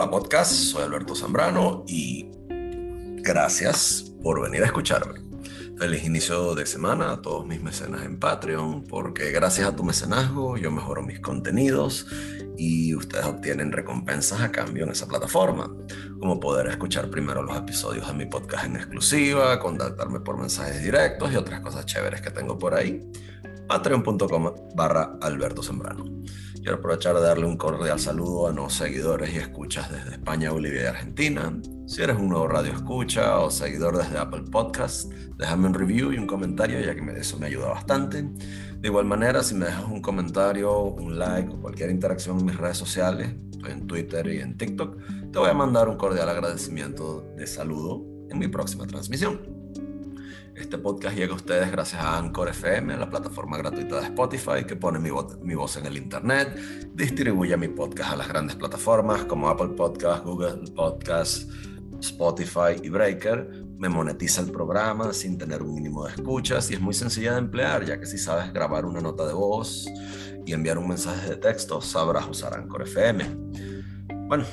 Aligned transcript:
Hola 0.00 0.12
podcast, 0.12 0.52
soy 0.52 0.82
Alberto 0.82 1.14
Zambrano 1.14 1.84
y 1.86 2.30
gracias 3.22 4.14
por 4.22 4.40
venir 4.40 4.62
a 4.62 4.64
escucharme. 4.64 5.20
Feliz 5.76 6.06
inicio 6.06 6.54
de 6.54 6.64
semana 6.64 7.12
a 7.12 7.20
todos 7.20 7.46
mis 7.46 7.62
mecenas 7.62 8.06
en 8.06 8.18
Patreon, 8.18 8.84
porque 8.84 9.30
gracias 9.30 9.68
a 9.68 9.76
tu 9.76 9.84
mecenazgo 9.84 10.56
yo 10.56 10.70
mejoro 10.70 11.02
mis 11.02 11.20
contenidos 11.20 12.06
y 12.56 12.94
ustedes 12.94 13.26
obtienen 13.26 13.72
recompensas 13.72 14.40
a 14.40 14.50
cambio 14.50 14.84
en 14.84 14.92
esa 14.92 15.06
plataforma, 15.06 15.70
como 16.18 16.40
poder 16.40 16.68
escuchar 16.68 17.10
primero 17.10 17.42
los 17.42 17.58
episodios 17.58 18.06
de 18.06 18.14
mi 18.14 18.24
podcast 18.24 18.64
en 18.64 18.76
exclusiva, 18.76 19.60
contactarme 19.60 20.20
por 20.20 20.38
mensajes 20.38 20.82
directos 20.82 21.30
y 21.30 21.36
otras 21.36 21.60
cosas 21.60 21.84
chéveres 21.84 22.22
que 22.22 22.30
tengo 22.30 22.58
por 22.58 22.72
ahí. 22.72 23.06
Patreon.com 23.68 24.54
barra 24.74 25.18
Alberto 25.20 25.62
Sembrano. 25.62 26.06
Quiero 26.62 26.76
aprovechar 26.76 27.14
de 27.14 27.22
darle 27.22 27.46
un 27.46 27.56
cordial 27.56 27.98
saludo 27.98 28.46
a 28.46 28.52
nuevos 28.52 28.74
seguidores 28.74 29.32
y 29.32 29.38
escuchas 29.38 29.90
desde 29.90 30.10
España, 30.10 30.50
Bolivia 30.50 30.82
y 30.82 30.86
Argentina. 30.86 31.58
Si 31.86 32.02
eres 32.02 32.18
un 32.18 32.28
nuevo 32.28 32.48
radio 32.48 32.72
escucha 32.74 33.38
o 33.38 33.50
seguidor 33.50 33.96
desde 33.96 34.18
Apple 34.18 34.42
Podcast, 34.52 35.10
déjame 35.38 35.68
un 35.68 35.74
review 35.74 36.12
y 36.12 36.18
un 36.18 36.26
comentario 36.26 36.78
ya 36.80 36.94
que 36.94 37.00
eso 37.18 37.38
me 37.38 37.46
ayuda 37.46 37.68
bastante. 37.68 38.22
De 38.22 38.88
igual 38.88 39.06
manera, 39.06 39.42
si 39.42 39.54
me 39.54 39.66
dejas 39.66 39.86
un 39.86 40.02
comentario, 40.02 40.82
un 40.82 41.18
like 41.18 41.50
o 41.50 41.58
cualquier 41.62 41.88
interacción 41.90 42.38
en 42.38 42.44
mis 42.44 42.56
redes 42.58 42.76
sociales, 42.76 43.34
en 43.66 43.86
Twitter 43.86 44.26
y 44.26 44.40
en 44.40 44.58
TikTok, 44.58 44.98
te 45.32 45.38
voy 45.38 45.48
a 45.48 45.54
mandar 45.54 45.88
un 45.88 45.96
cordial 45.96 46.28
agradecimiento 46.28 47.22
de 47.38 47.46
saludo 47.46 48.04
en 48.28 48.38
mi 48.38 48.48
próxima 48.48 48.86
transmisión. 48.86 49.59
Este 50.60 50.76
podcast 50.76 51.16
llega 51.16 51.32
a 51.32 51.36
ustedes 51.36 51.72
gracias 51.72 52.02
a 52.02 52.18
Anchor 52.18 52.50
FM, 52.50 52.94
la 52.98 53.08
plataforma 53.08 53.56
gratuita 53.56 53.98
de 53.98 54.06
Spotify 54.08 54.64
que 54.68 54.76
pone 54.76 54.98
mi, 54.98 55.08
voz 55.54 55.76
en 55.78 55.86
el 55.86 55.96
Internet, 55.96 56.54
distribuye 56.92 57.56
mi 57.56 57.68
podcast 57.68 58.12
a 58.12 58.16
las 58.16 58.28
grandes 58.28 58.56
plataformas 58.56 59.24
como 59.24 59.48
Apple 59.48 59.70
Podcast, 59.70 60.22
Google 60.22 60.70
Podcast, 60.76 61.50
Spotify 62.00 62.76
y 62.82 62.90
Breaker. 62.90 63.64
Me 63.78 63.88
monetiza 63.88 64.42
el 64.42 64.52
programa 64.52 65.14
sin 65.14 65.38
tener 65.38 65.62
un 65.62 65.74
mínimo 65.74 66.04
de 66.04 66.12
escuchas 66.12 66.70
y 66.70 66.74
es 66.74 66.80
muy 66.80 66.92
sencilla 66.92 67.32
de 67.32 67.38
emplear, 67.38 67.86
ya 67.86 67.98
que 67.98 68.04
si 68.04 68.18
sabes 68.18 68.52
grabar 68.52 68.84
una 68.84 69.00
nota 69.00 69.26
de 69.26 69.32
voz 69.32 69.86
y 70.44 70.52
enviar 70.52 70.76
un 70.76 70.88
mensaje 70.88 71.30
de 71.30 71.36
texto, 71.36 71.80
sabrás 71.80 72.28
usar 72.28 72.52
Anchor 72.52 72.82
FM. 72.82 73.24
Bueno, 74.28 74.44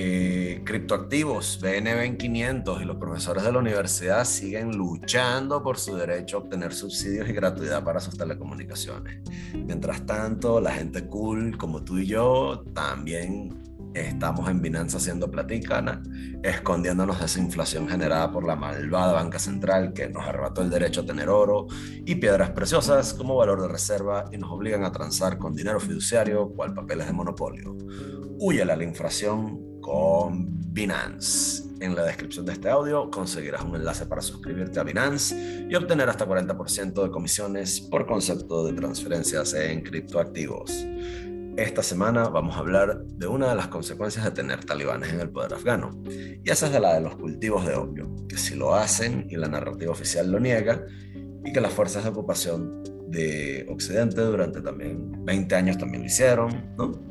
eh, 0.00 0.62
criptoactivos, 0.64 1.58
BNB 1.60 2.18
500 2.18 2.82
y 2.82 2.84
los 2.84 2.98
profesores 2.98 3.42
de 3.42 3.50
la 3.50 3.58
universidad 3.58 4.24
siguen 4.24 4.76
luchando 4.76 5.60
por 5.60 5.76
su 5.76 5.96
derecho 5.96 6.36
a 6.36 6.40
obtener 6.42 6.72
subsidios 6.72 7.28
y 7.28 7.32
gratuidad 7.32 7.82
para 7.82 7.98
sus 7.98 8.16
telecomunicaciones. 8.16 9.20
Mientras 9.54 10.06
tanto, 10.06 10.60
la 10.60 10.70
gente 10.70 11.08
cool 11.08 11.58
como 11.58 11.82
tú 11.82 11.98
y 11.98 12.06
yo 12.06 12.62
también 12.72 13.60
estamos 13.92 14.48
en 14.48 14.62
Binance 14.62 14.98
haciendo 14.98 15.32
platicana, 15.32 16.00
escondiéndonos 16.44 17.18
de 17.18 17.26
esa 17.26 17.40
inflación 17.40 17.88
generada 17.88 18.30
por 18.30 18.46
la 18.46 18.54
malvada 18.54 19.14
banca 19.14 19.40
central 19.40 19.94
que 19.94 20.08
nos 20.08 20.24
arrebató 20.24 20.62
el 20.62 20.70
derecho 20.70 21.00
a 21.00 21.06
tener 21.06 21.28
oro 21.28 21.66
y 22.06 22.14
piedras 22.14 22.50
preciosas 22.50 23.14
como 23.14 23.34
valor 23.34 23.62
de 23.62 23.66
reserva 23.66 24.26
y 24.30 24.38
nos 24.38 24.52
obligan 24.52 24.84
a 24.84 24.92
transar 24.92 25.38
con 25.38 25.56
dinero 25.56 25.80
fiduciario 25.80 26.50
cual 26.50 26.72
papeles 26.72 27.08
de 27.08 27.12
monopolio. 27.12 27.76
Huye 28.38 28.62
a 28.62 28.76
la 28.76 28.84
inflación 28.84 29.67
con 29.88 30.46
Binance. 30.74 31.64
En 31.80 31.94
la 31.94 32.04
descripción 32.04 32.44
de 32.44 32.52
este 32.52 32.68
audio 32.68 33.10
conseguirás 33.10 33.62
un 33.64 33.74
enlace 33.74 34.04
para 34.04 34.20
suscribirte 34.20 34.78
a 34.78 34.82
Binance 34.82 35.66
y 35.66 35.74
obtener 35.74 36.10
hasta 36.10 36.28
40% 36.28 37.02
de 37.02 37.10
comisiones 37.10 37.80
por 37.80 38.06
concepto 38.06 38.66
de 38.66 38.74
transferencias 38.74 39.54
en 39.54 39.80
criptoactivos. 39.80 40.70
Esta 41.56 41.82
semana 41.82 42.28
vamos 42.28 42.56
a 42.56 42.58
hablar 42.58 43.02
de 43.02 43.26
una 43.28 43.48
de 43.48 43.54
las 43.54 43.68
consecuencias 43.68 44.26
de 44.26 44.30
tener 44.32 44.62
talibanes 44.62 45.10
en 45.10 45.20
el 45.20 45.30
poder 45.30 45.54
afgano, 45.54 46.02
y 46.06 46.50
esa 46.50 46.66
es 46.66 46.72
de 46.72 46.80
la 46.80 46.94
de 46.94 47.00
los 47.00 47.16
cultivos 47.16 47.64
de 47.66 47.74
opio, 47.74 48.14
que 48.28 48.36
si 48.36 48.56
lo 48.56 48.74
hacen 48.74 49.26
y 49.30 49.36
la 49.36 49.48
narrativa 49.48 49.90
oficial 49.90 50.30
lo 50.30 50.38
niega, 50.38 50.84
y 51.44 51.50
que 51.50 51.62
las 51.62 51.72
fuerzas 51.72 52.04
de 52.04 52.10
ocupación 52.10 52.82
de 53.08 53.66
Occidente 53.70 54.20
durante 54.20 54.60
también 54.60 55.24
20 55.24 55.54
años 55.54 55.78
también 55.78 56.02
lo 56.02 56.06
hicieron, 56.06 56.74
¿no? 56.76 57.07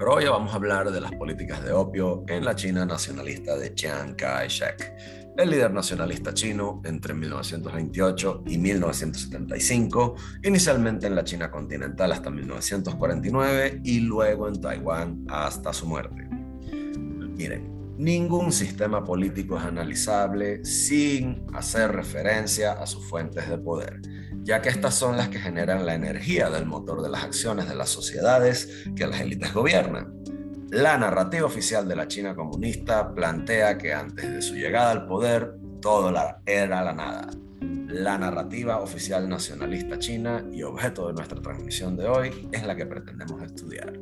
Pero 0.00 0.14
hoy 0.14 0.24
vamos 0.24 0.54
a 0.54 0.56
hablar 0.56 0.90
de 0.90 0.98
las 0.98 1.12
políticas 1.12 1.62
de 1.62 1.72
opio 1.72 2.24
en 2.26 2.42
la 2.42 2.56
China 2.56 2.86
nacionalista 2.86 3.58
de 3.58 3.74
Chiang 3.74 4.14
Kai-shek, 4.14 4.94
el 5.36 5.50
líder 5.50 5.74
nacionalista 5.74 6.32
chino 6.32 6.80
entre 6.86 7.12
1928 7.12 8.44
y 8.46 8.56
1975, 8.56 10.14
inicialmente 10.42 11.06
en 11.06 11.14
la 11.14 11.22
China 11.22 11.50
continental 11.50 12.12
hasta 12.12 12.30
1949 12.30 13.82
y 13.84 14.00
luego 14.00 14.48
en 14.48 14.58
Taiwán 14.58 15.26
hasta 15.28 15.70
su 15.74 15.86
muerte. 15.86 16.26
Miren, 17.36 17.94
ningún 17.98 18.52
sistema 18.52 19.04
político 19.04 19.58
es 19.58 19.64
analizable 19.64 20.64
sin 20.64 21.44
hacer 21.52 21.92
referencia 21.92 22.72
a 22.72 22.86
sus 22.86 23.04
fuentes 23.04 23.50
de 23.50 23.58
poder 23.58 24.00
ya 24.42 24.62
que 24.62 24.68
estas 24.68 24.94
son 24.94 25.16
las 25.16 25.28
que 25.28 25.38
generan 25.38 25.86
la 25.86 25.94
energía 25.94 26.50
del 26.50 26.66
motor 26.66 27.02
de 27.02 27.10
las 27.10 27.24
acciones 27.24 27.68
de 27.68 27.74
las 27.74 27.90
sociedades 27.90 28.84
que 28.96 29.06
las 29.06 29.20
élites 29.20 29.52
gobiernan. 29.52 30.14
La 30.70 30.96
narrativa 30.96 31.46
oficial 31.46 31.88
de 31.88 31.96
la 31.96 32.06
China 32.06 32.34
comunista 32.34 33.12
plantea 33.12 33.76
que 33.76 33.92
antes 33.92 34.32
de 34.32 34.40
su 34.40 34.54
llegada 34.54 34.92
al 34.92 35.06
poder 35.06 35.56
todo 35.80 36.14
era 36.46 36.84
la 36.84 36.92
nada. 36.92 37.30
La 37.88 38.16
narrativa 38.18 38.80
oficial 38.80 39.28
nacionalista 39.28 39.98
china 39.98 40.44
y 40.52 40.62
objeto 40.62 41.08
de 41.08 41.14
nuestra 41.14 41.42
transmisión 41.42 41.96
de 41.96 42.06
hoy 42.06 42.48
es 42.52 42.64
la 42.64 42.76
que 42.76 42.86
pretendemos 42.86 43.42
estudiar. 43.42 43.92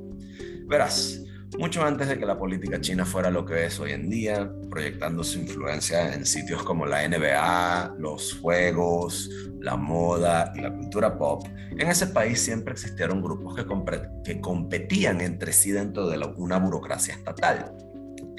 Verás, 0.66 1.22
mucho 1.56 1.82
antes 1.82 2.08
de 2.08 2.18
que 2.18 2.26
la 2.26 2.36
política 2.36 2.80
china 2.80 3.04
fuera 3.04 3.30
lo 3.30 3.44
que 3.44 3.66
es 3.66 3.80
hoy 3.80 3.92
en 3.92 4.10
día, 4.10 4.50
proyectando 4.68 5.24
su 5.24 5.38
influencia 5.38 6.12
en 6.14 6.26
sitios 6.26 6.62
como 6.62 6.84
la 6.84 7.08
NBA, 7.08 7.96
los 7.98 8.34
juegos, 8.34 9.30
la 9.60 9.76
moda 9.76 10.52
y 10.54 10.60
la 10.60 10.72
cultura 10.72 11.16
pop, 11.16 11.44
en 11.70 11.88
ese 11.88 12.08
país 12.08 12.40
siempre 12.40 12.74
existieron 12.74 13.22
grupos 13.22 13.56
que, 13.56 14.40
competían 14.40 15.20
entre 15.20 15.52
sí 15.52 15.70
dentro 15.70 16.08
de 16.08 16.18
una 16.36 16.58
burocracia 16.58 17.14
estatal. 17.14 17.72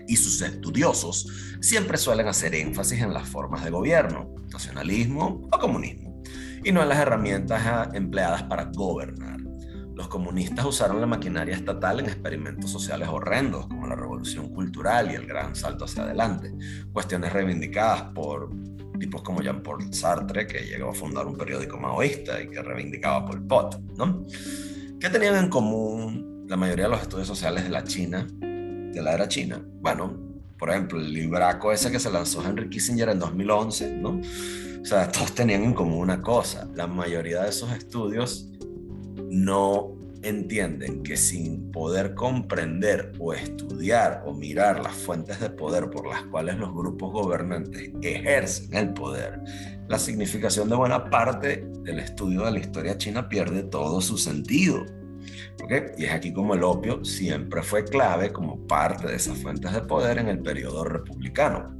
Y 0.07 0.15
sus 0.15 0.41
estudiosos 0.41 1.27
siempre 1.61 1.97
suelen 1.97 2.27
hacer 2.27 2.55
énfasis 2.55 3.01
en 3.01 3.13
las 3.13 3.27
formas 3.27 3.63
de 3.63 3.71
gobierno, 3.71 4.35
nacionalismo 4.51 5.47
o 5.51 5.59
comunismo, 5.59 6.21
y 6.63 6.71
no 6.71 6.81
en 6.81 6.89
las 6.89 6.99
herramientas 6.99 7.61
ah, 7.65 7.89
empleadas 7.93 8.43
para 8.43 8.65
gobernar. 8.65 9.38
Los 9.99 10.07
comunistas 10.07 10.65
usaron 10.65 11.01
la 11.01 11.07
maquinaria 11.07 11.53
estatal 11.53 11.99
en 11.99 12.05
experimentos 12.05 12.71
sociales 12.71 13.09
horrendos, 13.09 13.67
como 13.67 13.85
la 13.85 13.97
revolución 13.97 14.47
cultural 14.47 15.11
y 15.11 15.15
el 15.15 15.27
gran 15.27 15.57
salto 15.57 15.83
hacia 15.83 16.03
adelante, 16.03 16.53
cuestiones 16.93 17.33
reivindicadas 17.33 18.03
por 18.13 18.49
tipos 18.97 19.21
como 19.23 19.41
Jean-Paul 19.41 19.93
Sartre, 19.93 20.47
que 20.47 20.59
llegó 20.59 20.91
a 20.91 20.93
fundar 20.93 21.27
un 21.27 21.35
periódico 21.35 21.77
maoísta 21.77 22.41
y 22.41 22.47
que 22.47 22.61
reivindicaba 22.61 23.25
Pol 23.25 23.45
Pot, 23.45 23.77
¿no? 23.97 24.25
¿Qué 25.01 25.09
tenían 25.09 25.35
en 25.35 25.49
común 25.49 26.45
la 26.47 26.55
mayoría 26.55 26.85
de 26.85 26.91
los 26.91 27.01
estudios 27.01 27.27
sociales 27.27 27.65
de 27.65 27.69
la 27.69 27.83
China, 27.83 28.25
de 28.39 29.01
la 29.01 29.13
era 29.15 29.27
china? 29.27 29.61
Bueno, 29.81 30.17
por 30.57 30.69
ejemplo, 30.69 30.97
el 30.97 31.11
libraco 31.11 31.73
ese 31.73 31.91
que 31.91 31.99
se 31.99 32.09
lanzó 32.09 32.41
Henry 32.41 32.69
Kissinger 32.69 33.09
en 33.09 33.19
2011, 33.19 33.97
¿no? 33.97 34.21
O 34.81 34.85
sea, 34.85 35.11
todos 35.11 35.35
tenían 35.35 35.65
en 35.65 35.73
común 35.73 35.99
una 35.99 36.21
cosa, 36.21 36.69
la 36.73 36.87
mayoría 36.87 37.43
de 37.43 37.49
esos 37.49 37.69
estudios 37.73 38.49
no 39.29 39.95
entienden 40.21 41.01
que 41.03 41.15
sin 41.15 41.71
poder 41.71 42.13
comprender 42.13 43.13
o 43.19 43.33
estudiar 43.33 44.23
o 44.25 44.33
mirar 44.33 44.81
las 44.81 44.93
fuentes 44.93 45.39
de 45.39 45.49
poder 45.49 45.89
por 45.89 46.07
las 46.07 46.23
cuales 46.23 46.57
los 46.57 46.73
grupos 46.73 47.13
gobernantes 47.13 47.91
ejercen 48.01 48.75
el 48.75 48.93
poder, 48.93 49.39
la 49.87 49.97
significación 49.97 50.69
de 50.69 50.75
buena 50.75 51.09
parte 51.09 51.65
del 51.83 51.99
estudio 51.99 52.45
de 52.45 52.51
la 52.51 52.59
historia 52.59 52.97
china 52.97 53.29
pierde 53.29 53.63
todo 53.63 54.01
su 54.01 54.17
sentido. 54.17 54.85
Y 55.97 56.05
es 56.05 56.11
aquí 56.11 56.33
como 56.33 56.53
el 56.55 56.63
opio 56.63 57.03
siempre 57.03 57.61
fue 57.61 57.83
clave 57.83 58.31
como 58.31 58.65
parte 58.67 59.07
de 59.07 59.15
esas 59.15 59.37
fuentes 59.37 59.71
de 59.73 59.81
poder 59.81 60.17
en 60.17 60.27
el 60.27 60.39
periodo 60.39 60.83
republicano. 60.83 61.77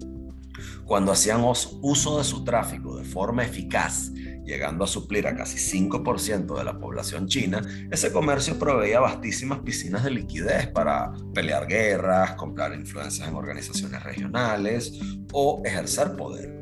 Cuando 0.86 1.12
hacían 1.12 1.44
uso 1.44 2.18
de 2.18 2.24
su 2.24 2.44
tráfico 2.44 2.98
de 2.98 3.06
forma 3.06 3.44
eficaz 3.44 4.12
llegando 4.50 4.84
a 4.84 4.88
suplir 4.88 5.28
a 5.28 5.36
casi 5.36 5.58
5% 5.80 6.58
de 6.58 6.64
la 6.64 6.80
población 6.80 7.28
china, 7.28 7.62
ese 7.92 8.12
comercio 8.12 8.58
proveía 8.58 9.00
vastísimas 9.00 9.60
piscinas 9.60 10.04
de 10.04 10.12
liquidez 10.12 10.68
para 10.68 11.14
pelear 11.34 11.68
guerras, 11.68 12.34
comprar 12.34 12.74
influencias 12.74 13.28
en 13.28 13.36
organizaciones 13.36 14.04
regionales 14.04 15.00
o 15.32 15.62
ejercer 15.64 16.16
poder. 16.16 16.54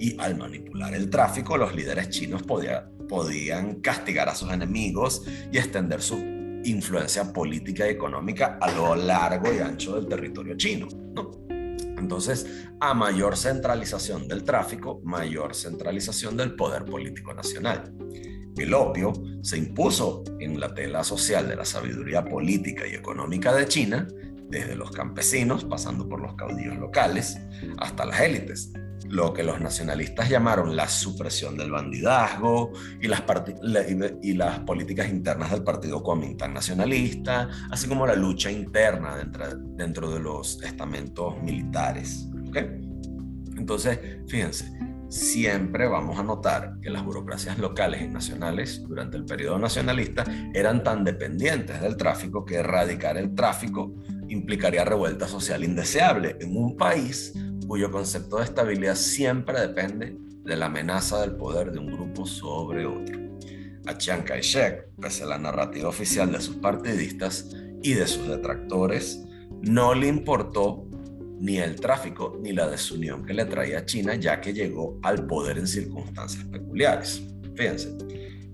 Y 0.00 0.20
al 0.20 0.36
manipular 0.36 0.94
el 0.94 1.08
tráfico, 1.08 1.56
los 1.56 1.74
líderes 1.74 2.10
chinos 2.10 2.42
podían 2.42 3.80
castigar 3.80 4.28
a 4.28 4.34
sus 4.34 4.50
enemigos 4.50 5.22
y 5.52 5.58
extender 5.58 6.02
su 6.02 6.16
influencia 6.64 7.32
política 7.32 7.86
y 7.86 7.90
económica 7.90 8.58
a 8.60 8.70
lo 8.72 8.96
largo 8.96 9.52
y 9.52 9.58
ancho 9.58 9.94
del 9.94 10.08
territorio 10.08 10.56
chino. 10.56 10.88
¿no? 11.14 11.47
Entonces, 11.98 12.66
a 12.80 12.94
mayor 12.94 13.36
centralización 13.36 14.28
del 14.28 14.44
tráfico, 14.44 15.00
mayor 15.04 15.54
centralización 15.54 16.36
del 16.36 16.54
poder 16.54 16.84
político 16.84 17.34
nacional. 17.34 17.92
El 18.56 18.74
opio 18.74 19.12
se 19.42 19.56
impuso 19.56 20.24
en 20.40 20.58
la 20.58 20.74
tela 20.74 21.04
social 21.04 21.48
de 21.48 21.56
la 21.56 21.64
sabiduría 21.64 22.24
política 22.24 22.86
y 22.86 22.94
económica 22.94 23.54
de 23.54 23.68
China 23.68 24.08
desde 24.48 24.76
los 24.76 24.90
campesinos, 24.90 25.64
pasando 25.64 26.08
por 26.08 26.20
los 26.20 26.34
caudillos 26.34 26.76
locales, 26.76 27.38
hasta 27.78 28.04
las 28.04 28.20
élites, 28.20 28.72
lo 29.08 29.32
que 29.32 29.42
los 29.42 29.60
nacionalistas 29.60 30.28
llamaron 30.28 30.76
la 30.76 30.88
supresión 30.88 31.56
del 31.56 31.70
bandidazgo 31.70 32.72
y 33.00 33.08
las, 33.08 33.22
y 34.22 34.32
las 34.34 34.60
políticas 34.60 35.08
internas 35.08 35.50
del 35.50 35.62
Partido 35.62 36.02
Kuomintang 36.02 36.52
nacionalista, 36.52 37.48
así 37.70 37.88
como 37.88 38.06
la 38.06 38.14
lucha 38.14 38.50
interna 38.50 39.16
dentro, 39.16 39.46
dentro 39.76 40.10
de 40.10 40.20
los 40.20 40.62
estamentos 40.62 41.40
militares. 41.42 42.28
Entonces, 43.56 43.98
fíjense, 44.28 44.70
siempre 45.08 45.88
vamos 45.88 46.18
a 46.18 46.22
notar 46.22 46.78
que 46.82 46.90
las 46.90 47.04
burocracias 47.04 47.58
locales 47.58 48.02
y 48.02 48.08
nacionales 48.08 48.84
durante 48.86 49.16
el 49.16 49.24
periodo 49.24 49.58
nacionalista 49.58 50.24
eran 50.52 50.82
tan 50.82 51.04
dependientes 51.04 51.80
del 51.80 51.96
tráfico 51.96 52.44
que 52.44 52.56
erradicar 52.56 53.16
el 53.16 53.34
tráfico 53.34 53.94
implicaría 54.28 54.84
revuelta 54.84 55.26
social 55.26 55.64
indeseable 55.64 56.36
en 56.40 56.56
un 56.56 56.76
país 56.76 57.32
cuyo 57.66 57.90
concepto 57.90 58.38
de 58.38 58.44
estabilidad 58.44 58.94
siempre 58.94 59.60
depende 59.60 60.16
de 60.44 60.56
la 60.56 60.66
amenaza 60.66 61.20
del 61.20 61.36
poder 61.36 61.70
de 61.70 61.78
un 61.78 61.92
grupo 61.92 62.24
sobre 62.24 62.86
otro. 62.86 63.18
A 63.86 63.96
Chiang 63.96 64.24
Kai-shek, 64.24 64.88
pese 65.00 65.24
a 65.24 65.26
la 65.26 65.38
narrativa 65.38 65.88
oficial 65.88 66.32
de 66.32 66.40
sus 66.40 66.56
partidistas 66.56 67.54
y 67.82 67.94
de 67.94 68.06
sus 68.06 68.26
detractores, 68.26 69.22
no 69.62 69.94
le 69.94 70.08
importó 70.08 70.86
ni 71.38 71.58
el 71.58 71.76
tráfico 71.76 72.36
ni 72.42 72.52
la 72.52 72.68
desunión 72.68 73.24
que 73.24 73.34
le 73.34 73.44
traía 73.44 73.84
China, 73.84 74.14
ya 74.14 74.40
que 74.40 74.52
llegó 74.52 74.98
al 75.02 75.26
poder 75.26 75.58
en 75.58 75.66
circunstancias 75.66 76.44
peculiares. 76.46 77.22
Fíjense, 77.54 77.96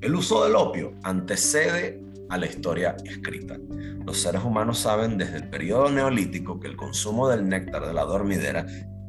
el 0.01 0.15
uso 0.15 0.45
del 0.45 0.55
opio 0.57 0.93
antecede 1.03 2.04
a 2.29 2.39
la 2.39 2.47
historia 2.47 2.97
escrita. 3.05 3.57
Los 4.05 4.19
seres 4.19 4.43
humanos 4.43 4.79
saben 4.79 5.19
desde 5.19 5.37
el 5.37 5.51
periodo 5.51 5.91
neolítico 5.91 6.61
que 6.61 6.69
el 6.69 6.77
consumo 6.77 7.29
del 7.29 7.49
néctar 7.49 7.87
de 7.87 7.95
la 7.95 8.05
dormidera 8.05 8.67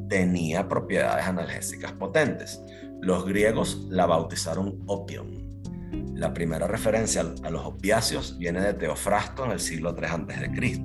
tenía 0.09 0.67
propiedades 0.67 1.25
analgésicas 1.25 1.93
potentes. 1.93 2.61
Los 3.01 3.25
griegos 3.25 3.87
la 3.89 4.05
bautizaron 4.05 4.83
opium. 4.87 5.45
La 6.13 6.33
primera 6.33 6.67
referencia 6.67 7.25
a 7.43 7.49
los 7.49 7.65
opiáceos 7.65 8.37
viene 8.37 8.61
de 8.61 8.73
Teofrasto 8.73 9.45
en 9.45 9.51
el 9.51 9.59
siglo 9.59 9.95
III 9.97 10.07
a.C. 10.07 10.83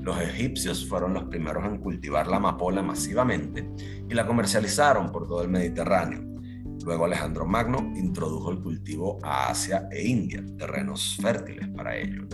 Los 0.00 0.20
egipcios 0.20 0.88
fueron 0.88 1.12
los 1.12 1.24
primeros 1.24 1.64
en 1.64 1.78
cultivar 1.78 2.26
la 2.26 2.36
amapola 2.36 2.82
masivamente 2.82 3.68
y 4.08 4.14
la 4.14 4.26
comercializaron 4.26 5.12
por 5.12 5.26
todo 5.26 5.42
el 5.42 5.48
Mediterráneo. 5.48 6.29
Luego 6.84 7.04
Alejandro 7.04 7.46
Magno 7.46 7.92
introdujo 7.96 8.50
el 8.50 8.60
cultivo 8.60 9.18
a 9.22 9.50
Asia 9.50 9.88
e 9.90 10.06
India, 10.06 10.44
terrenos 10.56 11.18
fértiles 11.20 11.68
para 11.68 11.96
ello. 11.96 12.26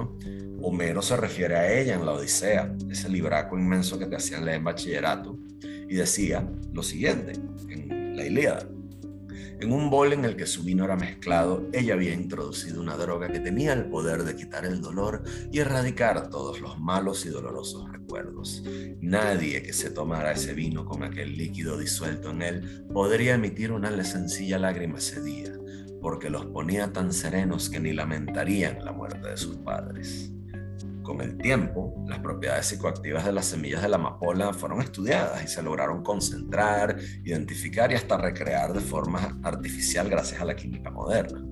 Homero 0.63 1.03
se 1.03 1.17
refiere 1.17 1.57
a 1.57 1.73
ella 1.73 1.95
en 1.95 2.07
la 2.07 2.13
Odisea, 2.13 2.75
ese 2.91 3.09
libraco 3.09 3.59
inmenso 3.59 3.99
que 3.99 4.07
te 4.07 4.17
hacían 4.17 4.45
leer 4.45 4.59
en 4.59 4.65
bachillerato, 4.65 5.39
y 5.89 5.95
decía 5.95 6.49
lo 6.73 6.83
siguiente 6.83 7.33
en 7.69 8.17
la 8.17 8.25
Ilíada. 8.25 8.76
En 9.59 9.73
un 9.73 9.89
bol 9.89 10.13
en 10.13 10.25
el 10.27 10.37
que 10.37 10.47
su 10.47 10.63
vino 10.63 10.85
era 10.85 10.97
mezclado, 10.97 11.67
ella 11.73 11.95
había 11.95 12.13
introducido 12.13 12.81
una 12.81 12.97
droga 12.97 13.29
que 13.29 13.41
tenía 13.41 13.73
el 13.73 13.87
poder 13.87 14.25
de 14.25 14.37
quitar 14.37 14.67
el 14.67 14.83
dolor 14.83 15.23
y 15.51 15.61
erradicar 15.61 16.29
todos 16.29 16.61
los 16.61 16.79
malos 16.79 17.25
y 17.25 17.31
dolorosos 17.31 17.91
recuerdos. 17.91 18.63
Nadie 19.01 19.63
que 19.63 19.73
se 19.73 19.91
tomara 19.91 20.33
ese 20.33 20.53
vino 20.53 20.85
con 20.85 21.03
aquel 21.03 21.39
líquido 21.39 21.79
disuelto 21.79 22.31
en 22.31 22.43
él 22.43 22.87
podría 22.93 23.35
emitir 23.35 23.73
una 23.73 24.05
sencilla 24.05 24.59
lágrima 24.59 24.99
ese 24.99 25.23
día, 25.23 25.53
porque 26.03 26.29
los 26.29 26.45
ponía 26.47 26.93
tan 26.93 27.13
serenos 27.13 27.71
que 27.71 27.81
ni 27.81 27.95
lamentarían 27.95 28.85
la 28.85 28.93
muerte 28.93 29.27
de 29.27 29.37
sus 29.39 29.57
padres. 29.57 30.36
Con 31.07 31.21
el 31.21 31.39
tiempo, 31.39 32.05
las 32.09 32.19
propiedades 32.19 32.67
psicoactivas 32.67 33.25
de 33.25 33.31
las 33.31 33.47
semillas 33.47 33.81
de 33.81 33.89
la 33.89 33.95
amapola 33.95 34.53
fueron 34.53 34.83
estudiadas 34.83 35.45
y 35.45 35.47
se 35.47 35.63
lograron 35.63 36.03
concentrar, 36.03 36.99
identificar 37.23 37.93
y 37.93 37.95
hasta 37.95 38.19
recrear 38.19 38.73
de 38.73 38.81
forma 38.81 39.39
artificial 39.45 40.11
gracias 40.11 40.41
a 40.41 40.45
la 40.45 40.57
química 40.57 40.91
moderna. 40.91 41.45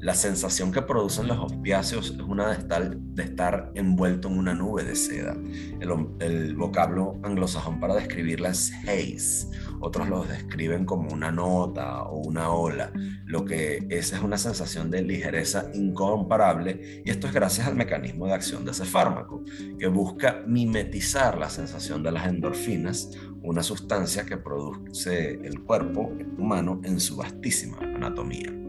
La 0.00 0.14
sensación 0.14 0.70
que 0.70 0.80
producen 0.80 1.26
los 1.26 1.38
opiáceos 1.38 2.10
es 2.10 2.20
una 2.20 2.50
de 2.50 2.58
estar, 2.58 2.96
de 2.96 3.22
estar 3.24 3.72
envuelto 3.74 4.28
en 4.28 4.38
una 4.38 4.54
nube 4.54 4.84
de 4.84 4.94
seda. 4.94 5.36
El, 5.80 6.54
vocablo 6.54 7.18
anglosajón 7.24 7.80
para 7.80 7.96
describirla 7.96 8.50
es 8.50 8.72
haze. 8.84 9.48
Otros 9.80 10.08
lo 10.08 10.22
describen 10.22 10.84
como 10.84 11.12
una 11.12 11.32
nota 11.32 12.04
o 12.04 12.18
una 12.18 12.50
ola, 12.50 12.92
lo 13.24 13.44
que 13.44 13.86
esa 13.90 14.16
es 14.16 14.22
una 14.22 14.38
sensación 14.38 14.90
de 14.90 15.02
ligereza 15.02 15.70
incomparable 15.74 17.02
y 17.04 17.10
esto 17.10 17.26
es 17.26 17.32
gracias 17.32 17.66
al 17.66 17.74
mecanismo 17.74 18.26
de 18.26 18.34
acción 18.34 18.64
de 18.64 18.70
ese 18.70 18.84
fármaco, 18.84 19.42
que 19.78 19.88
busca 19.88 20.42
mimetizar 20.46 21.38
la 21.38 21.50
sensación 21.50 22.04
de 22.04 22.12
las 22.12 22.26
endorfinas, 22.26 23.10
una 23.42 23.62
sustancia 23.62 24.24
que 24.24 24.36
produce 24.36 25.40
el 25.44 25.60
cuerpo 25.62 26.12
humano 26.36 26.80
en 26.84 27.00
su 27.00 27.16
vastísima 27.16 27.78
anatomía. 27.78 28.67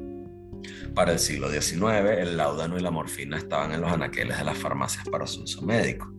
Para 0.94 1.14
el 1.14 1.20
siglo 1.20 1.50
XIX, 1.50 2.18
el 2.18 2.38
laudano 2.38 2.78
y 2.78 2.82
la 2.82 2.92
morfina 2.92 3.38
estaban 3.38 3.72
en 3.72 3.82
los 3.82 3.92
anaqueles 3.92 4.38
de 4.38 4.44
las 4.44 4.58
farmacias 4.58 5.08
para 5.10 5.28
su 5.28 5.44
uso 5.44 5.62
médico. 5.62 6.12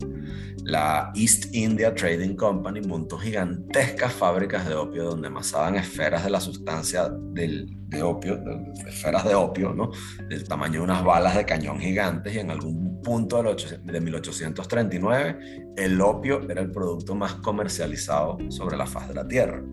La 0.63 1.11
East 1.15 1.53
India 1.53 1.93
Trading 1.93 2.35
Company 2.35 2.81
montó 2.81 3.17
gigantescas 3.17 4.13
fábricas 4.13 4.67
de 4.67 4.75
opio 4.75 5.05
donde 5.05 5.27
amasaban 5.27 5.75
esferas 5.75 6.23
de 6.23 6.29
la 6.29 6.39
sustancia 6.39 7.09
del, 7.33 7.67
de 7.87 8.03
opio, 8.03 8.39
esferas 8.87 9.25
de 9.25 9.33
opio, 9.33 9.73
¿no? 9.73 9.91
del 10.29 10.47
tamaño 10.47 10.79
de 10.79 10.81
unas 10.81 11.03
balas 11.03 11.35
de 11.35 11.45
cañón 11.45 11.79
gigantes 11.79 12.35
y 12.35 12.39
en 12.39 12.51
algún 12.51 13.01
punto 13.01 13.41
de 13.41 14.01
1839 14.01 15.73
el 15.77 15.99
opio 15.99 16.47
era 16.49 16.61
el 16.61 16.71
producto 16.71 17.15
más 17.15 17.35
comercializado 17.35 18.37
sobre 18.49 18.77
la 18.77 18.85
faz 18.85 19.07
de 19.07 19.15
la 19.15 19.27
Tierra 19.27 19.63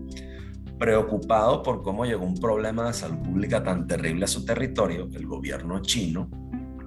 preocupado 0.79 1.61
por 1.61 1.83
cómo 1.83 2.05
llegó 2.05 2.25
un 2.25 2.39
problema 2.39 2.87
de 2.87 2.93
salud 2.93 3.19
pública 3.19 3.61
tan 3.61 3.85
terrible 3.85 4.25
a 4.25 4.27
su 4.27 4.45
territorio, 4.45 5.09
el 5.13 5.27
gobierno 5.27 5.81
chino 5.81 6.29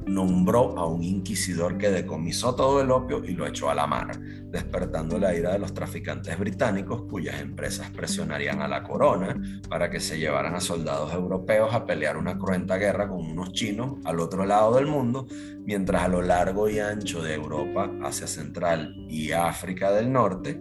nombró 0.07 0.77
a 0.79 0.87
un 0.87 1.03
inquisidor 1.03 1.79
que 1.79 1.91
decomisó 1.91 2.55
todo 2.55 2.81
el 2.81 2.91
opio 2.91 3.25
y 3.25 3.35
lo 3.35 3.47
echó 3.47 3.71
a 3.71 3.75
la 3.75 3.87
mar, 3.87 4.19
despertando 4.51 5.19
la 5.19 5.35
ira 5.35 5.53
de 5.53 5.59
los 5.59 5.75
traficantes 5.75 6.39
británicos 6.39 7.03
cuyas 7.03 7.41
empresas 7.41 7.91
presionarían 7.91 8.61
a 8.63 8.69
la 8.69 8.83
corona 8.83 9.41
para 9.69 9.91
que 9.91 10.01
se 10.01 10.19
llevaran 10.19 10.55
a 10.55 10.61
soldados 10.61 11.13
europeos 11.13 11.75
a 11.75 11.87
pelear 11.87 12.17
una 12.17 12.39
cruenta 12.39 12.77
guerra 12.77 13.09
con 13.09 13.25
unos 13.25 13.53
chinos 13.53 13.99
al 14.05 14.21
otro 14.21 14.45
lado 14.45 14.75
del 14.75 14.87
mundo, 14.87 15.27
mientras 15.65 16.03
a 16.03 16.09
lo 16.09 16.23
largo 16.23 16.69
y 16.69 16.79
ancho 16.79 17.23
de 17.23 17.35
Europa, 17.35 17.91
Asia 18.03 18.27
Central 18.27 18.95
y 19.09 19.33
África 19.33 19.93
del 19.93 20.13
Norte, 20.13 20.61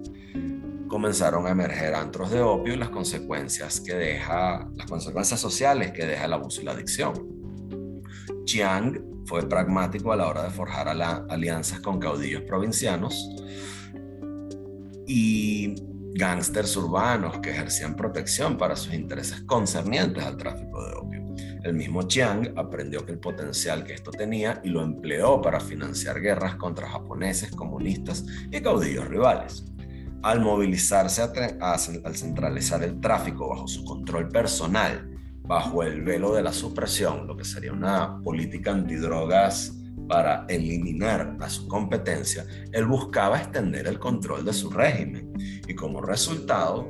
comenzaron 0.91 1.47
a 1.47 1.51
emerger 1.51 1.95
antros 1.95 2.31
de 2.31 2.41
opio 2.41 2.73
y 2.73 2.77
las 2.77 2.89
consecuencias 2.89 3.79
que 3.79 3.95
deja, 3.95 4.69
las 4.75 4.87
consecuencias 4.87 5.39
sociales 5.39 5.93
que 5.93 6.05
deja 6.05 6.25
el 6.25 6.33
abuso 6.33 6.61
y 6.61 6.65
la 6.65 6.73
adicción. 6.73 7.13
Chiang 8.43 9.01
fue 9.25 9.47
pragmático 9.47 10.11
a 10.11 10.17
la 10.17 10.27
hora 10.27 10.43
de 10.43 10.49
forjar 10.49 10.89
alianzas 10.89 11.79
con 11.79 11.97
caudillos 11.97 12.41
provincianos 12.41 13.15
y 15.07 15.75
gángsters 16.13 16.75
urbanos 16.75 17.39
que 17.39 17.51
ejercían 17.51 17.95
protección 17.95 18.57
para 18.57 18.75
sus 18.75 18.93
intereses 18.93 19.43
concernientes 19.43 20.25
al 20.25 20.35
tráfico 20.35 20.85
de 20.85 20.93
opio. 20.95 21.35
El 21.63 21.73
mismo 21.73 22.03
Chiang 22.03 22.51
aprendió 22.57 23.05
que 23.05 23.13
el 23.13 23.19
potencial 23.19 23.85
que 23.85 23.93
esto 23.93 24.11
tenía 24.11 24.59
y 24.61 24.69
lo 24.69 24.81
empleó 24.81 25.41
para 25.41 25.61
financiar 25.61 26.19
guerras 26.19 26.55
contra 26.55 26.89
japoneses, 26.89 27.51
comunistas 27.51 28.25
y 28.51 28.59
caudillos 28.59 29.07
rivales 29.07 29.70
al 30.23 30.39
movilizarse, 30.39 31.21
al 31.21 32.15
centralizar 32.15 32.83
el 32.83 32.99
tráfico 32.99 33.49
bajo 33.49 33.67
su 33.67 33.83
control 33.83 34.29
personal, 34.29 35.09
bajo 35.43 35.83
el 35.83 36.03
velo 36.03 36.33
de 36.33 36.43
la 36.43 36.53
supresión, 36.53 37.27
lo 37.27 37.35
que 37.35 37.43
sería 37.43 37.73
una 37.73 38.19
política 38.21 38.71
antidrogas 38.71 39.77
para 40.07 40.45
eliminar 40.47 41.37
a 41.39 41.49
su 41.49 41.67
competencia, 41.67 42.45
él 42.71 42.85
buscaba 42.85 43.37
extender 43.37 43.87
el 43.87 43.99
control 43.99 44.45
de 44.45 44.53
su 44.53 44.69
régimen. 44.69 45.33
Y 45.67 45.73
como 45.73 46.01
resultado, 46.01 46.87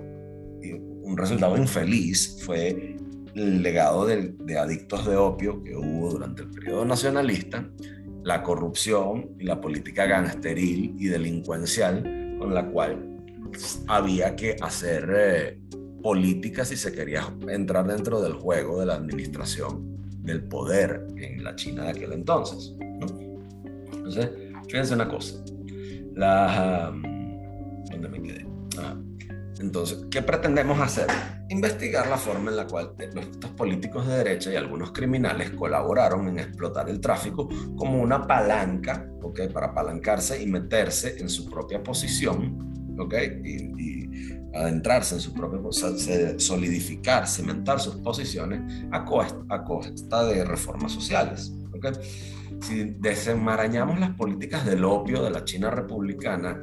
un 1.03 1.17
resultado 1.17 1.57
infeliz 1.57 2.41
fue 2.43 2.97
el 3.35 3.63
legado 3.63 4.05
de, 4.05 4.35
adictos 4.57 5.05
de 5.05 5.15
opio 5.15 5.63
que 5.63 5.75
hubo 5.75 6.11
durante 6.11 6.43
el 6.43 6.49
periodo 6.49 6.85
nacionalista, 6.85 7.69
la 8.23 8.43
corrupción 8.43 9.31
y 9.39 9.45
la 9.45 9.59
política 9.59 10.05
gangsteril 10.05 10.95
y 10.97 11.07
delincuencial 11.07 12.37
con 12.37 12.53
la 12.53 12.67
cual 12.67 13.10
había 13.87 14.35
que 14.35 14.55
hacer 14.61 15.09
eh, 15.15 15.61
política 16.01 16.65
si 16.65 16.75
se 16.75 16.91
quería 16.91 17.23
entrar 17.47 17.87
dentro 17.87 18.21
del 18.21 18.33
juego 18.33 18.79
de 18.79 18.85
la 18.85 18.95
administración 18.95 19.91
del 20.23 20.43
poder 20.43 21.07
en 21.17 21.43
la 21.43 21.55
China 21.55 21.83
de 21.83 21.89
aquel 21.89 22.13
entonces. 22.13 22.75
Entonces, 23.91 24.29
fíjense 24.67 24.93
una 24.93 25.07
cosa. 25.07 25.35
¿Dónde 27.91 28.09
me 28.09 28.21
quedé? 28.21 28.45
Ah, 28.77 28.95
entonces, 29.59 30.05
¿qué 30.09 30.21
pretendemos 30.21 30.79
hacer 30.79 31.07
investigar 31.51 32.07
la 32.07 32.17
forma 32.17 32.49
en 32.49 32.57
la 32.57 32.65
cual 32.65 32.93
estos 32.97 33.51
políticos 33.51 34.07
de 34.07 34.17
derecha 34.17 34.51
y 34.51 34.55
algunos 34.55 34.91
criminales 34.91 35.51
colaboraron 35.51 36.29
en 36.29 36.39
explotar 36.39 36.89
el 36.89 37.01
tráfico 37.01 37.49
como 37.75 38.01
una 38.01 38.25
palanca, 38.25 39.05
¿ok? 39.21 39.41
Para 39.53 39.67
apalancarse 39.67 40.41
y 40.41 40.47
meterse 40.47 41.19
en 41.19 41.29
su 41.29 41.49
propia 41.49 41.83
posición, 41.83 42.70
¿ok? 42.97 43.13
Y, 43.43 44.01
adentrarse 44.53 45.15
en 45.15 45.21
su 45.21 45.33
propia 45.33 45.61
posición, 45.61 46.37
solidificar, 46.37 47.25
cimentar 47.25 47.79
sus 47.79 47.95
posiciones 47.95 48.83
a 48.91 49.05
costa, 49.05 50.25
de 50.25 50.43
reformas 50.43 50.91
sociales, 50.91 51.53
¿ok? 51.73 51.87
Si 52.59 52.95
desenmarañamos 52.99 53.97
las 53.99 54.11
políticas 54.11 54.65
del 54.65 54.83
opio 54.83 55.23
de 55.23 55.31
la 55.31 55.45
China 55.45 55.71
republicana, 55.71 56.61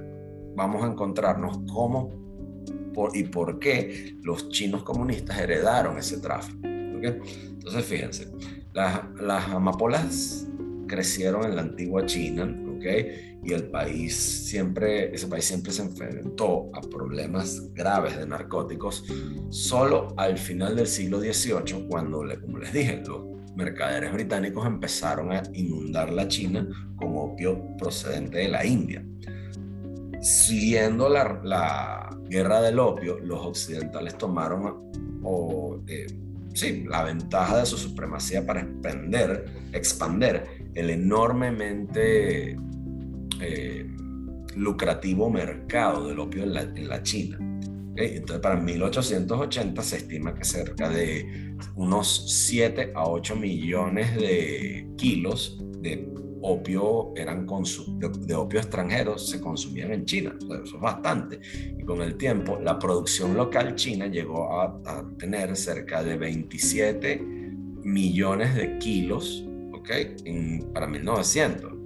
vamos 0.55 0.85
a 0.85 0.89
encontrarnos 0.89 1.61
cómo 1.67 2.29
y 3.15 3.25
por 3.25 3.59
qué 3.59 4.17
los 4.23 4.49
chinos 4.49 4.83
comunistas 4.83 5.39
heredaron 5.39 5.99
ese 5.99 6.19
tráfico. 6.19 6.59
Entonces, 6.65 7.85
fíjense, 7.85 8.29
las, 8.73 9.03
las, 9.21 9.49
amapolas 9.49 10.47
crecieron 10.87 11.45
en 11.45 11.57
la 11.57 11.63
antigua 11.63 12.05
China, 12.07 12.45
¿okay? 12.77 13.38
Y 13.49 13.55
el 13.55 13.65
país 13.65 14.15
siempre, 14.15 15.15
ese 15.15 15.27
país 15.27 15.45
siempre 15.47 15.73
se 15.73 15.83
enfrentó 15.83 16.71
a 16.75 16.81
problemas 16.83 17.73
graves 17.73 18.19
de 18.19 18.27
narcóticos 18.27 19.05
solo 19.49 20.13
al 20.17 20.37
final 20.37 20.77
del 20.77 20.87
siglo 20.87 21.19
XVIII, 21.19 21.87
cuando, 21.89 22.25
como 22.43 22.59
les 22.59 22.73
dije, 22.73 23.03
los 23.07 23.23
mercaderes 23.57 24.13
británicos 24.13 24.67
empezaron 24.67 25.33
a 25.33 25.43
inundar 25.55 26.13
la 26.13 26.29
China 26.29 26.69
con 26.97 27.17
opio 27.17 27.77
procedente 27.79 28.39
de 28.39 28.49
la 28.49 28.67
India. 28.67 29.05
Siguiendo 30.21 31.09
la, 31.09 31.41
la 31.43 32.11
guerra 32.29 32.61
del 32.61 32.79
opio, 32.79 33.19
los 33.21 33.41
occidentales 33.41 34.19
tomaron 34.19 34.91
o, 35.23 35.81
eh, 35.87 36.07
sí, 36.53 36.85
la 36.87 37.05
ventaja 37.05 37.59
de 37.59 37.67
su 37.67 37.79
supremacía 37.79 38.45
para 38.45 38.61
expander, 38.61 39.47
expander 39.73 40.69
el 40.75 40.91
enormemente 40.91 42.57
eh, 43.41 43.87
lucrativo 44.57 45.31
mercado 45.31 46.09
del 46.09 46.19
opio 46.19 46.43
en 46.43 46.55
la, 46.55 46.63
en 46.63 47.03
China. 47.03 47.39
Entonces, 47.97 48.41
para 48.41 48.57
1880 48.57 49.83
se 49.83 49.97
estima 49.97 50.35
que 50.35 50.45
cerca 50.45 50.89
de 50.89 51.57
unos 51.75 52.47
7 52.47 52.93
a 52.95 53.09
8 53.09 53.35
millones 53.37 54.15
de 54.17 54.89
kilos 54.97 55.59
de 55.81 56.09
opio 56.43 57.13
eran 57.17 57.47
de, 57.47 58.35
opio 58.35 58.61
extranjero 58.61 59.19
se 59.19 59.41
consumían 59.41 59.93
en 59.93 60.05
China. 60.05 60.37
Eso 60.39 60.77
es 60.77 60.81
bastante. 60.81 61.41
Y 61.77 61.85
con 61.85 62.01
el 62.03 62.17
tiempo, 62.17 62.59
la 62.61 62.79
producción 62.79 63.37
local 63.37 63.75
china 63.75 64.07
llegó 64.07 64.61
a, 64.61 64.81
tener 65.19 65.57
cerca 65.57 66.03
de 66.03 66.17
27 66.17 67.21
millones 67.83 68.55
de 68.55 68.79
kilos 68.79 69.45
¿ok? 69.73 69.91
para 70.73 70.87
1900 70.87 71.78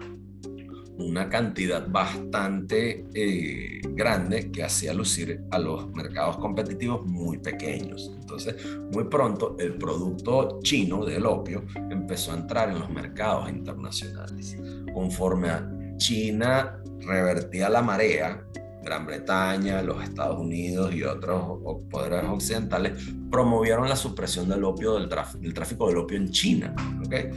una 0.99 1.29
cantidad 1.29 1.87
bastante 1.89 3.07
eh, 3.15 3.81
grande 3.91 4.51
que 4.51 4.63
hacía 4.63 4.93
lucir 4.93 5.43
a 5.51 5.59
los 5.59 5.91
mercados 5.93 6.37
competitivos 6.39 7.07
muy 7.07 7.39
pequeños. 7.39 8.13
Entonces, 8.21 8.57
muy 8.93 9.05
pronto 9.05 9.57
el 9.59 9.75
producto 9.75 10.61
chino 10.63 11.05
del 11.05 11.27
opio 11.27 11.65
empezó 11.91 12.33
a 12.33 12.37
entrar 12.37 12.71
en 12.71 12.79
los 12.79 12.91
mercados 12.91 13.49
internacionales. 13.49 14.57
Conforme 14.93 15.49
a 15.49 15.69
China 15.97 16.83
revertía 17.01 17.69
la 17.69 17.83
marea, 17.83 18.45
Gran 18.83 19.07
Bretaña, 19.07 19.81
los 19.83 20.03
Estados 20.03 20.39
Unidos 20.39 20.93
y 20.93 21.05
otros 21.05 21.59
poderes 21.89 22.25
occidentales 22.29 22.93
promovieron 23.31 23.89
la 23.89 23.97
supresión 23.97 24.49
del 24.49 24.65
opio, 24.65 24.99
del, 24.99 25.09
tráfico 25.55 25.89
del 25.89 25.99
opio 25.99 26.17
en 26.17 26.31
China. 26.31 26.75
¿okay? 27.05 27.31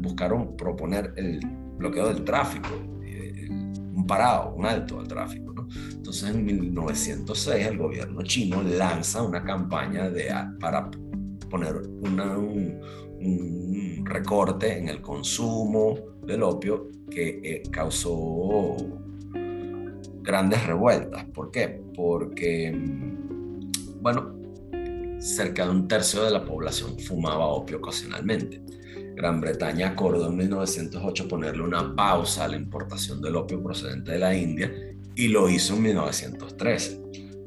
Buscaron 0.00 0.56
proponer 0.56 1.12
el 1.16 1.40
bloqueo 1.78 2.08
del 2.08 2.24
tráfico, 2.24 2.68
eh, 3.04 3.46
un 3.48 4.06
parado, 4.06 4.54
un 4.54 4.66
alto 4.66 5.00
al 5.00 5.08
tráfico. 5.08 5.48
Entonces 5.92 6.30
en 6.30 6.44
1906 6.44 7.66
el 7.66 7.78
gobierno 7.78 8.22
chino 8.22 8.62
lanza 8.62 9.22
una 9.22 9.42
campaña 9.44 10.08
de, 10.08 10.32
para 10.60 10.90
poner 11.50 11.76
un, 11.76 12.80
recorte 14.04 14.78
en 14.78 14.88
el 14.88 15.02
consumo 15.02 15.98
del 16.24 16.42
opio 16.42 16.88
que 17.10 17.40
eh, 17.42 17.62
causó 17.70 18.76
grandes 20.22 20.64
revueltas. 20.66 21.24
¿Por 21.26 21.50
qué? 21.50 21.82
Porque, 21.94 22.74
bueno, 24.00 24.34
cerca 25.18 25.64
de 25.64 25.70
un 25.70 25.88
tercio 25.88 26.22
de 26.24 26.30
la 26.30 26.44
población 26.44 26.98
fumaba 26.98 27.46
opio 27.46 27.78
ocasionalmente. 27.78 28.62
Gran 29.18 29.40
Bretaña 29.40 29.88
acordó 29.88 30.28
en 30.28 30.36
1908 30.36 31.26
ponerle 31.26 31.64
una 31.64 31.92
pausa 31.96 32.44
a 32.44 32.48
la 32.48 32.56
importación 32.56 33.20
del 33.20 33.34
opio 33.34 33.60
procedente 33.60 34.12
de 34.12 34.18
la 34.20 34.32
India 34.32 34.72
y 35.16 35.26
lo 35.26 35.48
hizo 35.48 35.74
en 35.74 35.82
1913. 35.82 37.02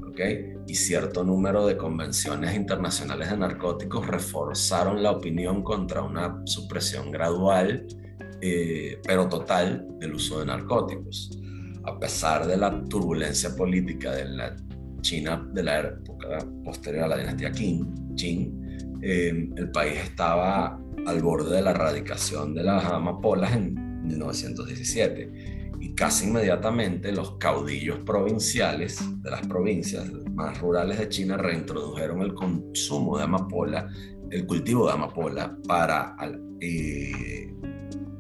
¿okay? 0.06 0.54
Y 0.68 0.76
cierto 0.76 1.24
número 1.24 1.66
de 1.66 1.78
convenciones 1.78 2.54
internacionales 2.58 3.32
de 3.32 3.38
narcóticos 3.38 4.06
reforzaron 4.06 5.02
la 5.02 5.12
opinión 5.12 5.64
contra 5.64 6.02
una 6.02 6.42
supresión 6.46 7.10
gradual, 7.10 7.88
eh, 8.42 9.00
pero 9.08 9.30
total, 9.30 9.88
del 9.98 10.16
uso 10.16 10.42
de 10.42 10.48
narcóticos. 10.48 11.40
A 11.86 11.98
pesar 11.98 12.48
de 12.48 12.58
la 12.58 12.84
turbulencia 12.84 13.56
política 13.56 14.12
de 14.12 14.26
la 14.26 14.58
China 15.00 15.48
de 15.54 15.64
la 15.64 15.80
época 15.80 16.46
posterior 16.66 17.06
a 17.06 17.08
la 17.08 17.18
dinastía 17.18 17.50
Qing, 17.50 18.14
Qing 18.18 18.62
eh, 19.02 19.50
el 19.56 19.72
país 19.72 20.00
estaba 20.04 20.80
al 21.06 21.22
borde 21.22 21.56
de 21.56 21.62
la 21.62 21.72
erradicación 21.72 22.54
de 22.54 22.64
las 22.64 22.86
amapolas 22.86 23.54
en 23.54 24.02
1917 24.04 25.62
y 25.80 25.94
casi 25.94 26.28
inmediatamente 26.28 27.12
los 27.12 27.38
caudillos 27.38 28.00
provinciales 28.00 29.00
de 29.22 29.32
las 29.32 29.46
provincias 29.48 30.12
más 30.34 30.60
rurales 30.60 31.00
de 31.00 31.10
China 31.10 31.38
reintrodujeron 31.38 32.22
el 32.22 32.34
consumo 32.34 33.18
de 33.18 33.24
amapola, 33.24 33.90
el 34.30 34.46
cultivo 34.46 34.88
de 34.88 34.94
amapola 34.94 35.58
para 35.68 36.16
eh, 36.60 37.52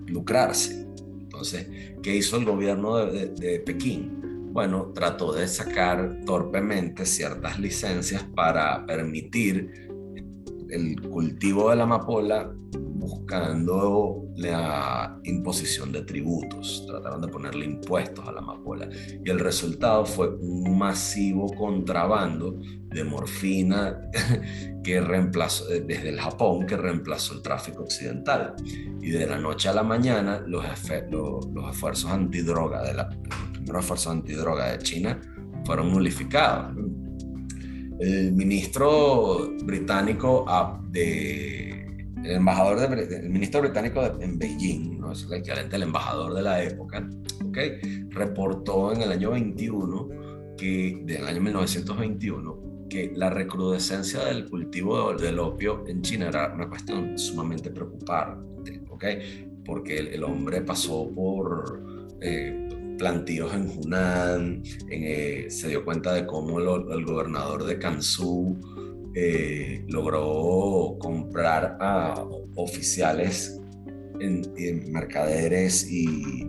lucrarse. 0.07 0.87
Entonces, 1.19 1.67
¿qué 2.01 2.15
hizo 2.15 2.37
el 2.37 2.45
gobierno 2.45 2.97
de 2.97 3.59
Pekín? 3.65 4.21
Bueno, 4.53 4.91
trató 4.93 5.31
de 5.31 5.47
sacar 5.47 6.25
torpemente 6.25 7.05
ciertas 7.05 7.57
licencias 7.57 8.23
para 8.35 8.85
permitir 8.85 9.90
el 10.71 11.01
cultivo 11.09 11.69
de 11.69 11.75
la 11.75 11.83
amapola 11.83 12.51
buscando 13.01 14.27
la 14.37 15.19
imposición 15.23 15.91
de 15.91 16.03
tributos, 16.03 16.85
trataron 16.87 17.21
de 17.21 17.27
ponerle 17.27 17.65
impuestos 17.65 18.27
a 18.27 18.31
la 18.31 18.39
amapola. 18.39 18.87
Y 19.23 19.29
el 19.29 19.39
resultado 19.39 20.05
fue 20.05 20.29
un 20.29 20.77
masivo 20.77 21.47
contrabando 21.55 22.59
de 22.89 23.03
morfina 23.03 23.99
que 24.83 25.01
reemplazó 25.01 25.65
desde 25.67 26.09
el 26.09 26.19
Japón 26.19 26.65
que 26.67 26.77
reemplazó 26.77 27.33
el 27.33 27.41
tráfico 27.41 27.83
occidental. 27.83 28.53
Y 29.01 29.09
de 29.09 29.25
la 29.25 29.39
noche 29.39 29.69
a 29.69 29.73
la 29.73 29.83
mañana 29.83 30.43
los, 30.45 30.63
los, 31.11 31.71
esfuerzos 31.71 32.11
antidroga 32.11 32.83
de 32.83 32.93
la 32.93 33.09
los 33.09 33.85
primeros 33.85 34.07
antidroga 34.07 34.71
de 34.71 34.79
China 34.79 35.19
fueron 35.65 35.91
nulificados 35.91 36.75
el 38.01 38.33
ministro 38.33 39.51
británico 39.63 40.45
de 40.89 41.81
el 42.23 42.35
embajador 42.35 42.79
de, 42.79 43.15
el 43.17 43.29
ministro 43.29 43.61
británico 43.61 44.03
en 44.19 44.37
Beijing, 44.37 44.99
¿no? 44.99 45.11
es 45.11 45.23
el 45.25 45.33
equivalente 45.33 45.75
al 45.75 45.83
embajador 45.83 46.33
de 46.33 46.41
la 46.41 46.63
época, 46.63 47.07
¿okay? 47.47 47.79
reportó 48.09 48.93
en 48.93 49.01
el 49.01 49.11
año 49.11 49.31
21, 49.31 50.09
que, 50.57 51.01
del 51.03 51.25
año 51.25 51.41
1921, 51.41 52.87
que 52.89 53.11
la 53.15 53.29
recrudescencia 53.29 54.25
del 54.25 54.49
cultivo 54.49 55.13
del 55.13 55.39
opio 55.39 55.83
en 55.87 56.01
China 56.01 56.27
era 56.27 56.53
una 56.53 56.69
cuestión 56.69 57.17
sumamente 57.17 57.71
preocupante, 57.71 58.81
¿okay? 58.89 59.61
porque 59.65 59.97
el, 59.97 60.23
hombre 60.23 60.61
pasó 60.61 61.09
por 61.09 61.83
eh, 62.21 62.67
plantíos 63.01 63.51
en 63.55 63.67
Hunan, 63.67 64.61
eh, 64.91 65.47
se 65.49 65.69
dio 65.69 65.83
cuenta 65.83 66.13
de 66.13 66.27
cómo 66.27 66.59
el 66.59 67.03
gobernador 67.03 67.63
de 67.63 67.79
Kansu 67.79 68.55
eh, 69.15 69.83
logró 69.87 70.97
comprar 70.99 71.77
a 71.81 72.23
oficiales, 72.55 73.59
en, 74.19 74.91
mercaderes 74.91 75.91
y, 75.91 76.45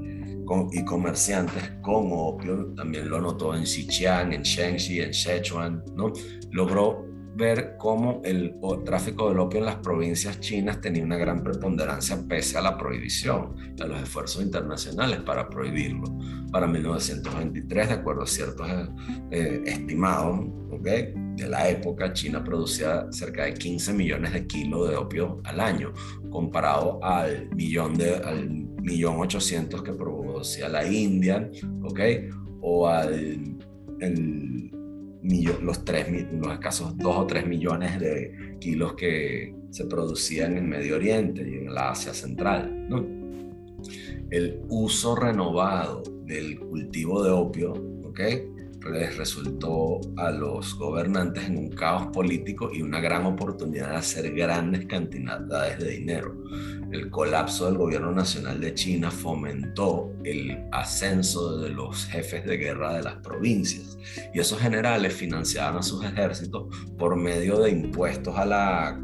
comerciantes 0.84 1.72
con 1.80 2.10
opio, 2.10 2.74
también 2.76 3.08
lo 3.08 3.18
notó 3.22 3.54
en 3.54 3.64
Xi'an, 3.64 4.34
en 4.34 4.42
Shenxi, 4.42 5.00
en 5.00 5.14
Sichuan, 5.14 5.82
¿no? 5.96 6.12
Logró 6.50 7.06
ver 7.34 7.76
cómo 7.78 8.20
el 8.24 8.54
tráfico 8.84 9.28
del 9.28 9.38
opio 9.38 9.60
en 9.60 9.66
las 9.66 9.76
provincias 9.76 10.38
chinas 10.40 10.80
tenía 10.80 11.02
una 11.02 11.16
gran 11.16 11.42
preponderancia 11.42 12.18
pese 12.28 12.58
a 12.58 12.60
la 12.60 12.76
prohibición 12.76 13.54
a 13.80 13.86
los 13.86 14.02
esfuerzos 14.02 14.42
internacionales 14.42 15.20
para 15.20 15.48
prohibirlo. 15.48 16.04
Para 16.50 16.66
1923, 16.66 17.88
de 17.88 17.94
acuerdo 17.94 18.22
a 18.22 18.26
ciertos 18.26 18.66
eh, 19.30 19.62
estimados 19.64 20.40
de 20.82 21.14
la 21.48 21.68
época, 21.68 22.12
China 22.12 22.44
producía 22.44 23.06
cerca 23.10 23.44
de 23.44 23.54
15 23.54 23.92
millones 23.94 24.32
de 24.32 24.46
kilos 24.46 24.90
de 24.90 24.96
opio 24.96 25.40
al 25.44 25.60
año, 25.60 25.92
comparado 26.30 27.02
al 27.02 27.48
millón 27.54 27.94
de 27.94 28.16
al 28.16 28.48
millón 28.82 29.20
800 29.20 29.82
que 29.82 29.92
producía 29.92 30.68
la 30.68 30.86
India, 30.86 31.50
¿ok? 31.84 32.00
o 32.62 32.88
al 32.88 33.58
el, 34.00 34.70
los, 35.22 35.84
tres, 35.84 36.08
los 36.32 36.52
escasos 36.52 36.96
2 36.96 37.16
o 37.16 37.26
3 37.26 37.46
millones 37.46 38.00
de 38.00 38.56
kilos 38.60 38.94
que 38.94 39.54
se 39.70 39.86
producían 39.86 40.56
en 40.56 40.68
Medio 40.68 40.96
Oriente 40.96 41.48
y 41.48 41.54
en 41.58 41.74
la 41.74 41.90
Asia 41.90 42.12
Central. 42.12 42.88
¿no? 42.88 43.06
El 44.30 44.62
uso 44.68 45.14
renovado 45.14 46.02
del 46.24 46.58
cultivo 46.58 47.22
de 47.22 47.30
opio 47.30 47.72
¿okay? 48.04 48.48
Les 48.90 49.16
resultó 49.16 50.00
a 50.16 50.30
los 50.30 50.74
gobernantes 50.74 51.44
en 51.44 51.58
un 51.58 51.70
caos 51.70 52.08
político 52.12 52.70
y 52.72 52.82
una 52.82 53.00
gran 53.00 53.26
oportunidad 53.26 53.90
de 53.90 53.96
hacer 53.96 54.34
grandes 54.34 54.86
cantidades 54.86 55.78
de 55.78 55.90
dinero. 55.90 56.34
El 56.90 57.10
colapso 57.10 57.66
del 57.66 57.78
gobierno 57.78 58.12
nacional 58.12 58.60
de 58.60 58.74
China 58.74 59.10
fomentó 59.10 60.12
el 60.24 60.66
ascenso 60.72 61.58
de 61.58 61.70
los 61.70 62.04
jefes 62.06 62.44
de 62.44 62.56
guerra 62.58 62.94
de 62.94 63.02
las 63.02 63.14
provincias 63.16 63.96
y 64.34 64.40
esos 64.40 64.58
generales 64.58 65.14
financiaban 65.14 65.78
a 65.78 65.82
sus 65.82 66.04
ejércitos 66.04 66.66
por 66.98 67.16
medio 67.16 67.60
de 67.60 67.70
impuestos 67.70 68.34
a, 68.36 68.98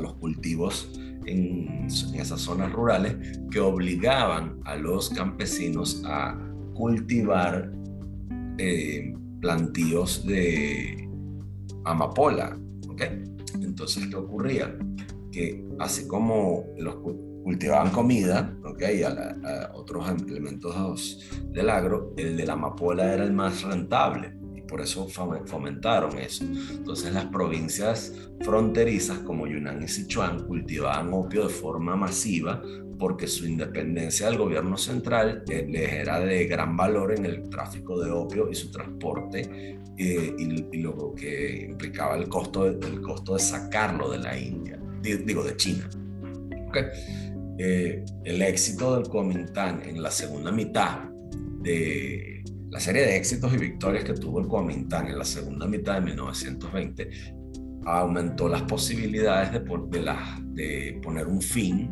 los 0.00 0.14
cultivos 0.14 0.90
en, 1.26 1.86
esas 2.14 2.40
zonas 2.40 2.72
rurales 2.72 3.38
que 3.50 3.60
obligaban 3.60 4.60
a 4.64 4.76
los 4.76 5.10
campesinos 5.10 6.02
a 6.04 6.36
cultivar 6.74 7.70
eh, 8.58 9.14
plantíos 9.40 10.26
de 10.26 11.08
amapola. 11.84 12.58
¿okay? 12.88 13.22
Entonces, 13.60 14.06
¿qué 14.06 14.16
ocurría? 14.16 14.76
Que 15.30 15.64
así 15.78 16.06
como 16.06 16.64
los 16.78 16.96
cultivaban 17.44 17.90
comida, 17.90 18.56
¿okay? 18.64 19.02
a, 19.02 19.70
otros 19.74 20.08
elementos 20.26 21.20
del 21.52 21.68
agro, 21.68 22.14
el 22.16 22.36
de 22.36 22.46
la 22.46 22.54
amapola 22.54 23.12
era 23.12 23.24
el 23.24 23.32
más 23.32 23.62
rentable 23.62 24.34
y 24.56 24.62
por 24.62 24.80
eso 24.80 25.06
fomentaron 25.08 26.18
eso. 26.18 26.44
Entonces 26.44 27.12
las 27.12 27.26
provincias 27.26 28.14
fronterizas 28.40 29.18
como 29.18 29.46
Yunnan 29.46 29.82
y 29.82 29.88
Sichuan 29.88 30.46
cultivaban 30.46 31.12
opio 31.12 31.46
de 31.46 31.52
forma 31.52 31.96
masiva 31.96 32.62
porque 32.98 33.26
su 33.26 33.46
independencia 33.46 34.26
del 34.28 34.38
gobierno 34.38 34.76
central 34.76 35.44
eh, 35.48 35.66
les 35.68 35.92
era 35.92 36.20
de 36.20 36.46
gran 36.46 36.76
valor 36.76 37.12
en 37.12 37.26
el 37.26 37.48
tráfico 37.48 38.00
de 38.02 38.10
opio 38.10 38.50
y 38.50 38.54
su 38.54 38.70
transporte 38.70 39.78
eh, 39.96 40.36
y, 40.38 40.78
lo 40.78 41.14
que 41.14 41.66
implicaba 41.70 42.16
el 42.16 42.28
costo, 42.28 42.64
de, 42.64 43.00
costo 43.00 43.34
de 43.34 43.40
sacarlo 43.40 44.10
de 44.10 44.18
la 44.18 44.38
India, 44.38 44.78
digo, 45.02 45.44
de 45.44 45.56
China. 45.56 45.88
Eh, 47.58 48.04
el 48.24 48.42
éxito 48.42 48.96
del 48.96 49.08
Kuomintang 49.08 49.82
en 49.86 50.02
la 50.02 50.10
segunda 50.10 50.50
mitad 50.50 51.04
de 51.62 52.42
la 52.70 52.80
serie 52.80 53.02
de 53.02 53.16
éxitos 53.16 53.54
y 53.54 53.58
victorias 53.58 54.02
que 54.02 54.14
tuvo 54.14 54.40
el 54.40 54.48
Kuomintang 54.48 55.06
en 55.06 55.18
la 55.18 55.24
segunda 55.24 55.64
mitad 55.68 55.94
de 55.94 56.00
1920 56.00 57.10
aumentó 57.86 58.48
las 58.48 58.62
posibilidades 58.62 59.52
de, 59.52 61.00
poner 61.02 61.26
un 61.26 61.42
fin 61.42 61.90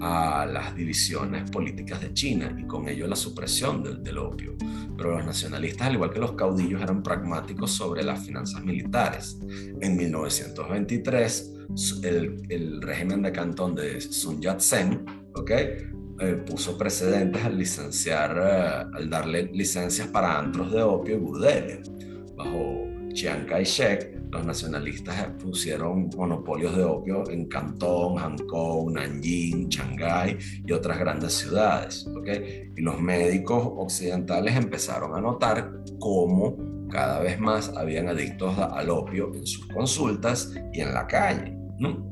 a 0.00 0.46
las 0.46 0.74
divisiones 0.76 1.50
políticas 1.50 2.00
de 2.00 2.12
China 2.12 2.56
y 2.56 2.64
con 2.64 2.88
ello 2.88 3.06
la 3.06 3.16
supresión 3.16 3.82
del, 3.82 4.18
opio. 4.18 4.56
Pero 4.96 5.16
los 5.16 5.26
nacionalistas, 5.26 5.88
al 5.88 5.94
igual 5.94 6.10
que 6.10 6.18
los 6.18 6.32
caudillos, 6.32 6.80
eran 6.80 7.02
pragmáticos 7.02 7.72
sobre 7.72 8.02
las 8.02 8.24
finanzas 8.24 8.64
militares. 8.64 9.38
En 9.80 9.96
1923, 9.96 11.54
el, 12.02 12.42
el 12.48 12.82
régimen 12.82 13.22
de 13.22 13.32
Cantón 13.32 13.74
de 13.74 14.00
Sun 14.00 14.40
Yat-sen 14.40 15.04
¿okay? 15.34 15.88
Eh, 16.20 16.34
puso 16.44 16.76
precedentes 16.76 17.44
al 17.44 17.56
licenciar, 17.56 18.36
eh, 18.36 18.96
al 18.96 19.08
darle 19.08 19.44
licencias 19.52 20.08
para 20.08 20.36
antros 20.36 20.72
de 20.72 20.82
opio 20.82 21.14
y 21.14 21.18
burdeles. 21.18 21.90
Bajo 22.34 22.88
Chiang 23.12 23.46
Kai-shek, 23.46 24.17
los 24.30 24.44
nacionalistas 24.44 25.26
pusieron 25.42 26.10
monopolios 26.16 26.76
de 26.76 26.84
opio 26.84 27.28
en 27.30 27.46
Cantón, 27.46 28.18
Hankou, 28.18 28.90
Nanjing, 28.90 29.68
Shanghái 29.68 30.38
y 30.66 30.72
otras 30.72 30.98
grandes 30.98 31.32
ciudades. 31.32 32.06
¿okay? 32.06 32.70
Y 32.76 32.82
los 32.82 33.00
médicos 33.00 33.62
occidentales 33.64 34.56
empezaron 34.56 35.14
a 35.14 35.20
notar 35.20 35.72
cómo 35.98 36.56
cada 36.90 37.20
vez 37.20 37.38
más 37.38 37.70
habían 37.76 38.08
adictos 38.08 38.58
al 38.58 38.90
opio 38.90 39.32
en 39.34 39.46
sus 39.46 39.66
consultas 39.68 40.52
y 40.72 40.80
en 40.80 40.92
la 40.92 41.06
calle. 41.06 41.56
¿no? 41.78 42.08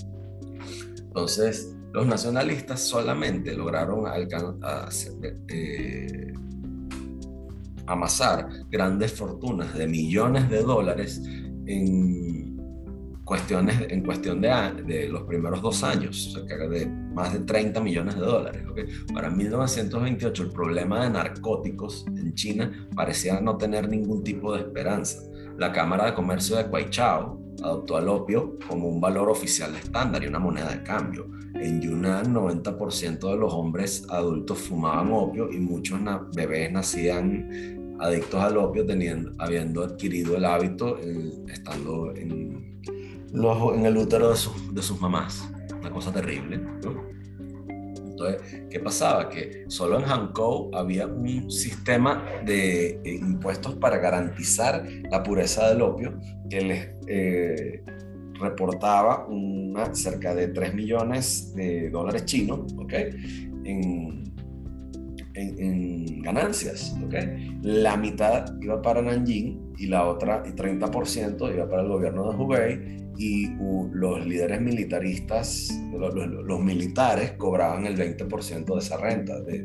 Entonces, 0.98 1.74
los 1.92 2.06
nacionalistas 2.06 2.80
solamente 2.80 3.54
lograron 3.56 4.04
eh, 5.48 6.32
amasar 7.86 8.48
grandes 8.70 9.12
fortunas 9.12 9.74
de 9.74 9.86
millones 9.86 10.50
de 10.50 10.62
dólares 10.62 11.22
en 11.66 12.56
cuestiones 13.26 13.86
en 13.90 14.04
cuestión 14.04 14.40
de, 14.40 14.48
de 14.86 15.08
los 15.08 15.24
primeros 15.24 15.60
dos 15.60 15.82
años, 15.82 16.36
o 16.36 16.46
sea, 16.46 16.56
de 16.56 16.86
más 16.86 17.32
de 17.32 17.40
30 17.40 17.80
millones 17.80 18.14
de 18.14 18.20
dólares. 18.20 18.62
Para 19.12 19.30
1928 19.30 20.44
el 20.44 20.50
problema 20.50 21.02
de 21.02 21.10
narcóticos 21.10 22.06
en 22.06 22.34
China 22.34 22.88
parecía 22.94 23.40
no 23.40 23.56
tener 23.56 23.88
ningún 23.88 24.22
tipo 24.22 24.54
de 24.54 24.60
esperanza. 24.60 25.22
La 25.58 25.72
Cámara 25.72 26.06
de 26.06 26.14
Comercio 26.14 26.56
de 26.56 26.66
Kuaichao 26.66 27.40
adoptó 27.62 27.96
al 27.96 28.08
opio 28.08 28.58
como 28.68 28.88
un 28.88 29.00
valor 29.00 29.28
oficial 29.28 29.74
estándar 29.74 30.22
y 30.22 30.28
una 30.28 30.38
moneda 30.38 30.70
de 30.70 30.82
cambio. 30.84 31.26
En 31.54 31.80
Yunnan, 31.80 32.32
90% 32.32 33.30
de 33.30 33.36
los 33.36 33.52
hombres 33.52 34.06
adultos 34.10 34.58
fumaban 34.58 35.10
opio 35.10 35.50
y 35.50 35.58
muchos 35.58 35.98
bebés 36.34 36.70
nacían 36.70 37.85
adictos 38.00 38.40
al 38.40 38.56
opio 38.56 38.84
teniendo, 38.84 39.32
habiendo 39.38 39.84
adquirido 39.84 40.36
el 40.36 40.44
hábito 40.44 40.98
estando 41.48 42.14
en, 42.14 42.80
en 43.32 43.86
el 43.86 43.96
útero 43.96 44.28
de, 44.32 44.38
de, 44.72 44.82
sus 44.82 45.00
mamás. 45.00 45.48
Una 45.80 45.90
cosa 45.90 46.12
terrible. 46.12 46.60
Entonces, 48.16 48.64
¿qué 48.70 48.80
pasaba? 48.80 49.28
Que 49.28 49.64
solo 49.68 49.98
en 49.98 50.04
Hankou 50.06 50.70
había 50.74 51.06
un 51.06 51.50
sistema 51.50 52.24
de 52.46 52.98
eh, 53.04 53.14
impuestos 53.20 53.74
para 53.74 53.98
garantizar 53.98 54.86
la 55.10 55.22
pureza 55.22 55.68
del 55.68 55.82
opio 55.82 56.18
que 56.48 56.60
les 56.62 56.88
eh, 57.08 57.84
reportaba 58.40 59.26
una, 59.26 59.94
cerca 59.94 60.34
de 60.34 60.48
3 60.48 60.74
millones 60.74 61.54
de 61.54 61.90
dólares 61.90 62.24
chinos 62.24 62.74
en, 63.64 64.24
en, 65.36 66.22
ganancias. 66.22 66.96
¿okay? 67.04 67.58
La 67.62 67.96
mitad 67.96 68.54
iba 68.60 68.80
para 68.80 69.02
Nanjing 69.02 69.74
y 69.78 69.86
la 69.86 70.06
otra, 70.06 70.42
y 70.46 70.50
30% 70.50 71.54
iba 71.54 71.68
para 71.68 71.82
el 71.82 71.88
gobierno 71.88 72.30
de 72.30 72.36
Hubei 72.36 73.06
y 73.18 73.48
los 73.92 74.26
líderes 74.26 74.60
militaristas, 74.60 75.70
los, 75.92 76.60
militares 76.60 77.32
cobraban 77.32 77.86
el 77.86 77.96
20% 77.96 78.64
de 78.64 78.78
esa 78.78 78.96
renta, 78.98 79.40
de, 79.40 79.64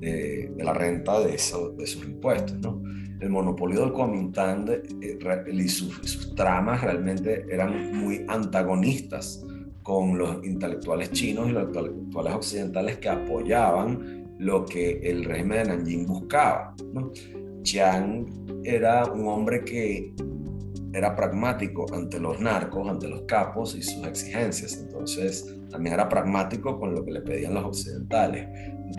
de, 0.00 0.52
la 0.56 0.72
renta 0.72 1.20
de, 1.20 1.34
eso, 1.34 1.70
de 1.70 1.84
esos 1.84 2.04
impuestos. 2.04 2.58
¿no? 2.60 2.82
El 3.20 3.30
monopolio 3.30 3.80
del 3.80 3.92
Kuomintang 3.92 4.68
eh, 4.68 5.18
y 5.52 5.68
sus, 5.68 5.94
sus 6.02 6.34
tramas 6.34 6.82
realmente 6.82 7.46
eran 7.48 7.96
muy 7.96 8.24
antagonistas 8.28 9.44
con 9.82 10.18
los 10.18 10.44
intelectuales 10.44 11.12
chinos 11.12 11.48
y 11.48 11.52
los 11.52 11.64
intelectuales 11.64 12.34
occidentales 12.34 12.98
que 12.98 13.08
apoyaban 13.08 14.23
lo 14.38 14.64
que 14.64 15.00
el 15.02 15.24
régimen 15.24 15.58
de 15.58 15.76
Nanjing 15.76 16.06
buscaba. 16.06 16.74
¿no? 16.92 17.12
Chiang 17.62 18.26
era 18.64 19.04
un 19.06 19.26
hombre 19.28 19.64
que 19.64 20.14
era 20.92 21.16
pragmático 21.16 21.86
ante 21.92 22.20
los 22.20 22.40
narcos, 22.40 22.88
ante 22.88 23.08
los 23.08 23.22
capos 23.22 23.74
y 23.74 23.82
sus 23.82 24.06
exigencias. 24.06 24.78
Entonces, 24.78 25.56
también 25.70 25.94
era 25.94 26.08
pragmático 26.08 26.78
con 26.78 26.94
lo 26.94 27.04
que 27.04 27.10
le 27.10 27.20
pedían 27.20 27.54
los 27.54 27.64
occidentales. 27.64 28.46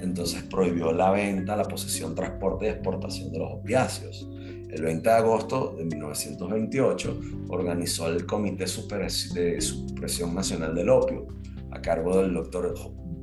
Entonces, 0.01 0.43
prohibió 0.43 0.91
la 0.91 1.11
venta, 1.11 1.55
la 1.55 1.63
posesión, 1.63 2.13
transporte 2.13 2.65
y 2.65 2.69
exportación 2.69 3.31
de 3.31 3.39
los 3.39 3.53
opiáceos. 3.53 4.29
El 4.69 4.81
20 4.81 5.07
de 5.07 5.15
agosto 5.15 5.73
de 5.77 5.85
1928 5.85 7.19
organizó 7.47 8.09
el 8.09 8.25
Comité 8.25 8.65
de 8.65 9.61
Supresión 9.61 10.35
Nacional 10.35 10.75
del 10.75 10.89
Opio, 10.89 11.27
a 11.71 11.81
cargo 11.81 12.17
del 12.21 12.33
doctor 12.33 12.73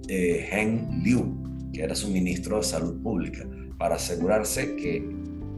eh, 0.09 0.48
Heng 0.51 1.03
Liu, 1.03 1.42
que 1.73 1.83
era 1.83 1.95
su 1.95 2.09
ministro 2.09 2.59
de 2.59 2.63
Salud 2.63 3.03
Pública, 3.03 3.49
para 3.79 3.97
asegurarse 3.97 4.77
que 4.77 5.05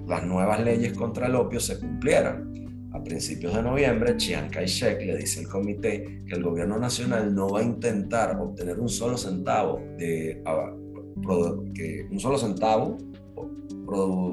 las 0.06 0.24
nuevas 0.24 0.62
leyes 0.62 0.92
contra 0.92 1.26
el 1.26 1.34
opio 1.34 1.60
se 1.60 1.78
cumplieran. 1.78 2.52
a 2.92 3.02
principios 3.02 3.52
de 3.52 3.60
noviembre, 3.60 4.16
Chiang 4.16 4.48
Kai-shek 4.50 5.00
le 5.04 5.16
dice 5.16 5.40
al 5.40 5.48
comité 5.48 6.22
que 6.28 6.36
el 6.36 6.44
gobierno 6.44 6.78
nacional 6.78 7.34
no 7.34 7.48
va 7.48 7.58
a 7.58 7.62
intentar 7.64 8.38
obtener 8.40 8.78
un 8.78 8.88
solo 8.88 9.18
centavo 9.18 9.82
de 9.98 10.40
que 11.74 12.06
un 12.08 12.20
solo 12.20 12.38
centavo 12.38 12.96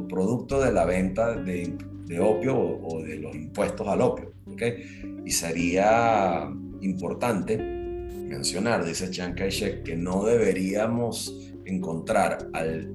producto 0.08 0.62
de 0.62 0.72
la 0.72 0.86
venta 0.86 1.36
de, 1.36 1.76
opio 2.20 2.56
o, 2.60 3.02
de 3.02 3.16
los 3.18 3.36
impuestos 3.36 3.88
al 3.88 4.02
opio. 4.02 4.32
¿okay? 4.46 5.24
Y 5.26 5.32
sería 5.32 6.48
importante 6.82 7.58
mencionar, 7.58 8.86
dice 8.86 9.10
Chiang 9.10 9.36
Kai-shek, 9.36 9.84
que 9.84 9.96
no 9.96 10.24
deberíamos 10.24 11.51
encontrar 11.72 12.50
al, 12.54 12.94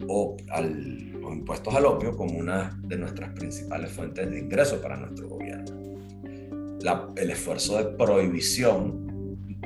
al, 0.50 1.10
los 1.12 1.32
impuestos 1.32 1.74
al 1.74 1.86
opio 1.86 2.16
como 2.16 2.38
una 2.38 2.78
de 2.82 2.96
nuestras 2.96 3.32
principales 3.32 3.90
fuentes 3.90 4.30
de 4.30 4.38
ingreso 4.38 4.80
para 4.80 4.96
nuestro 4.96 5.28
gobierno. 5.28 5.76
La, 6.80 7.08
el 7.16 7.30
esfuerzo 7.30 7.78
de 7.78 7.96
prohibición 7.96 9.06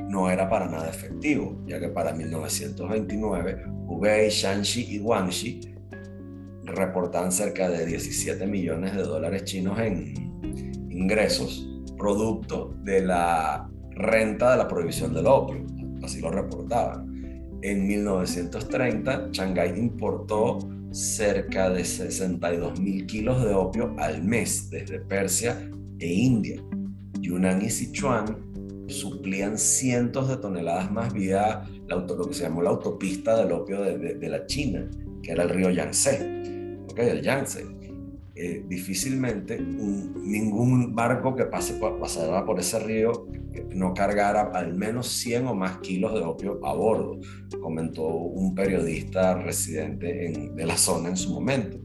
no 0.09 0.31
era 0.31 0.49
para 0.49 0.67
nada 0.67 0.89
efectivo, 0.89 1.63
ya 1.67 1.79
que 1.79 1.89
para 1.89 2.13
1929 2.13 3.65
Hubei, 3.87 4.29
Shanxi 4.29 4.95
y 4.95 4.99
Guangxi 4.99 5.61
reportan 6.65 7.33
cerca 7.33 7.69
de 7.69 7.87
17 7.87 8.47
millones 8.47 8.97
de 8.97 9.03
dólares 9.03 9.45
chinos 9.45 9.79
en 9.81 10.15
ingresos, 10.91 11.69
producto 11.97 12.75
de 12.83 13.03
la 13.03 13.69
renta 13.91 14.53
de 14.53 14.57
la 14.57 14.69
prohibición 14.69 15.13
del 15.13 15.27
opio, 15.27 15.65
así 16.03 16.21
lo 16.21 16.31
reportaban. 16.31 17.10
En 17.63 17.87
1930, 17.87 19.29
Shanghái 19.33 19.79
importó 19.79 20.59
cerca 20.91 21.69
de 21.71 21.85
62 21.85 22.81
mil 22.81 23.07
kilos 23.07 23.45
de 23.45 23.55
opio 23.55 23.95
al 23.99 24.23
mes 24.23 24.71
desde 24.71 25.01
Persia 25.01 25.71
e 25.99 26.07
India. 26.07 26.63
Yunnan 27.21 27.63
y 27.63 27.71
Sichuan 27.71 28.51
suplían 28.89 29.59
cientos 29.59 30.29
de 30.29 30.39
toneladas 30.39 30.91
más 30.91 31.13
vía 31.13 31.65
lo 31.87 32.29
que 32.29 32.35
se 32.35 32.45
llamó 32.45 32.63
la 32.63 32.71
autopista 32.71 33.37
del 33.37 33.53
opio 33.53 33.83
de, 33.83 34.29
la 34.29 34.47
China, 34.47 34.89
que 35.23 35.33
era 35.33 35.43
el 35.43 35.51
río 35.51 35.71
Yangtze, 35.71 36.79
¿okay? 36.91 37.09
el 37.09 37.23
Yangtze. 37.23 37.80
Eh, 38.43 38.65
difícilmente 38.67 39.61
ningún 39.61 40.95
barco 40.95 41.37
que 41.37 41.45
pase 41.45 41.75
pasara 41.75 42.43
por 42.47 42.59
ese 42.59 42.79
río 42.79 43.27
no 43.75 43.93
cargara 43.93 44.51
al 44.55 44.73
menos 44.73 45.09
100 45.09 45.49
o 45.49 45.55
más 45.55 45.77
kilos 45.81 46.15
de 46.15 46.21
opio 46.21 46.59
a 46.65 46.73
bordo, 46.73 47.21
comentó 47.61 48.07
un 48.07 48.55
periodista 48.55 49.35
residente 49.35 50.51
de 50.55 50.65
la 50.65 50.79
zona 50.79 51.11
en 51.11 51.19
su 51.19 51.35
momento. 51.35 51.81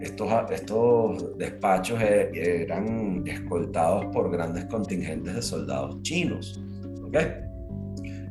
Estos, 0.00 0.32
estos 0.52 1.36
despachos 1.36 2.00
e, 2.00 2.62
eran 2.62 3.22
escoltados 3.26 4.06
por 4.06 4.30
grandes 4.30 4.64
contingentes 4.64 5.34
de 5.34 5.42
soldados 5.42 6.00
chinos. 6.00 6.64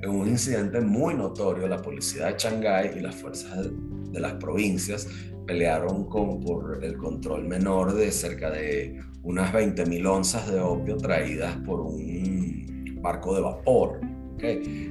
En 0.02 0.10
un 0.10 0.28
incidente 0.28 0.82
muy 0.82 1.13
notorio, 1.13 1.68
la 1.68 1.80
policía 1.80 2.26
de 2.26 2.36
Shanghái 2.36 2.98
y 2.98 3.00
las 3.02 3.13
fuerzas 3.13 3.70
de 4.12 4.20
las 4.20 4.34
provincias 4.34 5.08
pelearon 5.45 6.06
con, 6.06 6.41
por 6.41 6.84
el 6.84 6.97
control 6.97 7.47
menor 7.47 7.93
de 7.93 8.12
cerca 8.12 8.49
de 8.51 8.99
unas 9.23 9.53
20.000 9.53 10.08
onzas 10.08 10.51
de 10.51 10.60
opio 10.60 10.97
traídas 10.97 11.56
por 11.65 11.79
un 11.79 12.99
barco 13.01 13.36
de 13.36 13.41
vapor. 13.41 14.01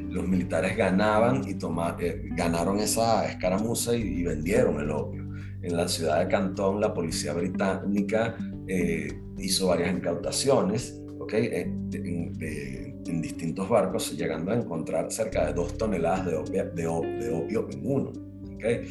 Los 0.09 0.27
militares 0.27 0.77
ganaban 0.77 1.43
y 1.47 1.53
eh, 2.01 2.23
ganaron 2.37 2.79
esa 2.79 3.27
escaramuza 3.29 3.95
y, 3.95 4.23
vendieron 4.23 4.81
el 4.81 4.91
opio. 4.91 5.23
En 5.63 5.77
la 5.77 5.87
ciudad 5.89 6.21
de 6.21 6.29
Cantón, 6.29 6.81
la 6.81 6.93
policía 6.95 7.35
británica 7.35 8.37
eh, 8.67 9.13
hizo 9.39 9.69
varias 9.69 9.95
incautaciones 9.95 11.03
eh, 11.33 11.71
en, 11.95 13.21
distintos 13.21 13.69
barcos, 13.69 14.17
llegando 14.17 14.53
a 14.53 14.57
encontrar 14.57 15.13
cerca 15.13 15.47
de 15.47 15.53
dos 15.53 15.77
toneladas 15.77 16.27
de, 16.27 16.35
opio, 16.35 16.65
de, 16.75 16.87
opio 16.87 17.69
en 17.71 17.81
uno. 17.85 18.13
¿okay? 18.55 18.87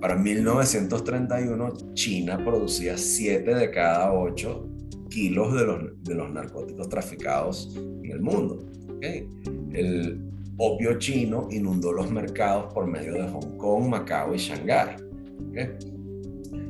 Para 0.00 0.16
1931 0.16 1.94
China 1.94 2.38
producía 2.42 2.96
7 2.96 3.54
de 3.54 3.70
cada 3.70 4.12
8 4.12 4.68
kilos 5.10 5.54
de 5.54 5.66
los, 5.66 6.04
de 6.04 6.14
los 6.14 6.32
narcóticos 6.32 6.88
traficados 6.88 7.74
en 7.76 8.10
el 8.10 8.20
mundo. 8.20 8.64
El 9.00 10.30
opio 10.56 10.98
chino 10.98 11.48
inundó 11.50 11.92
los 11.92 12.10
mercados 12.10 12.72
por 12.72 12.86
medio 12.86 13.14
de 13.14 13.28
Hong 13.28 13.56
Kong, 13.56 13.88
Macao 13.88 14.34
y 14.34 14.38
Shanghái. 14.38 14.96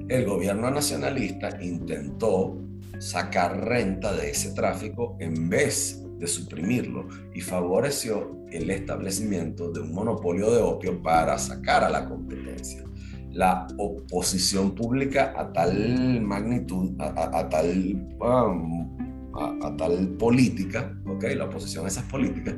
El 0.09 0.26
gobierno 0.26 0.70
nacionalista 0.70 1.62
intentó 1.62 2.59
sacar 2.98 3.66
renta 3.66 4.12
de 4.14 4.31
ese 4.31 4.53
tráfico 4.53 5.16
en 5.20 5.48
vez 5.48 6.03
de 6.20 6.26
suprimirlo 6.26 7.09
y 7.35 7.40
favoreció 7.40 8.37
el 8.52 8.70
establecimiento 8.70 9.72
de 9.72 9.80
un 9.80 9.92
monopolio 9.92 10.50
de 10.52 10.61
opio 10.61 11.02
para 11.02 11.38
sacar 11.38 11.83
a 11.83 11.90
la 11.90 12.09
competencia. 12.09 12.85
La 13.33 13.66
oposición 13.78 14.74
pública 14.74 15.33
a 15.37 15.52
tal 15.52 16.20
magnitud, 16.20 16.90
a, 16.98 17.48
tal, 17.48 18.09
um, 18.20 18.98
a, 19.35 19.76
tal 19.76 20.09
política, 20.18 20.94
¿okay? 21.06 21.37
la 21.37 21.46
oposición 21.46 21.87
a 21.87 21.88
esas 21.88 22.04
políticas, 22.04 22.54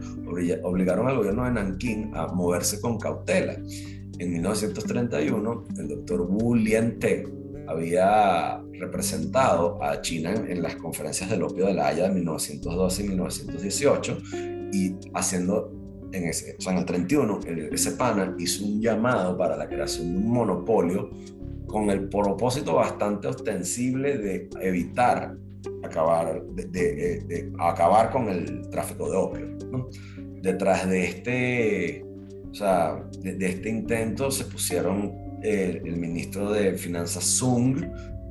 obligaron 0.64 1.06
al 1.06 1.18
gobierno 1.18 1.44
de 1.44 1.52
Nankín 1.52 2.10
a 2.14 2.26
moverse 2.28 2.80
con 2.80 2.98
cautela. 2.98 3.54
En 4.18 4.32
1931, 4.32 5.64
el 5.78 5.88
doctor 5.88 6.22
Wu 6.22 6.54
Liante 6.54 7.41
había 7.66 8.62
representado 8.72 9.82
a 9.82 10.00
China 10.00 10.34
en, 10.48 10.62
las 10.62 10.76
conferencias 10.76 11.30
del 11.30 11.42
opio 11.42 11.66
de 11.66 11.74
la 11.74 11.88
Haya 11.88 12.04
de 12.04 12.14
1912 12.14 13.02
y 13.02 13.08
1918 13.08 14.18
y 14.72 14.96
haciendo 15.14 15.72
en 16.12 16.24
ese, 16.24 16.56
o 16.58 16.60
sea, 16.60 16.72
en 16.72 16.78
el 16.80 16.84
31, 16.84 17.40
ese 17.72 17.92
panel 17.92 18.34
hizo 18.38 18.64
un 18.64 18.80
llamado 18.80 19.36
para 19.36 19.56
la 19.56 19.66
creación 19.66 20.12
de 20.12 20.18
un 20.18 20.30
monopolio 20.30 21.10
con 21.66 21.88
el 21.88 22.08
propósito 22.08 22.74
bastante 22.74 23.28
ostensible 23.28 24.18
de 24.18 24.50
evitar 24.60 25.36
acabar, 25.82 26.42
de, 26.44 27.52
acabar 27.58 28.10
con 28.10 28.28
el 28.28 28.68
tráfico 28.70 29.10
de 29.10 29.16
opio. 29.16 29.46
Detrás 30.42 30.88
de 30.88 31.04
este, 31.04 32.04
o 32.50 32.54
sea, 32.54 33.02
de, 33.20 33.46
este 33.46 33.70
intento 33.70 34.30
se 34.30 34.44
pusieron 34.44 35.21
el 35.42 35.96
ministro 35.96 36.52
de 36.52 36.74
Finanzas 36.74 37.24
Sung, 37.24 37.84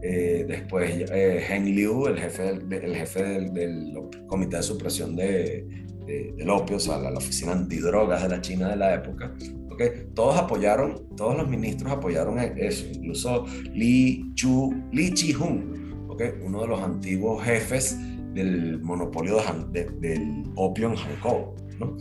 eh, 0.04 0.46
después 0.48 1.10
eh, 1.12 1.46
Heng 1.48 1.66
Liu, 1.66 2.08
el 2.08 2.18
jefe, 2.18 2.44
del, 2.44 2.74
el 2.74 2.96
jefe 2.96 3.24
del, 3.24 3.94
Comité 4.28 4.58
de 4.58 4.64
Supresión 4.64 5.16
de, 5.16 5.68
del 6.08 6.50
Opio, 6.50 6.78
o 6.78 6.80
sea, 6.80 6.98
la, 6.98 7.12
Oficina 7.12 7.52
Antidrogas 7.52 8.24
de 8.24 8.30
la 8.30 8.42
China 8.42 8.70
de 8.70 8.78
la 8.78 8.96
época. 8.96 9.36
¿okay? 9.70 10.08
Todos 10.16 10.38
apoyaron, 10.38 11.16
todos 11.16 11.38
los 11.38 11.48
ministros 11.48 11.92
apoyaron 11.92 12.40
eso, 12.40 12.88
incluso 12.92 13.46
Li, 13.74 14.32
Chu, 14.34 14.74
Li 14.92 15.14
Chi-hung, 15.14 16.10
¿okay? 16.10 16.32
uno 16.44 16.62
de 16.62 16.68
los 16.68 16.82
antiguos 16.82 17.44
jefes 17.44 17.96
del 18.34 18.82
monopolio 18.82 19.38
de, 19.72 19.86
del 20.00 20.46
opio 20.56 20.90
en 20.90 20.96
Hong 20.96 21.20
Kong. 21.22 21.42
¿no? 21.80 21.96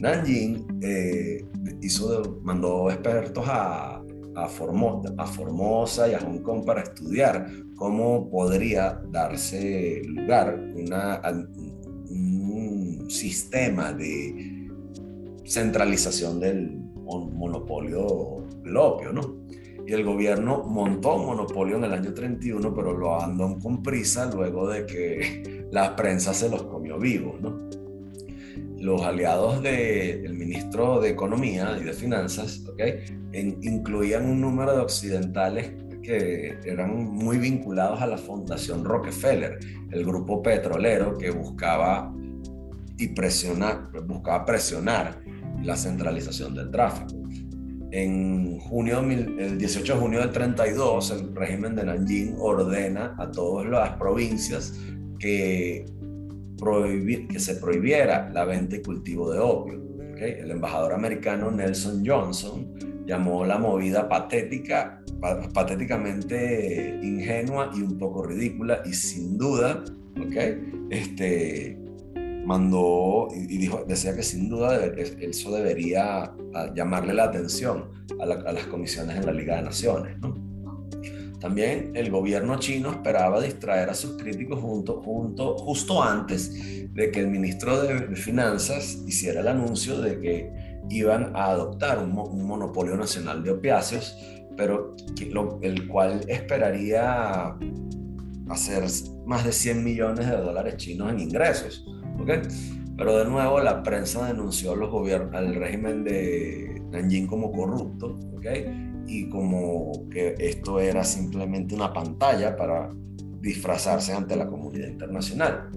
Nanjing 0.00 0.80
eh, 0.82 1.42
hizo, 1.80 2.38
mandó 2.42 2.90
expertos 2.90 3.44
a 3.48 4.02
a, 4.36 4.48
Formosa 4.48 6.08
y 6.08 6.14
a 6.14 6.20
Hong 6.20 6.42
Kong 6.42 6.64
para 6.64 6.82
estudiar 6.82 7.48
cómo 7.74 8.28
podría 8.30 9.00
darse 9.10 10.02
lugar 10.04 10.58
una, 10.74 11.20
un 12.10 13.06
sistema 13.08 13.92
de 13.92 14.68
centralización 15.44 16.40
del 16.40 16.78
monopolio 17.04 18.44
del 18.62 18.74
¿no? 18.74 19.46
Y 19.86 19.92
el 19.92 20.04
gobierno 20.04 20.64
montó 20.64 21.14
un 21.14 21.26
monopolio 21.26 21.76
en 21.76 21.84
el 21.84 21.92
año 21.92 22.12
31, 22.12 22.74
pero 22.74 22.92
lo 22.92 23.14
abandonó 23.14 23.58
con 23.60 23.82
prisa 23.82 24.28
luego 24.34 24.68
de 24.68 24.84
que 24.84 25.68
la 25.70 25.94
prensa 25.94 26.34
se 26.34 26.48
los 26.48 26.64
comió 26.64 26.98
vivos, 26.98 27.40
¿no? 27.40 27.65
Los 28.86 29.02
aliados 29.02 29.60
del 29.64 30.32
ministro 30.34 31.00
de 31.00 31.10
Economía 31.10 31.76
y 31.80 31.82
de 31.82 31.92
Finanzas 31.92 32.62
¿okay? 32.72 33.02
incluían 33.32 34.26
un 34.26 34.40
número 34.40 34.76
de 34.76 34.80
occidentales 34.80 35.72
que 36.04 36.56
eran 36.64 36.94
muy 36.94 37.38
vinculados 37.38 38.00
a 38.00 38.06
la 38.06 38.16
Fundación 38.16 38.84
Rockefeller, 38.84 39.58
el 39.90 40.06
grupo 40.06 40.40
petrolero 40.40 41.18
que 41.18 41.30
buscaba 41.30 42.14
y 42.96 43.08
presionar, 43.08 43.90
buscaba 44.06 44.44
presionar 44.44 45.20
la 45.64 45.76
centralización 45.76 46.54
del 46.54 46.70
tráfico. 46.70 47.20
En 47.90 48.60
junio, 48.60 49.00
el 49.00 49.58
18 49.58 49.94
de 49.94 50.00
junio 50.00 50.20
del 50.20 50.30
32, 50.30 51.10
el 51.10 51.34
régimen 51.34 51.74
de 51.74 51.86
Nanjing 51.86 52.36
ordena 52.38 53.16
a 53.18 53.32
todas 53.32 53.66
las 53.66 53.90
provincias 53.96 54.78
que 55.18 55.86
prohibir, 56.58 57.28
que 57.28 57.38
se 57.38 57.56
prohibiera 57.56 58.30
la 58.30 58.44
venta 58.44 58.76
y 58.76 58.82
cultivo 58.82 59.30
de 59.30 59.38
opio. 59.38 59.82
El 60.18 60.50
embajador 60.50 60.94
americano 60.94 61.50
Nelson 61.50 62.02
Johnson 62.06 62.74
llamó 63.06 63.44
la 63.44 63.58
movida 63.58 64.08
patética, 64.08 65.02
patéticamente 65.52 66.98
ingenua 67.02 67.70
y 67.74 67.82
un 67.82 67.98
poco 67.98 68.24
ridícula 68.24 68.82
y 68.84 68.92
sin 68.92 69.36
duda 69.36 69.84
¿ok? 70.20 70.36
Este, 70.90 71.78
mandó 72.44 73.28
y 73.34 73.58
dijo, 73.58 73.84
decía 73.86 74.14
que 74.14 74.22
sin 74.22 74.48
duda 74.48 74.86
eso 74.86 75.52
debería 75.52 76.32
ah, 76.54 76.72
llamarle 76.74 77.14
la 77.14 77.24
atención 77.24 77.90
a, 78.20 78.26
las 78.26 78.66
comisiones 78.66 79.16
en 79.16 79.26
la 79.26 79.32
Liga 79.32 79.56
de 79.56 79.62
Naciones. 79.62 80.16
También 81.40 81.92
el 81.94 82.10
gobierno 82.10 82.58
chino 82.58 82.90
esperaba 82.90 83.40
distraer 83.40 83.90
a 83.90 83.94
sus 83.94 84.16
críticos 84.16 84.60
junto, 84.60 85.58
justo 85.58 86.02
antes 86.02 86.52
de 86.94 87.10
que 87.10 87.20
el 87.20 87.28
ministro 87.28 87.82
de, 87.82 88.16
Finanzas 88.16 89.02
hiciera 89.06 89.40
el 89.40 89.48
anuncio 89.48 90.00
de 90.00 90.18
que 90.18 90.52
iban 90.88 91.36
a 91.36 91.46
adoptar 91.46 91.98
un, 91.98 92.12
monopolio 92.12 92.96
nacional 92.96 93.42
de 93.42 93.50
opiáceos, 93.50 94.16
pero 94.56 94.96
el 95.60 95.88
cual 95.88 96.24
esperaría 96.28 97.54
hacer 98.48 98.84
más 99.26 99.44
de 99.44 99.52
100 99.52 99.84
millones 99.84 100.26
de 100.26 100.36
dólares 100.36 100.76
chinos 100.78 101.12
en 101.12 101.20
ingresos. 101.20 101.84
Pero 102.96 103.18
de 103.18 103.24
nuevo 103.26 103.60
la 103.60 103.82
prensa 103.82 104.26
denunció 104.26 104.72
al 104.72 105.54
régimen 105.54 106.02
de 106.02 106.82
Nanjing 106.92 107.26
como 107.26 107.52
corrupto 107.52 108.18
y 109.06 109.28
como 109.28 110.08
que 110.10 110.34
esto 110.38 110.80
era 110.80 111.04
simplemente 111.04 111.74
una 111.74 111.92
pantalla 111.92 112.56
para 112.56 112.90
disfrazarse 113.40 114.12
ante 114.12 114.36
la 114.36 114.46
comunidad 114.46 114.88
internacional. 114.88 115.70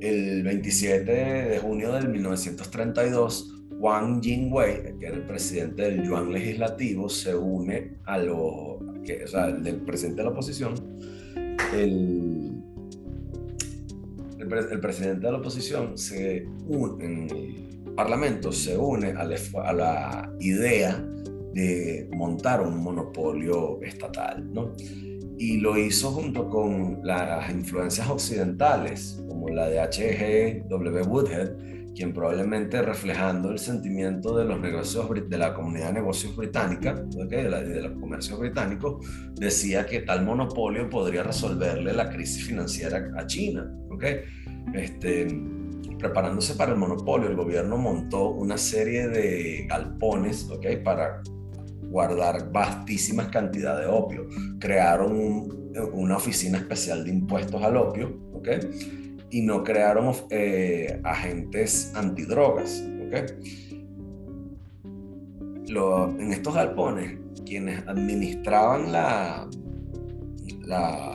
El 0.00 0.42
27 0.42 1.10
de 1.10 1.58
junio 1.58 1.92
de 1.92 2.06
1932, 2.06 3.64
Wang 3.78 4.22
Jingwei, 4.22 4.96
que 4.98 5.06
era 5.06 5.16
el 5.16 5.26
presidente 5.26 5.82
del 5.82 6.04
Yuan 6.04 6.32
legislativo, 6.32 7.08
se 7.08 7.34
une 7.34 7.98
a 8.04 8.18
lo 8.18 8.78
que, 9.04 9.24
o 9.24 9.28
sea, 9.28 9.46
el 9.46 9.62
del 9.62 9.76
presidente 9.76 10.18
de 10.18 10.24
la 10.24 10.30
oposición, 10.30 10.74
el 11.74 12.56
el, 14.38 14.80
presidente 14.80 15.26
de 15.26 15.32
la 15.32 15.38
oposición 15.38 15.96
se 15.96 16.46
une, 16.66 17.04
en 17.04 17.30
el 17.30 17.92
Parlamento 17.94 18.52
se 18.52 18.76
une 18.76 19.12
a 19.12 19.24
la, 19.24 20.32
idea 20.40 21.04
de 21.56 22.06
montar 22.12 22.60
un 22.60 22.82
monopolio 22.82 23.80
estatal, 23.80 24.52
¿no? 24.52 24.72
Y 25.38 25.56
lo 25.56 25.78
hizo 25.78 26.10
junto 26.10 26.50
con 26.50 27.00
las 27.02 27.50
influencias 27.50 28.10
occidentales, 28.10 29.22
como 29.26 29.48
la 29.48 29.66
de 29.68 29.80
H.G. 29.80 30.66
W. 30.68 31.02
Woodhead, 31.04 31.56
quien 31.94 32.12
probablemente 32.12 32.82
reflejando 32.82 33.50
el 33.50 33.58
sentimiento 33.58 34.36
de 34.36 34.44
los 34.44 34.60
negocios 34.60 35.08
de 35.30 35.38
la 35.38 35.54
comunidad 35.54 35.88
de 35.88 35.92
negocios 35.94 36.36
británica, 36.36 36.92
de, 36.92 37.48
la, 37.48 37.62
de, 37.62 37.80
los 37.80 37.98
comercios 37.98 38.38
británicos, 38.38 39.06
decía 39.34 39.86
que 39.86 40.00
tal 40.00 40.26
monopolio 40.26 40.90
podría 40.90 41.22
resolverle 41.22 41.94
la 41.94 42.10
crisis 42.10 42.44
financiera 42.44 43.12
a 43.16 43.26
China. 43.26 43.74
¿okay? 43.90 44.20
Este, 44.74 45.26
preparándose 45.98 46.54
para 46.54 46.72
el 46.72 46.78
monopolio, 46.78 47.30
el 47.30 47.36
gobierno 47.36 47.78
montó 47.78 48.28
una 48.28 48.58
serie 48.58 49.08
de 49.08 49.66
galpones 49.66 50.50
¿okay? 50.50 50.76
para 50.82 51.22
guardar 51.96 52.52
vastísimas 52.52 53.28
cantidades 53.28 53.86
de 53.86 53.92
opio. 53.92 54.28
Crearon 54.58 55.72
una 55.92 56.16
oficina 56.16 56.58
especial 56.58 57.04
de 57.04 57.10
impuestos 57.10 57.62
al 57.62 57.76
opio. 57.76 58.18
¿okay? 58.34 58.60
y 59.30 59.42
no 59.42 59.62
crearon 59.64 60.14
eh, 60.30 61.00
agentes 61.04 61.92
antidrogas. 61.94 62.82
en 65.68 66.32
estos 66.32 66.54
galpones, 66.54 67.18
quienes 67.44 67.86
administraban 67.86 68.92
la, 68.92 69.48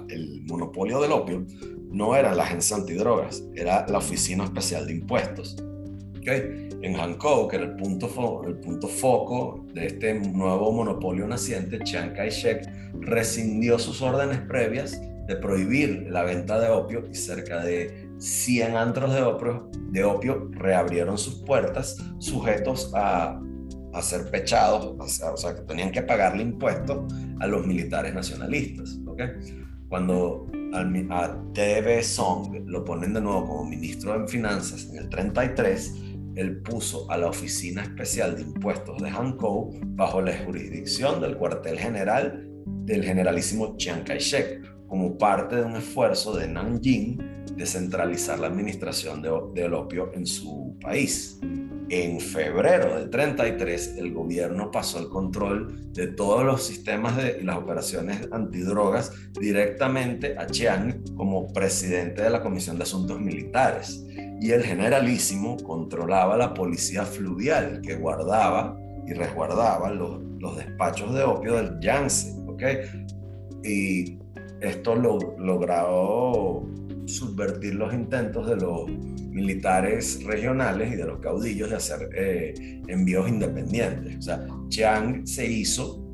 el 0.10 0.44
monopolio 0.44 1.02
del 1.02 1.14
opio 1.14 1.46
no 1.90 2.16
era 2.16 2.36
la 2.36 2.44
agencia 2.44 2.78
antidrogas, 2.78 3.44
era 3.56 3.86
la 3.88 3.98
Oficina 3.98 4.44
Especial 4.44 4.86
de 4.88 4.94
Impuestos. 4.94 5.56
En 6.26 6.96
Hankou, 6.96 7.48
que 7.48 7.58
era 7.58 7.66
el 7.66 7.76
punto, 7.76 8.44
el 8.46 8.56
punto 8.56 8.88
foco 8.88 9.66
de 9.74 9.88
este 9.88 10.14
nuevo 10.14 10.72
monopolio 10.72 11.28
naciente, 11.28 11.80
Chiang 11.80 12.14
Kai-shek 12.14 12.70
rescindió 13.00 13.80
sus 13.80 14.02
órdenes 14.02 14.40
previas 14.42 15.00
de 15.28 15.36
prohibir 15.36 16.08
la 16.10 16.24
venta 16.24 16.60
de 16.60 16.70
opio 16.70 17.04
y 17.10 17.16
cerca 17.16 17.64
de 17.64 18.10
100 18.18 18.76
antros 18.76 19.14
de 19.14 19.22
opio, 19.22 19.70
de 19.92 20.04
opio 20.04 20.50
reabrieron 20.52 21.18
sus 21.18 21.36
puertas 21.44 21.98
sujetos 22.20 22.92
a, 22.94 23.40
a 23.94 24.02
ser 24.02 24.30
pechados, 24.30 24.96
o 25.00 25.38
sea, 25.38 25.56
que 25.56 25.62
tenían 25.62 25.92
que 25.92 26.02
pagarle 26.02 26.44
impuestos 26.44 27.14
a 27.40 27.48
los 27.48 27.66
militares 27.66 28.14
nacionalistas. 28.14 29.00
Cuando 29.90 30.48
a 30.74 31.38
TV 31.54 32.02
Song 32.02 32.64
lo 32.66 32.86
ponen 32.86 33.14
de 33.14 33.22
nuevo 33.22 33.46
como 33.46 33.66
ministro 33.66 34.18
de 34.18 34.28
Finanzas 34.28 34.88
en 34.90 34.98
el 34.98 35.10
33, 35.10 35.96
él 36.36 36.62
puso 36.62 37.10
a 37.12 37.18
la 37.18 37.28
Oficina 37.28 37.84
Especial 37.84 38.36
de 38.36 38.44
Impuestos 38.44 39.02
de 39.02 39.10
Hankou 39.10 39.72
bajo 39.96 40.22
la 40.22 40.38
jurisdicción 40.46 41.22
del 41.22 41.38
cuartel 41.38 41.78
general 41.78 42.48
del 42.86 43.04
generalísimo 43.04 43.76
Chiang 43.78 44.04
Kai-shek, 44.04 44.62
como 44.92 45.18
parte 45.18 45.56
de 45.56 45.64
un 45.64 45.78
esfuerzo 45.78 46.36
de 46.36 46.50
Nanjing 46.50 47.46
de 47.56 47.66
centralizar 47.66 48.38
la 48.40 48.48
administración 48.48 49.22
de, 49.22 49.32
del 49.56 49.74
opio 49.74 50.12
en 50.14 50.26
su 50.28 50.76
país. 50.82 51.40
En 51.88 52.20
febrero 52.20 52.98
del 52.98 53.10
33, 53.10 53.96
el 53.98 54.12
gobierno 54.12 54.70
pasó 54.70 55.00
el 55.00 55.08
control 55.08 55.94
de 55.94 56.08
todos 56.08 56.44
los 56.44 56.64
sistemas 56.64 57.16
de, 57.16 57.38
y 57.40 57.46
las 57.46 57.56
operaciones 57.56 58.28
antidrogas 58.34 59.14
directamente 59.40 60.38
a 60.38 60.46
Chiang 60.48 61.02
como 61.16 61.54
presidente 61.54 62.24
de 62.24 62.30
la 62.30 62.44
Comisión 62.44 62.76
de 62.76 62.84
Asuntos 62.84 63.18
Militares. 63.18 64.06
Y 64.42 64.52
el 64.52 64.62
generalísimo 64.62 65.56
controlaba 65.64 66.36
la 66.36 66.54
policía 66.54 67.06
fluvial 67.06 67.80
que 67.82 67.96
guardaba 67.96 68.78
y 69.08 69.14
resguardaba 69.14 69.90
los, 69.90 70.22
los 70.40 70.58
despachos 70.58 71.14
de 71.14 71.24
opio 71.24 71.56
del 71.56 71.80
Yangtze. 71.80 72.36
¿okay? 72.50 72.80
Y 73.64 74.21
esto 74.62 74.96
lo, 74.96 75.18
logró 75.38 76.68
subvertir 77.06 77.76
los 77.76 77.94
intentos 77.94 78.48
de 78.48 78.56
los 78.56 78.90
militares 79.32 80.24
regionales 80.24 80.94
y 80.94 80.96
de 80.96 81.06
los 81.06 81.20
caudillos 81.20 81.70
de 81.70 81.76
hacer 81.76 82.10
eh, 82.16 82.82
envíos 82.88 83.28
independientes. 83.28 84.18
O 84.18 84.22
sea, 84.22 84.48
Chiang 84.70 85.26
se 85.26 85.48
hizo 85.48 86.06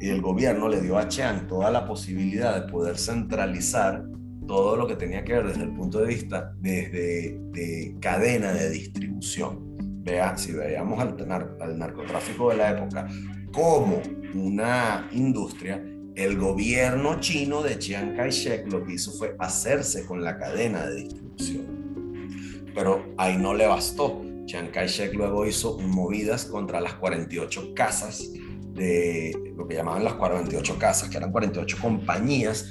y 0.00 0.08
el 0.08 0.22
gobierno 0.22 0.68
le 0.68 0.80
dio 0.80 0.96
a 0.96 1.08
Chiang 1.08 1.46
toda 1.46 1.70
la 1.70 1.84
posibilidad 1.84 2.60
de 2.60 2.70
poder 2.70 2.98
centralizar 2.98 4.04
todo 4.46 4.76
lo 4.76 4.86
que 4.86 4.96
tenía 4.96 5.24
que 5.24 5.34
ver 5.34 5.48
desde 5.48 5.64
el 5.64 5.74
punto 5.74 6.00
de 6.00 6.06
vista 6.06 6.54
desde 6.58 7.38
de 7.52 7.96
cadena 8.00 8.52
de 8.52 8.70
distribución. 8.70 9.76
Vea, 10.04 10.38
si 10.38 10.52
veíamos 10.52 11.00
al, 11.00 11.16
al 11.60 11.78
narcotráfico 11.78 12.50
de 12.50 12.56
la 12.56 12.70
época 12.70 13.08
como 13.52 14.00
una 14.34 15.08
industria, 15.12 15.82
el 16.18 16.36
gobierno 16.36 17.20
chino 17.20 17.62
de 17.62 17.78
Chiang 17.78 18.16
Kai-shek 18.16 18.72
lo 18.72 18.84
que 18.84 18.94
hizo 18.94 19.12
fue 19.12 19.36
hacerse 19.38 20.04
con 20.04 20.24
la 20.24 20.36
cadena 20.36 20.84
de 20.84 20.96
distribución. 20.96 22.64
Pero 22.74 23.14
ahí 23.16 23.38
no 23.38 23.54
le 23.54 23.68
bastó. 23.68 24.20
Chiang 24.44 24.72
Kai-shek 24.72 25.14
luego 25.14 25.46
hizo 25.46 25.78
movidas 25.78 26.44
contra 26.44 26.80
las 26.80 26.94
48 26.94 27.72
casas 27.72 28.32
de 28.74 29.32
lo 29.56 29.68
que 29.68 29.76
llamaban 29.76 30.02
las 30.02 30.14
48 30.14 30.76
casas, 30.76 31.08
que 31.08 31.18
eran 31.18 31.30
48 31.30 31.76
compañías 31.80 32.66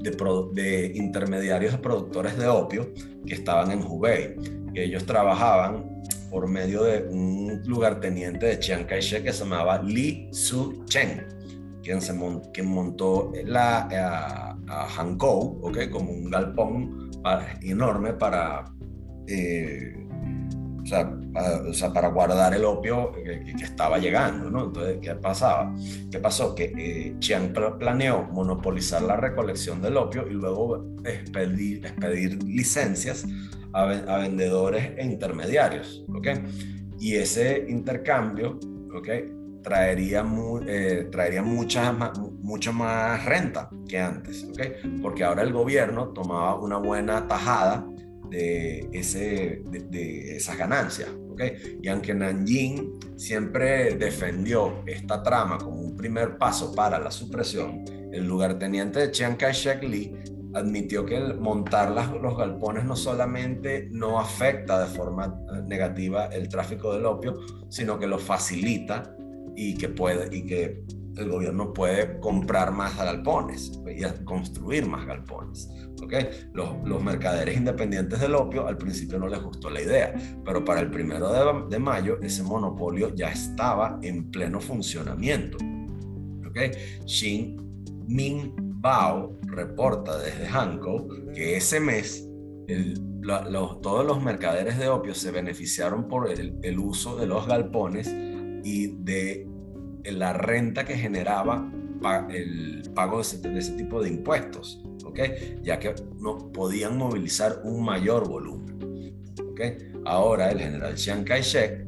de, 0.00 0.92
intermediarios 0.94 1.72
de 1.72 1.78
productores 1.78 2.38
de 2.38 2.46
opio 2.46 2.92
que 3.26 3.34
estaban 3.34 3.72
en 3.72 3.82
Hubei. 3.82 4.36
ellos 4.74 5.04
trabajaban 5.06 6.02
por 6.30 6.48
medio 6.48 6.84
de 6.84 7.02
un 7.08 7.62
lugarteniente 7.66 8.46
de 8.46 8.60
Chiang 8.60 8.86
Kai-shek 8.86 9.24
que 9.24 9.32
se 9.32 9.40
llamaba 9.40 9.82
Li 9.82 10.28
Su-cheng 10.30 11.41
quien, 11.82 12.00
se 12.00 12.12
montó 12.12 13.32
la, 13.44 13.88
eh, 13.90 13.96
a, 13.96 14.56
a 14.68 14.88
Hankou, 14.96 15.60
como 15.90 16.12
un 16.12 16.30
galpón 16.30 17.10
enorme 17.62 18.12
para, 18.14 18.64
eh, 19.26 19.94
o, 20.82 20.86
sea, 21.72 21.92
para, 21.92 22.08
guardar 22.08 22.54
el 22.54 22.64
opio 22.64 23.12
que, 23.12 23.52
estaba 23.62 23.98
llegando. 23.98 24.50
¿no? 24.50 24.64
Entonces, 24.66 24.98
¿qué 25.00 25.14
pasaba? 25.14 25.74
¿Qué 26.10 26.18
pasó? 26.18 26.54
Que 26.54 26.72
eh, 26.76 27.16
Chiang 27.18 27.52
planeó 27.78 28.24
monopolizar 28.24 29.02
la 29.02 29.16
recolección 29.16 29.80
del 29.80 29.96
opio 29.96 30.26
y 30.28 30.34
luego 30.34 30.84
expedir, 31.04 32.42
licencias 32.44 33.24
a, 33.72 33.82
a, 33.82 34.18
vendedores 34.18 34.92
e 34.96 35.04
intermediarios. 35.04 36.04
¿okay? 36.14 36.42
Y 36.98 37.16
ese 37.16 37.66
intercambio 37.68 38.58
¿okay? 38.94 39.41
Traería, 39.62 40.24
eh, 40.66 41.08
traería 41.10 41.42
mucha, 41.42 41.92
mucho 42.40 42.72
más 42.72 43.24
renta 43.24 43.70
que 43.88 43.98
antes, 43.98 44.44
¿ok? 44.44 45.00
Porque 45.00 45.24
ahora 45.24 45.42
el 45.42 45.52
gobierno 45.52 46.08
tomaba 46.08 46.56
una 46.56 46.76
buena 46.76 47.26
tajada 47.26 47.86
de, 48.30 48.88
ese, 48.92 49.62
de, 49.66 50.36
esas 50.36 50.56
ganancias, 50.56 51.10
¿ok? 51.30 51.42
Y 51.82 51.88
aunque 51.88 52.14
Nanjing 52.14 52.98
siempre 53.16 53.94
defendió 53.94 54.82
esta 54.86 55.22
trama 55.22 55.58
como 55.58 55.80
un 55.80 55.96
primer 55.96 56.38
paso 56.38 56.74
para 56.74 56.98
la 56.98 57.10
supresión, 57.10 57.84
el 58.12 58.26
lugarteniente 58.26 59.00
de 59.00 59.10
Chiang 59.10 59.36
Kai-shek 59.36 59.82
Lee 59.82 60.14
admitió 60.54 61.06
que 61.06 61.16
el 61.16 61.38
montar 61.38 61.90
los 62.20 62.36
galpones 62.36 62.84
no 62.84 62.94
solamente 62.94 63.88
no 63.90 64.20
afecta 64.20 64.80
de 64.80 64.86
forma 64.86 65.34
negativa 65.66 66.26
el 66.26 66.48
tráfico 66.48 66.92
del 66.92 67.06
opio, 67.06 67.38
sino 67.68 67.98
que 67.98 68.06
lo 68.06 68.18
facilita 68.18 69.16
y 69.56 69.74
que 69.76 69.88
puede 69.88 70.34
y 70.36 70.46
que 70.46 70.84
el 71.16 71.28
gobierno 71.30 71.72
puede 71.72 72.18
comprar 72.20 72.72
más 72.72 72.96
galpones 72.96 73.80
y 73.86 74.24
construir 74.24 74.86
más 74.86 75.06
galpones. 75.06 75.68
¿okay? 76.02 76.28
Los, 76.52 77.02
mercaderes 77.02 77.56
independientes 77.56 78.20
del 78.20 78.34
opio 78.34 78.66
al 78.66 78.78
principio 78.78 79.18
no 79.18 79.28
les 79.28 79.42
gustó 79.42 79.70
la 79.70 79.82
idea, 79.82 80.14
pero 80.44 80.64
para 80.64 80.80
el 80.80 80.90
primero 80.90 81.66
de, 81.68 81.78
mayo 81.78 82.18
ese 82.22 82.42
monopolio 82.42 83.14
ya 83.14 83.30
estaba 83.30 83.98
en 84.02 84.30
pleno 84.30 84.60
funcionamiento. 84.60 85.58
¿okay? 86.48 86.70
Xin 87.06 87.56
Ming 88.08 88.54
Bao 88.56 89.38
reporta 89.42 90.18
desde 90.18 90.46
Hankook 90.46 91.32
que 91.32 91.56
ese 91.56 91.78
mes 91.78 92.28
todos 93.82 94.06
los 94.06 94.22
mercaderes 94.22 94.78
de 94.78 94.88
opio 94.88 95.14
se 95.14 95.30
beneficiaron 95.30 96.08
por 96.08 96.28
el 96.30 96.78
uso 96.78 97.16
de 97.16 97.26
los 97.26 97.46
galpones 97.46 98.12
y 98.62 98.88
de 98.88 99.46
la 100.04 100.32
renta 100.32 100.84
que 100.84 100.96
generaba 100.96 101.70
el 102.30 102.82
pago 102.94 103.22
de 103.22 103.58
ese, 103.58 103.72
tipo 103.76 104.02
de 104.02 104.08
impuestos, 104.08 104.82
¿ok? 105.04 105.20
Ya 105.62 105.78
que 105.78 105.94
no 106.18 106.50
podían 106.52 106.98
movilizar 106.98 107.60
un 107.64 107.84
mayor 107.84 108.28
volumen, 108.28 109.14
¿ok? 109.50 109.60
Ahora 110.04 110.50
el 110.50 110.58
general 110.58 110.94
Chiang 110.96 111.24
Kai-shek, 111.24 111.86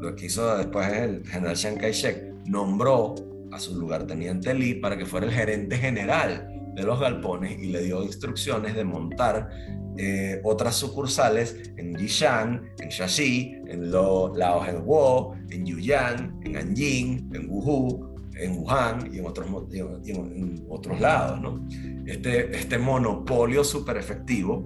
lo 0.00 0.14
que 0.14 0.26
hizo 0.26 0.56
después 0.56 0.92
el 0.92 1.26
general 1.26 1.56
Chiang 1.56 1.76
Kai-shek, 1.76 2.46
nombró 2.46 3.16
a 3.50 3.58
su 3.58 3.78
lugarteniente 3.78 4.54
Lee 4.54 4.74
para 4.74 4.96
que 4.96 5.06
fuera 5.06 5.26
el 5.26 5.32
gerente 5.32 5.76
general 5.76 6.57
de 6.78 6.84
los 6.84 7.00
galpones 7.00 7.58
y 7.58 7.66
le 7.66 7.82
dio 7.82 8.02
instrucciones 8.04 8.74
de 8.76 8.84
montar 8.84 9.48
eh, 9.96 10.40
otras 10.44 10.76
sucursales 10.76 11.72
en 11.76 11.96
Yishan, 11.96 12.70
en 12.78 12.88
Shaxi, 12.88 13.56
en 13.66 13.90
Lo, 13.90 14.32
Laohengwo, 14.34 15.34
en 15.50 15.66
Yuyang, 15.66 16.40
en 16.44 16.56
Anjing, 16.56 17.30
en 17.34 17.50
Wuhu, 17.50 18.14
en 18.36 18.58
Wuhan 18.58 19.12
y 19.12 19.18
en 19.18 19.26
otros, 19.26 19.48
en, 19.72 20.64
otros 20.68 21.00
lados. 21.00 21.40
¿no? 21.40 21.66
Este, 22.06 22.56
este 22.56 22.78
monopolio 22.78 23.64
súper 23.64 23.96
efectivo 23.96 24.64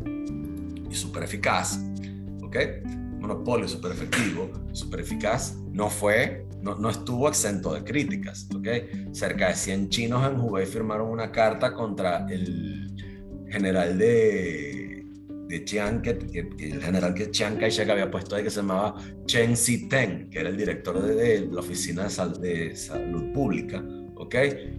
y 0.90 0.94
súper 0.94 1.22
eficaz. 1.22 1.80
Monopolio 3.22 3.68
súper 3.68 3.92
efectivo, 3.92 4.50
súper 4.72 5.00
eficaz, 5.00 5.56
no 5.72 5.88
fue, 5.88 6.46
no, 6.60 6.74
no, 6.74 6.90
estuvo 6.90 7.28
exento 7.28 7.72
de 7.72 7.84
críticas, 7.84 8.48
¿ok? 8.54 9.12
Cerca 9.12 9.48
de 9.48 9.54
100 9.54 9.88
chinos 9.88 10.30
en 10.30 10.40
Hubei 10.40 10.66
firmaron 10.66 11.08
una 11.08 11.30
carta 11.30 11.72
contra 11.72 12.26
el 12.28 12.94
general 13.48 13.96
de 13.96 14.82
de 15.52 15.64
Chiang, 15.66 16.02
el 16.06 16.82
general 16.82 17.12
que 17.12 17.30
Chiang 17.30 17.58
Kai-shek 17.58 17.90
había 17.90 18.10
puesto 18.10 18.34
ahí, 18.34 18.42
que 18.42 18.50
se 18.50 18.60
llamaba 18.60 18.94
Chen 19.26 19.54
Si-teng, 19.54 20.30
que 20.30 20.40
era 20.40 20.48
el 20.48 20.56
director 20.56 21.02
de, 21.02 21.46
la 21.52 21.60
Oficina 21.60 22.08
de, 22.40 22.74
Salud 22.74 23.32
Pública, 23.34 23.84
¿ok? 24.16 24.34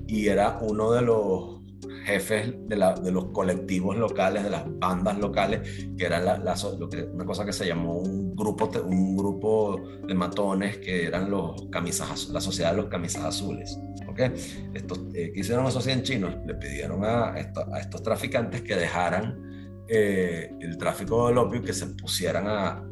Y 0.08 0.27
era 0.27 0.58
uno 0.62 0.91
de 0.91 1.03
los 1.03 1.62
jefes 2.06 2.54
de, 2.67 2.76
la, 2.76 2.93
de, 2.93 3.12
los 3.12 3.26
colectivos 3.26 3.98
locales, 3.98 4.43
de 4.43 4.50
las 4.50 4.63
bandas 4.80 5.17
locales, 5.19 5.88
que 5.98 6.06
era 6.06 6.19
la, 6.19 6.56
lo 6.78 6.89
que, 6.89 7.04
una 7.04 7.26
cosa 7.26 7.46
que 7.46 7.54
se 7.54 7.65
llamó 7.65 7.98
un 7.98 8.36
grupo, 8.36 8.69
un 8.86 9.15
grupo 9.15 9.82
de 10.06 10.13
matones 10.13 10.78
que 10.78 11.06
eran 11.06 11.30
los 11.30 11.67
camisas, 11.72 12.30
la 12.30 12.41
sociedad 12.41 12.72
de 12.72 12.78
los 12.78 12.88
camisas 12.88 13.24
azules. 13.24 13.78
¿okay? 14.08 14.32
Estos, 14.74 15.00
eh, 15.13 15.32
¿Qué 15.34 15.39
hicieron 15.39 15.65
esos 15.67 15.84
100 15.84 16.04
chinos? 16.04 16.36
Le 16.46 16.56
pidieron 16.56 17.04
a, 17.04 17.34
a 17.34 17.80
estos 17.80 18.04
traficantes 18.04 18.62
que 18.62 18.76
dejaran 18.76 19.54
eh, 19.88 20.50
el 20.62 20.78
tráfico 20.78 21.28
del 21.28 21.38
opio 21.38 21.62
que 21.62 21.74
se 21.74 21.88
pusieran 21.88 22.48
a, 22.48 22.84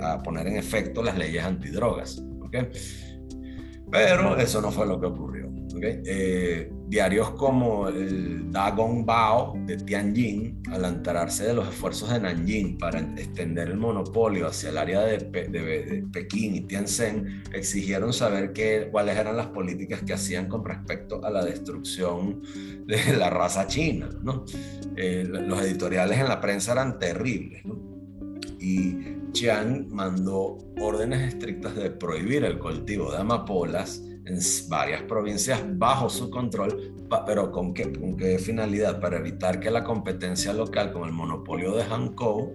a 0.00 0.22
poner 0.22 0.46
en 0.46 0.56
efecto 0.56 1.02
las 1.02 1.16
leyes 1.16 1.44
antidrogas. 1.44 2.22
¿okay? 2.42 2.68
Pero 3.90 4.36
eso 4.38 4.60
no 4.60 4.70
fue 4.70 4.86
lo 4.86 4.98
que 4.98 5.06
ocurrió. 5.06 5.50
¿okay? 5.76 6.02
Eh, 6.06 6.72
diarios 6.94 7.30
como 7.30 7.88
el 7.88 8.52
Dagong 8.52 9.04
Bao 9.04 9.54
de 9.66 9.78
Tianjin, 9.78 10.62
al 10.70 10.84
enterarse 10.84 11.42
de 11.42 11.52
los 11.52 11.68
esfuerzos 11.68 12.08
de 12.10 12.20
Nanjing 12.20 12.78
para 12.78 13.00
extender 13.00 13.70
el 13.70 13.78
monopolio 13.78 14.46
hacia 14.46 14.68
el 14.68 14.78
área 14.78 15.00
de, 15.00 16.04
Pekín 16.12 16.54
y 16.54 16.60
Tianjin, 16.60 17.42
exigieron 17.52 18.12
saber 18.12 18.52
qué, 18.52 18.90
cuáles 18.92 19.16
eran 19.16 19.36
las 19.36 19.48
políticas 19.48 20.02
que 20.04 20.12
hacían 20.12 20.46
con 20.46 20.64
respecto 20.64 21.24
a 21.24 21.30
la 21.30 21.44
destrucción 21.44 22.42
de 22.86 23.16
la 23.18 23.28
raza 23.28 23.66
china. 23.66 24.08
Eh, 24.94 25.24
los 25.28 25.60
editoriales 25.62 26.20
en 26.20 26.28
la 26.28 26.40
prensa 26.40 26.70
eran 26.74 27.00
terribles. 27.00 27.64
Y 28.60 29.32
Chiang 29.32 29.88
mandó 29.90 30.58
órdenes 30.80 31.22
estrictas 31.22 31.74
de 31.74 31.90
prohibir 31.90 32.44
el 32.44 32.60
cultivo 32.60 33.10
de 33.10 33.18
amapolas 33.18 34.00
en 34.26 34.38
varias 34.68 35.02
provincias 35.02 35.62
bajo 35.76 36.08
su 36.08 36.30
control, 36.30 36.94
pero 37.26 37.50
¿con 37.52 37.74
qué, 37.74 37.92
¿con 37.92 38.16
qué 38.16 38.38
finalidad? 38.38 39.00
Para 39.00 39.18
evitar 39.18 39.60
que 39.60 39.70
la 39.70 39.84
competencia 39.84 40.52
local 40.52 40.92
con 40.92 41.04
el 41.04 41.12
monopolio 41.12 41.74
de 41.74 41.82
Hankou, 41.84 42.52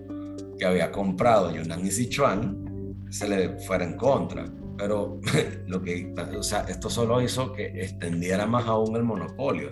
que 0.58 0.65
había 0.65 0.91
comprado 0.91 1.53
Yunnan 1.53 1.86
y 1.86 1.91
Sichuan, 1.91 2.95
se 3.10 3.27
le 3.27 3.60
fuera 3.60 3.86
en 3.86 3.95
contra. 3.95 4.45
Pero 4.77 5.19
lo 5.67 5.82
que, 5.82 6.13
o 6.38 6.43
sea, 6.43 6.62
esto 6.62 6.89
solo 6.89 7.21
hizo 7.21 7.53
que 7.53 7.65
extendiera 7.65 8.47
más 8.47 8.65
aún 8.65 8.95
el 8.95 9.03
monopolio. 9.03 9.71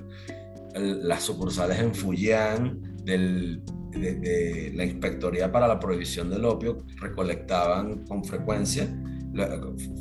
las 0.76 1.24
sucursales 1.24 1.80
en 1.80 1.96
Fujian 1.96 2.80
del, 3.04 3.64
de, 3.92 4.16
de 4.16 4.72
la 4.76 4.86
Inspectoría 4.86 5.52
para 5.52 5.68
la 5.68 5.80
Prohibición 5.80 6.30
del 6.30 6.46
Opio 6.46 6.84
recolectaban 6.98 8.06
con 8.06 8.24
frecuencia 8.24 8.88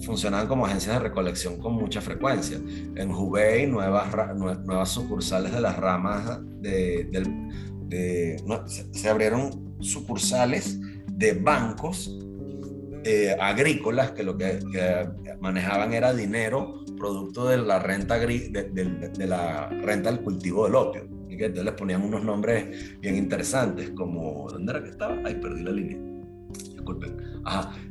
funcionaban 0.05 0.46
como 0.46 0.66
agencias 0.66 0.96
de 0.96 1.09
recolección 1.09 1.59
con 1.59 1.75
mucha 1.75 2.01
frecuencia. 2.01 2.59
En 2.94 3.11
Hubei, 3.11 3.66
nuevas, 3.66 4.37
nuevas 4.37 4.88
sucursales 4.90 5.53
de 5.53 5.61
las 5.61 5.77
ramas 5.77 6.40
de, 6.61 7.09
se, 8.92 9.09
abrieron 9.09 9.77
sucursales 9.81 10.79
de 11.12 11.33
bancos 11.35 12.18
eh, 13.05 13.37
agrícolas 13.40 14.12
que 14.12 14.22
lo 14.22 14.37
que, 14.37 14.61
manejaban 15.40 15.92
era 15.92 16.14
dinero 16.14 16.83
producto 16.96 17.46
de 17.46 17.59
la 17.59 17.79
renta 17.79 18.18
de, 18.18 18.49
de, 18.51 19.27
la 19.27 19.68
renta 19.68 20.11
del 20.11 20.22
cultivo 20.22 20.64
del 20.64 20.75
opio. 20.75 21.07
Y 21.29 21.37
que 21.37 21.44
entonces 21.44 21.66
les 21.66 21.75
ponían 21.75 22.03
unos 22.03 22.25
nombres 22.25 22.99
bien 23.01 23.16
interesantes, 23.16 23.90
como 23.90 24.49
¿dónde 24.51 24.72
era 24.72 24.83
que 24.83 24.90
estaba? 24.90 25.16
Ay, 25.25 25.35
perdí 25.35 25.62
la 25.62 25.72
línea. 25.72 26.15
Disculpen 26.87 27.37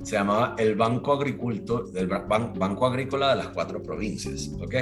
se 0.03 0.15
llamaba 0.15 0.55
el 0.57 0.75
Banco 0.75 1.13
Agricultor, 1.13 1.89
el 1.95 2.07
Banco 2.07 2.85
Agrícola 2.85 3.29
de 3.29 3.35
las 3.37 3.47
cuatro 3.49 3.81
provincias, 3.81 4.51
¿ok? 4.59 4.73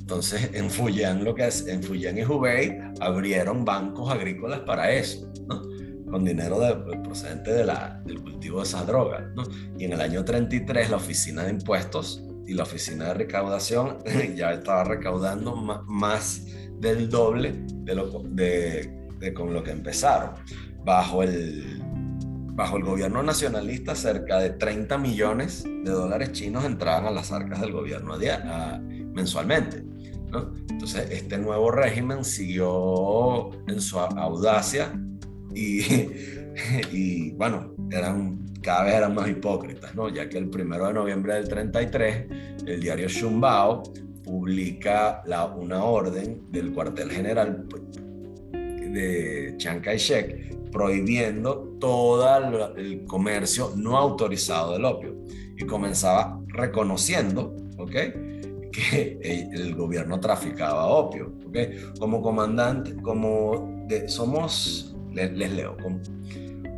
Entonces, 0.00 0.50
en 0.54 0.70
Fujian, 0.70 1.24
lo 1.24 1.34
que 1.34 1.46
es, 1.48 1.66
en 1.66 1.82
Fujian 1.82 2.16
y 2.16 2.24
Hubei 2.24 2.78
abrieron 3.00 3.64
bancos 3.64 4.10
agrícolas 4.10 4.60
para 4.60 4.90
eso, 4.92 5.30
¿no? 5.48 5.62
Con 6.10 6.24
dinero 6.24 6.58
procedente 7.02 7.52
de 7.52 7.64
la, 7.64 8.00
del 8.04 8.20
cultivo 8.20 8.58
de 8.58 8.64
esas 8.64 8.86
drogas, 8.86 9.22
¿no? 9.34 9.42
Y 9.78 9.84
en 9.84 9.92
el 9.92 10.00
año 10.00 10.24
33, 10.24 10.90
la 10.90 10.96
Oficina 10.96 11.44
de 11.44 11.50
Impuestos 11.50 12.22
y 12.46 12.54
la 12.54 12.62
Oficina 12.62 13.06
de 13.06 13.14
Recaudación 13.14 13.98
ya 14.36 14.52
estaba 14.52 14.84
recaudando 14.84 15.56
más, 15.56 16.46
del 16.78 17.10
doble 17.10 17.64
de, 17.68 17.94
lo, 17.94 18.22
de, 18.24 19.08
de 19.18 19.34
con 19.34 19.52
lo 19.52 19.62
que 19.62 19.72
empezaron, 19.72 20.30
bajo 20.82 21.22
el 21.22 21.82
bajo 22.60 22.76
el 22.76 22.84
gobierno 22.84 23.22
nacionalista, 23.22 23.94
cerca 23.94 24.38
de 24.38 24.50
30 24.50 24.98
millones 24.98 25.64
de 25.64 25.90
dólares 25.90 26.32
chinos 26.32 26.66
entraban 26.66 27.06
a 27.06 27.10
las 27.10 27.32
arcas 27.32 27.58
del 27.62 27.72
gobierno 27.72 28.12
a, 28.44 28.78
mensualmente. 29.14 29.82
Entonces, 30.68 31.10
este 31.10 31.38
nuevo 31.38 31.70
régimen 31.70 32.22
siguió 32.22 33.50
en 33.66 33.80
su 33.80 33.98
audacia 33.98 34.92
y, 35.54 35.80
y 36.92 37.30
bueno, 37.30 37.74
eran, 37.90 38.44
cada 38.60 38.84
vez 38.84 38.94
eran 38.94 39.14
más 39.14 39.30
hipócritas, 39.30 39.94
¿no? 39.94 40.10
ya 40.10 40.28
que 40.28 40.36
el 40.36 40.50
primero 40.50 40.86
de 40.86 40.92
noviembre 40.92 41.36
del 41.36 41.48
33, 41.48 42.26
el 42.66 42.78
diario 42.78 43.08
Xumbao 43.08 43.82
publica 44.22 45.22
la, 45.24 45.46
una 45.46 45.82
orden 45.82 46.42
del 46.52 46.74
cuartel 46.74 47.10
general 47.10 47.66
de 48.52 49.54
Chiang 49.56 49.80
Kai-shek 49.80 50.59
prohibiendo 50.70 51.76
todo 51.78 52.76
el 52.76 53.04
comercio 53.04 53.72
no 53.76 53.96
autorizado 53.96 54.72
del 54.72 54.84
opio 54.84 55.16
y 55.56 55.64
comenzaba 55.66 56.40
reconociendo, 56.48 57.54
¿ok? 57.78 57.92
que 58.70 59.18
el 59.52 59.74
gobierno 59.74 60.20
traficaba 60.20 60.86
opio, 60.86 61.32
¿ok? 61.46 61.98
Como 61.98 62.22
comandante, 62.22 62.96
como 63.02 63.86
somos, 64.06 64.96
les, 65.12 65.32
leo, 65.32 65.76
como, 65.82 66.00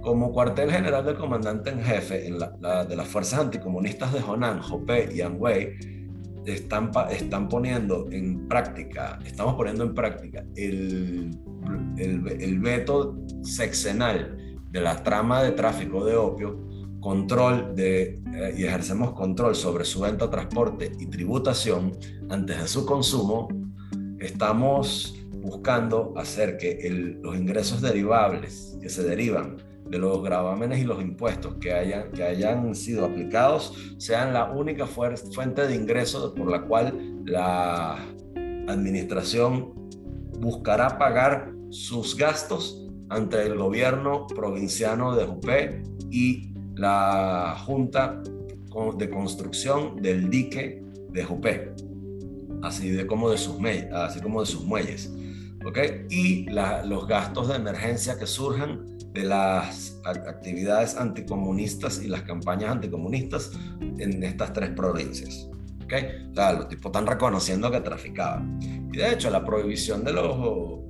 como, 0.03 0.32
cuartel 0.32 0.70
general 0.70 1.05
del 1.05 1.16
comandante 1.16 1.70
en 1.70 1.82
jefe 1.82 2.30
de 2.30 2.97
las 2.97 3.09
fuerzas 3.09 3.40
anticomunistas 3.40 4.12
de 4.12 4.20
Honan, 4.20 4.61
Hopé 4.61 5.11
y 5.14 5.20
Anhui, 5.20 6.02
están, 6.47 6.90
están 7.11 7.49
poniendo 7.49 8.09
en 8.11 8.49
práctica, 8.49 9.18
estamos 9.24 9.55
poniendo 9.55 9.84
en 9.84 9.95
práctica 9.95 10.45
el, 10.57 11.38
el, 11.97 12.26
el 12.40 12.59
veto 12.61 13.18
sexenal 13.43 14.36
de 14.70 14.80
la 14.80 15.03
trama 15.03 15.43
de 15.43 15.53
tráfico 15.53 16.05
de 16.05 16.16
opio, 16.16 16.68
control 17.01 17.74
de, 17.74 18.22
eh, 18.34 18.55
y 18.57 18.64
ejercemos 18.64 19.12
control 19.12 19.55
sobre 19.55 19.84
su 19.84 20.01
venta, 20.01 20.30
transporte 20.30 20.93
y 20.99 21.07
tributación 21.07 21.93
antes 22.30 22.61
de 22.61 22.68
su 22.68 22.86
consumo, 22.86 23.49
estamos 24.18 25.18
buscando 25.43 26.14
hacer 26.16 26.57
que 26.57 27.18
los 27.20 27.36
ingresos 27.36 27.82
derivables 27.82 28.78
que 28.80 28.88
se 28.88 29.03
derivan 29.03 29.57
de 29.89 29.99
los 29.99 30.22
gravámenes 30.22 30.78
y 30.78 30.85
los 30.85 31.03
impuestos 31.03 31.57
que 31.57 31.72
hayan, 31.72 32.11
que 32.12 32.22
hayan 32.22 32.74
sido 32.74 33.05
aplicados 33.05 33.95
sean 33.99 34.33
la 34.33 34.51
única 34.51 34.87
fuente 34.87 35.66
de 35.66 35.74
ingresos 35.74 36.33
por 36.33 36.51
la 36.51 36.62
cual 36.62 37.22
la 37.24 37.99
administración 38.68 39.74
buscará 40.41 40.99
pagar 40.99 41.53
sus 41.70 42.16
gastos 42.16 42.89
ante 43.09 43.43
el 43.43 43.57
gobierno 43.57 44.26
provinciano 44.26 45.14
de 45.14 45.26
Jupé 45.26 45.83
y 46.11 46.55
la 46.74 47.57
Junta 47.66 48.22
de 48.97 49.11
Construcción 49.11 50.01
del 50.01 50.30
Dique 50.30 50.83
de 51.11 51.24
Jupé, 51.24 51.74
así, 52.62 52.91
de 52.91 53.07
como 53.07 53.30
de 53.30 53.37
sus, 53.37 53.57
así 53.93 54.20
como 54.20 54.41
de 54.41 54.47
sus 54.47 54.64
muelles. 54.64 55.12
Y 56.09 56.47
los 56.51 57.07
gastos 57.07 57.49
de 57.49 57.57
emergencia 57.57 58.18
que 58.18 58.26
surjan 58.26 58.87
de 59.13 59.25
las 59.25 60.01
actividades 60.05 60.97
anticomunistas 60.97 62.03
y 62.03 62.09
las 62.09 62.23
campañas 62.23 62.71
anticomunistas 62.71 63.53
en 63.99 64.23
estas 64.23 64.53
tres 64.53 64.71
provincias. 64.71 65.49
¿okay? 65.85 66.29
O 66.31 66.35
sea, 66.35 66.53
los 66.53 66.69
tipos 66.69 66.87
están 66.87 67.07
reconociendo 67.07 67.71
que 67.71 67.81
traficaban. 67.81 68.59
Y 68.93 68.97
de 68.97 69.13
hecho, 69.13 69.31
la 69.31 69.45
prohibición 69.45 70.05
de 70.05 70.13
los 70.13 70.83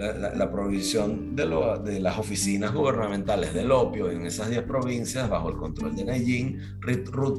la, 0.00 0.50
prohibición 0.50 1.36
de, 1.36 1.46
de, 1.84 2.00
las 2.00 2.18
oficinas 2.18 2.72
gubernamentales 2.72 3.52
del 3.52 3.70
opio 3.70 4.10
en 4.10 4.24
esas 4.24 4.48
10 4.48 4.62
provincias 4.62 5.28
bajo 5.28 5.50
el 5.50 5.56
control 5.56 5.94
de 5.94 6.04
Nayin, 6.04 6.58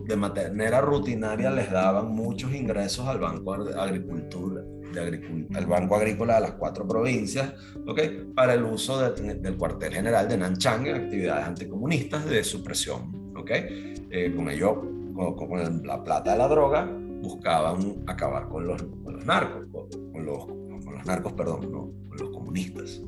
de 0.08 0.16
manera 0.16 0.82
rutinaria 0.82 1.50
les 1.50 1.72
daban 1.72 2.12
muchos 2.12 2.54
ingresos 2.54 3.08
al 3.08 3.20
Banco 3.20 3.64
de 3.64 3.80
Agricultura, 3.80 4.62
de 4.94 5.48
al 5.54 5.66
Banco 5.66 5.96
Agrícola 5.96 6.36
de 6.36 6.42
las 6.42 6.52
cuatro 6.54 6.88
provincias, 6.88 7.54
¿okay? 7.88 8.32
para 8.36 8.54
el 8.54 8.64
uso 8.64 9.12
del 9.12 9.58
cuartel 9.58 9.94
general 9.94 10.28
de 10.28 10.38
Nanchang 10.38 10.88
en 10.88 10.96
actividades 10.96 11.46
anticomunistas 11.46 12.26
de 12.26 12.44
supresión. 12.44 13.34
¿okay? 13.36 13.96
Eh, 14.10 14.34
con 14.36 14.50
ello, 14.50 14.82
con, 15.14 15.88
la 15.88 16.04
plata 16.04 16.32
de 16.32 16.38
la 16.38 16.48
droga, 16.48 16.86
buscaban 17.22 18.04
acabar 18.08 18.48
con 18.50 18.68
los, 18.68 18.82
con 19.04 19.16
los 19.16 19.26
narcos, 19.26 19.66
con 20.12 20.26
los, 20.26 20.46
con 20.46 20.94
los 20.94 21.06
narcos, 21.06 21.34
perdón, 21.34 21.72
¿no? 21.72 21.92
con 22.10 22.18
los 22.18 22.30
comunistas. 22.30 23.02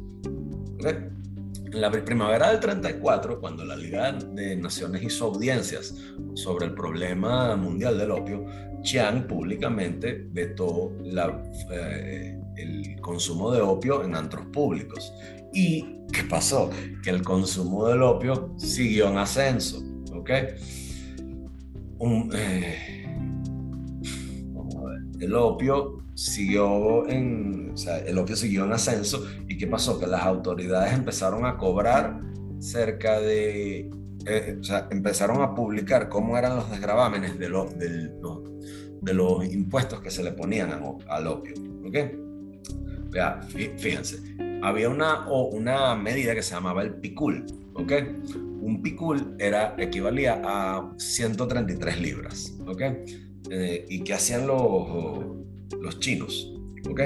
En 1.73 1.81
la 1.81 1.89
primavera 1.89 2.51
del 2.51 2.59
34, 2.59 3.39
cuando 3.39 3.65
la 3.65 3.75
Liga 3.75 4.11
de 4.11 4.55
Naciones 4.55 5.01
hizo 5.01 5.25
audiencias 5.25 5.95
sobre 6.35 6.65
el 6.67 6.73
problema 6.75 7.55
mundial 7.55 7.97
del 7.97 8.11
opio, 8.11 8.45
Chiang 8.83 9.25
públicamente 9.27 10.27
vetó 10.31 10.91
eh, 11.71 12.39
el 12.57 13.01
consumo 13.01 13.51
de 13.51 13.61
opio 13.61 14.03
en 14.03 14.15
antros 14.15 14.45
públicos. 14.47 15.13
¿Y 15.53 15.97
qué 16.11 16.23
pasó? 16.29 16.69
Que 17.03 17.09
el 17.09 17.23
consumo 17.23 17.87
del 17.87 18.01
opio 18.01 18.53
siguió 18.57 19.09
en 19.09 19.17
ascenso. 19.17 19.81
¿Ok? 20.13 20.29
Eh, 22.33 23.05
vamos 24.53 24.75
a 24.75 24.83
ver. 24.85 24.99
El 25.19 25.35
opio 25.35 26.03
siguió 26.15 27.07
en, 27.07 27.71
o 27.73 27.77
sea, 27.77 27.99
el 27.99 28.17
opio 28.17 28.35
siguió 28.35 28.65
en 28.65 28.73
ascenso. 28.73 29.25
¿Y 29.47 29.57
qué 29.57 29.67
pasó? 29.67 29.99
Que 29.99 30.07
las 30.07 30.23
autoridades 30.23 30.93
empezaron 30.93 31.45
a 31.45 31.57
cobrar 31.57 32.19
cerca 32.59 33.19
de 33.19 33.89
eh, 34.25 34.57
o 34.59 34.63
sea, 34.63 34.87
empezaron 34.89 35.41
a 35.41 35.53
publicar 35.53 36.07
cómo 36.07 36.37
eran 36.37 36.55
los 36.55 36.71
desgravámenes 36.71 37.37
de, 37.37 37.49
los 37.49 37.77
de, 37.77 38.09
de 39.03 39.13
los 39.13 39.45
impuestos 39.45 40.01
que 40.01 40.09
se 40.09 40.23
le 40.23 40.31
ponían 40.31 40.71
al 41.07 41.27
opio. 41.27 41.53
¿Ok? 41.85 41.97
Vea, 43.11 43.41
fíjense, 43.77 44.19
había 44.63 44.89
una, 44.89 45.27
una 45.29 45.95
medida 45.95 46.33
que 46.33 46.41
se 46.41 46.55
llamaba 46.55 46.81
el 46.81 46.95
PICUL. 46.95 47.45
¿Ok? 47.73 47.91
Un 48.61 48.81
PICUL 48.81 49.35
era, 49.39 49.75
equivalía 49.77 50.41
a 50.43 50.93
133 50.97 52.01
libras. 52.01 52.53
¿Ok? 52.65 52.81
Eh, 53.51 53.85
¿Y 53.89 54.03
qué 54.03 54.13
hacían 54.13 54.47
los, 54.47 55.25
los 55.79 55.99
chinos? 55.99 56.53
¿ok? 56.89 57.01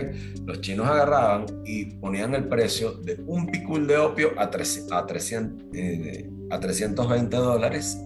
Los 0.45 0.61
chinos 0.61 0.87
agarraban 0.87 1.45
y 1.65 1.85
ponían 1.85 2.33
el 2.35 2.47
precio 2.47 2.93
de 2.93 3.21
un 3.25 3.47
picul 3.47 3.87
de 3.87 3.97
opio 3.97 4.31
a, 4.37 4.43
a, 4.43 4.49
300, 4.49 5.65
eh, 5.73 6.29
a 6.49 6.59
320 6.59 7.37
dólares 7.37 8.01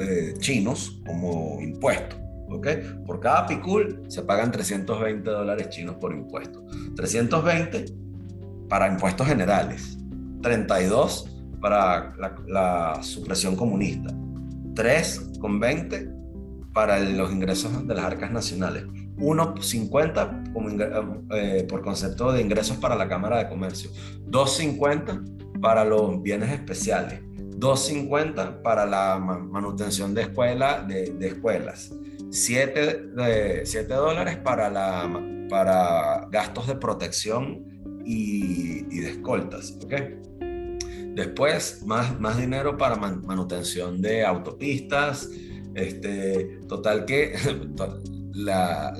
eh, 0.00 0.34
chinos 0.38 1.00
como 1.06 1.60
impuesto. 1.60 2.16
Por 2.48 3.20
cada 3.20 3.46
picul 3.46 4.02
se 4.08 4.22
pagan 4.22 4.50
320 4.50 5.30
dólares 5.30 5.68
chinos 5.68 5.96
por 5.96 6.12
impuesto. 6.12 6.64
320 6.94 7.84
para 8.68 8.88
impuestos 8.88 9.26
generales, 9.26 9.98
32 10.42 11.32
para 11.60 12.14
la, 12.46 13.02
supresión 13.02 13.56
comunista, 13.56 14.10
3,20 14.74 16.14
para 16.72 16.98
los 16.98 17.32
ingresos 17.32 17.86
de 17.86 17.94
las 17.94 18.04
arcas 18.04 18.30
nacionales, 18.30 18.84
1,50 19.16 21.24
eh, 21.32 21.66
por 21.68 21.82
concepto 21.82 22.32
de 22.32 22.42
ingresos 22.42 22.76
para 22.76 22.94
la 22.94 23.08
Cámara 23.08 23.38
de 23.38 23.48
Comercio, 23.48 23.90
2,50 24.26 25.60
para 25.60 25.84
los 25.84 26.22
bienes 26.22 26.50
especiales, 26.50 27.20
2.50 27.58 28.62
para 28.62 28.84
la 28.84 29.18
manutención 29.18 30.14
de, 30.14 30.22
escuela, 30.22 30.82
de, 30.82 31.14
escuelas, 31.26 31.92
7, 32.30 33.64
7 33.64 33.94
dólares 33.94 34.36
para, 34.38 34.70
la, 34.70 35.46
para 35.48 36.28
gastos 36.30 36.66
de 36.66 36.76
protección 36.76 37.64
y, 38.04 38.82
de 39.00 39.10
escoltas. 39.10 39.78
Después, 41.14 41.82
más, 41.86 42.18
más 42.20 42.36
dinero 42.38 42.76
para 42.76 42.96
manutención 42.96 44.00
de 44.00 44.24
autopistas. 44.24 45.30
Este, 45.74 46.60
total 46.68 47.04
que 47.04 47.34
la 48.32 48.92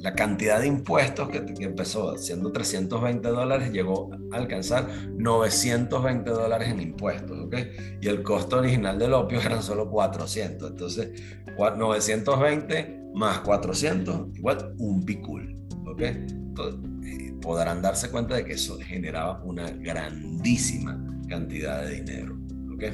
la 0.00 0.14
cantidad 0.14 0.60
de 0.60 0.66
impuestos 0.66 1.28
que, 1.28 1.44
empezó 1.64 2.16
siendo 2.18 2.52
320 2.52 3.28
dólares 3.28 3.72
llegó 3.72 4.10
a 4.32 4.36
alcanzar 4.36 4.88
920 5.16 6.30
dólares 6.30 6.68
en 6.68 6.80
impuestos, 6.80 7.38
¿ok? 7.38 7.56
Y 8.00 8.08
el 8.08 8.22
costo 8.22 8.58
original 8.58 8.98
del 8.98 9.14
opio 9.14 9.40
eran 9.40 9.62
solo 9.62 9.90
400. 9.90 10.70
Entonces, 10.70 11.10
920 11.56 12.98
más 13.14 13.40
400 13.40 14.36
igual 14.36 14.74
un 14.78 15.04
picul, 15.04 15.58
¿ok? 15.86 16.00
Eh, 16.00 17.34
podrán 17.40 17.82
darse 17.82 18.10
cuenta 18.10 18.36
de 18.36 18.44
que 18.44 18.52
eso 18.52 18.78
generaba 18.78 19.42
una 19.42 19.70
grandísima 19.70 21.02
cantidad 21.28 21.84
de 21.84 21.94
dinero, 21.96 22.38
¿ok? 22.72 22.84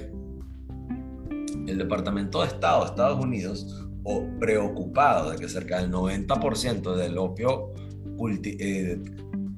El 1.66 1.78
Departamento 1.78 2.40
de 2.40 2.48
Estado 2.48 2.80
de 2.80 2.86
Estados 2.86 3.24
Unidos 3.24 3.83
o 4.04 4.26
preocupado 4.38 5.30
de 5.30 5.38
que 5.38 5.48
cerca 5.48 5.80
del 5.80 5.90
90% 5.90 6.94
del 6.94 7.18
opio 7.18 7.72
eh, 8.44 9.00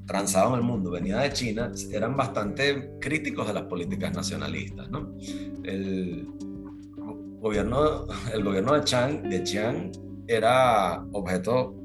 transado 0.05 0.53
en 0.53 0.61
el 0.61 0.65
mundo 0.65 0.89
venía 0.89 1.17
de 1.17 1.31
China, 1.31 1.71
eran 1.91 2.15
bastante 2.15 2.93
críticos 2.99 3.47
de 3.47 3.53
las 3.53 3.63
políticas 3.63 4.13
nacionalistas. 4.13 4.89
¿no? 4.89 5.13
El, 5.63 6.27
gobierno, 7.39 8.05
el 8.33 8.43
gobierno 8.43 8.73
de, 8.73 8.83
Chang, 8.83 9.21
de 9.23 9.43
Chiang 9.43 9.91
era 10.27 11.03
objeto, 11.11 11.75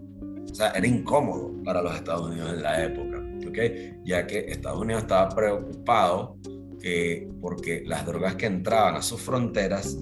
o 0.51 0.55
sea, 0.55 0.71
era 0.71 0.87
incómodo 0.87 1.53
para 1.65 1.83
los 1.83 1.95
Estados 1.95 2.31
Unidos 2.31 2.53
en 2.55 2.63
la 2.63 2.85
época, 2.85 3.23
¿okay? 3.49 3.95
ya 4.05 4.27
que 4.27 4.39
Estados 4.39 4.81
Unidos 4.81 5.03
estaba 5.03 5.29
preocupado 5.29 6.37
que, 6.81 7.29
porque 7.41 7.83
las 7.87 8.07
drogas 8.07 8.35
que 8.37 8.47
entraban 8.47 8.97
a 8.97 9.03
sus 9.03 9.21
fronteras 9.21 9.97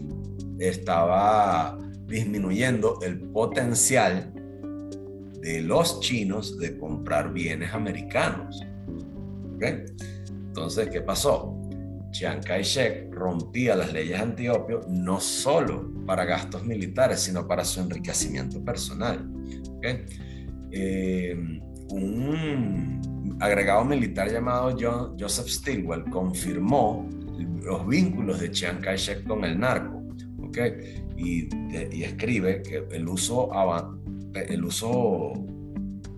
estaba 0.58 1.76
disminuyendo 2.10 2.98
el 3.02 3.20
potencial 3.20 4.32
de 5.40 5.62
los 5.62 6.00
chinos 6.00 6.58
de 6.58 6.76
comprar 6.76 7.32
bienes 7.32 7.72
americanos. 7.72 8.62
Entonces, 9.60 10.88
¿qué 10.88 11.00
pasó? 11.00 11.56
Chiang 12.10 12.42
Kai-shek 12.42 13.14
rompía 13.14 13.76
las 13.76 13.92
leyes 13.92 14.20
antiopio 14.20 14.80
no 14.88 15.20
solo 15.20 15.88
para 16.04 16.24
gastos 16.24 16.64
militares, 16.64 17.20
sino 17.20 17.46
para 17.46 17.64
su 17.64 17.80
enriquecimiento 17.80 18.62
personal. 18.64 19.30
Eh, 20.72 21.36
un 21.90 23.38
agregado 23.40 23.84
militar 23.84 24.30
llamado 24.30 24.76
John, 24.78 25.16
Joseph 25.18 25.48
Stilwell 25.48 26.04
confirmó 26.10 27.08
los 27.62 27.86
vínculos 27.86 28.40
de 28.40 28.50
Chiang 28.50 28.80
Kai-shek 28.80 29.24
con 29.26 29.44
el 29.44 29.58
narco 29.58 29.99
y, 31.16 31.48
escribe 32.02 32.62
que 32.62 32.84
el 32.90 33.08
uso 33.08 33.50
el 34.34 34.64
uso 34.64 35.32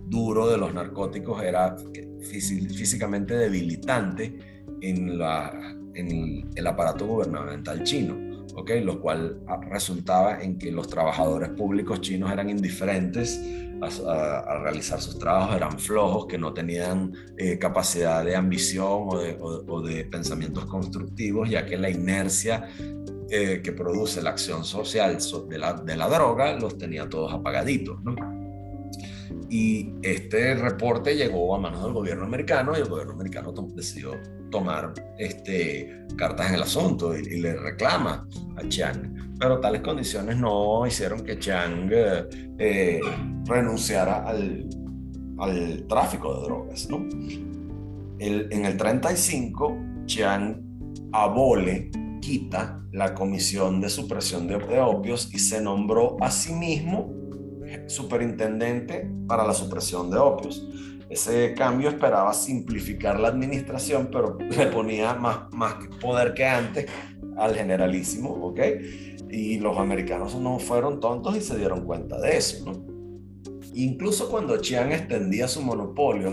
duro 0.07 0.49
de 0.49 0.59
los 0.59 0.73
narcóticos 0.75 1.43
era 1.43 1.77
físicamente 2.21 3.37
debilitante 3.37 4.39
en, 4.81 5.19
la, 5.19 5.75
en 5.95 6.51
el 6.55 6.67
aparato 6.67 7.07
gubernamental 7.07 7.83
chino 7.83 8.33
lo 8.83 9.01
cual 9.01 9.41
resultaba 9.71 10.43
en 10.43 10.59
que 10.59 10.71
los 10.71 10.89
trabajadores 10.89 11.51
públicos 11.51 12.01
chinos 12.01 12.31
eran 12.31 12.51
indiferentes 12.51 13.41
a, 13.83 14.59
realizar 14.63 15.01
sus 15.01 15.19
trabajos, 15.19 15.57
eran 15.57 15.79
flojos, 15.79 16.27
que 16.27 16.39
no 16.39 16.53
tenían 16.53 17.13
eh, 17.37 17.59
capacidad 17.59 18.25
de 18.25 18.37
ambición 18.37 19.09
o 19.11 19.83
de, 19.83 20.05
pensamientos 20.05 20.67
constructivos, 20.67 21.51
ya 21.51 21.67
que 21.67 21.77
la 21.77 21.91
inercia 21.91 22.69
eh, 23.35 23.63
que 23.65 23.73
produce 23.73 24.21
la 24.21 24.29
acción 24.29 24.63
social 24.63 25.17
de 25.49 25.59
la, 25.59 25.73
de 25.73 25.97
la 25.97 26.07
droga 26.07 26.53
los 26.53 26.77
tenía 26.77 27.09
todos 27.09 27.33
apagaditos. 27.33 27.99
¿no? 28.05 28.15
Y 29.49 29.95
este 30.03 30.55
reporte 30.55 31.17
llegó 31.17 31.55
a 31.55 31.59
manos 31.59 31.83
del 31.83 31.95
gobierno 31.95 32.27
americano 32.27 32.77
y 32.77 32.83
el 32.83 32.91
gobierno 32.91 33.15
americano 33.15 33.55
decidió 33.75 34.21
tomar 34.51 34.93
este, 35.19 36.05
cartas 36.15 36.51
en 36.51 36.57
el 36.57 36.63
asunto 36.63 37.17
y, 37.17 37.41
le 37.41 37.55
reclama 37.55 38.29
a 38.55 38.69
Chiang. 38.69 39.37
Pero 39.39 39.61
tales 39.61 39.81
condiciones 39.81 40.37
no 40.37 40.87
hicieron 40.87 41.25
que 41.25 41.39
Chiang 41.39 41.89
eh, 41.91 42.29
eh, 42.59 43.01
renunciara 43.47 44.29
al, 44.29 44.69
al, 45.39 45.87
tráfico 45.89 46.35
de 46.35 46.43
drogas. 46.43 46.87
¿no? 46.91 46.99
El, 48.19 48.49
en 48.51 48.67
el 48.67 48.77
35, 48.77 49.79
Chiang 50.05 50.61
abole, 51.13 51.91
quita 52.23 52.83
la 52.93 53.13
Comisión 53.13 53.83
de 53.83 53.91
Supresión 53.91 54.47
de, 54.47 54.57
de 54.57 54.81
Opios 54.81 55.29
y 55.35 55.39
se 55.39 55.61
nombró 55.61 56.17
a 56.23 56.31
sí 56.31 56.55
mismo 56.55 57.13
superintendente 57.87 59.11
para 59.27 59.45
la 59.45 59.53
supresión 59.53 60.11
de 60.11 60.19
opios. 60.19 60.67
Ese 61.11 61.53
cambio 61.55 61.91
esperaba 61.91 62.33
simplificar 62.33 63.21
la 63.21 63.29
administración, 63.29 64.09
pero 64.11 64.39
le 64.39 64.67
ponía 64.67 65.15
más, 65.15 65.53
más 65.53 65.75
poder 66.01 66.33
que 66.33 66.47
antes 66.47 66.87
al 67.37 67.55
generalísimo, 67.55 68.31
¿ok? 68.31 68.61
Y 69.31 69.59
los 69.59 69.77
americanos 69.79 70.35
no 70.37 70.59
fueron 70.59 71.01
tontos 71.01 71.37
y 71.37 71.41
se 71.41 71.59
dieron 71.59 71.85
cuenta 71.85 72.19
de 72.21 72.37
eso, 72.37 72.65
¿no? 72.65 72.92
Incluso 73.75 74.29
cuando 74.29 74.59
Chiang 74.59 74.93
extendía 74.93 75.49
su 75.49 75.63
monopolio, 75.63 76.31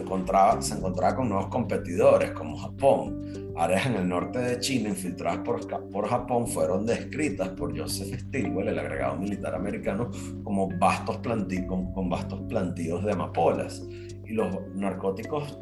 se 0.60 0.74
encontraba 0.74 1.16
con 1.16 1.30
nuevos 1.30 1.48
competidores 1.48 2.32
como 2.32 2.58
Japón. 2.58 3.54
Áreas 3.56 3.86
en 3.88 3.96
el 3.96 4.10
norte 4.10 4.40
de 4.40 4.60
China 4.60 4.90
infiltradas 4.90 5.40
por, 5.40 6.08
Japón 6.08 6.48
fueron 6.48 6.86
descritas 6.86 7.50
por 7.50 7.78
Joseph 7.78 8.20
Stilwell, 8.20 8.68
el 8.68 8.80
agregado 8.80 9.16
militar 9.16 9.56
americano, 9.56 10.12
como 10.44 10.68
vastos 10.80 11.20
con, 11.68 12.10
vastos 12.10 12.42
plantíos 12.50 13.06
de 13.06 13.14
amapolas. 13.14 13.88
Y 14.26 14.34
los 14.34 14.48
narcóticos 14.76 15.58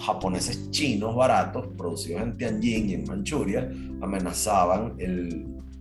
japoneses 0.00 0.70
chinos 0.70 1.14
baratos, 1.16 1.68
producidos 1.78 2.22
en 2.22 2.36
Tianjin 2.36 2.90
y 2.90 2.94
en 2.94 3.04
Manchuria, 3.04 3.70
amenazaban 4.02 4.96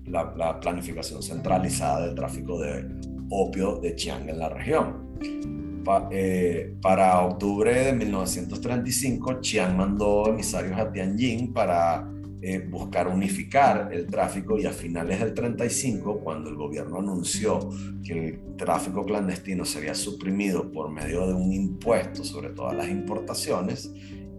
la 0.05 0.59
planificación 0.61 1.21
centralizada 1.21 2.05
del 2.05 2.15
tráfico 2.15 2.59
de 2.59 2.87
opio 3.29 3.79
de 3.79 3.95
Chiang 3.95 4.29
en 4.29 4.39
la 4.39 4.49
región. 4.49 5.12
Eh, 6.11 6.75
para 6.81 7.21
octubre 7.21 7.73
de 7.73 7.93
1935, 7.93 9.41
Chiang 9.41 9.75
mandó 9.75 10.27
emisarios 10.27 10.79
a 10.79 10.91
Tianjin 10.91 11.51
para 11.51 12.09
eh, 12.41 12.59
buscar 12.59 13.07
unificar 13.07 13.89
el 13.91 14.07
tráfico 14.07 14.57
y 14.57 14.65
a 14.65 14.71
finales 14.71 15.19
del 15.19 15.33
35, 15.33 16.19
cuando 16.19 16.49
el 16.49 16.55
gobierno 16.55 16.99
anunció 16.99 17.69
que 18.03 18.13
el 18.13 18.55
tráfico 18.57 19.05
clandestino 19.05 19.65
sería 19.65 19.93
suprimido 19.93 20.71
por 20.71 20.89
medio 20.89 21.27
de 21.27 21.33
un 21.33 21.51
impuesto 21.51 22.23
sobre 22.23 22.49
todas 22.49 22.75
las 22.75 22.89
importaciones 22.89 23.93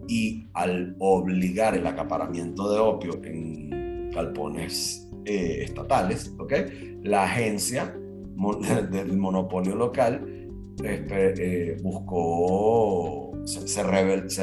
y 0.07 0.47
al 0.53 0.95
obligar 0.99 1.75
el 1.75 1.87
acaparamiento 1.87 2.71
de 2.71 2.79
opio 2.79 3.21
en 3.23 4.11
galpones 4.11 5.09
eh, 5.25 5.63
estatales, 5.63 6.33
¿okay? 6.37 6.99
la 7.03 7.23
agencia 7.23 7.95
del 8.91 9.17
monopolio 9.17 9.75
local 9.75 10.34
eh, 10.83 11.77
buscó, 11.81 13.31
se, 13.45 13.67
se, 13.67 13.83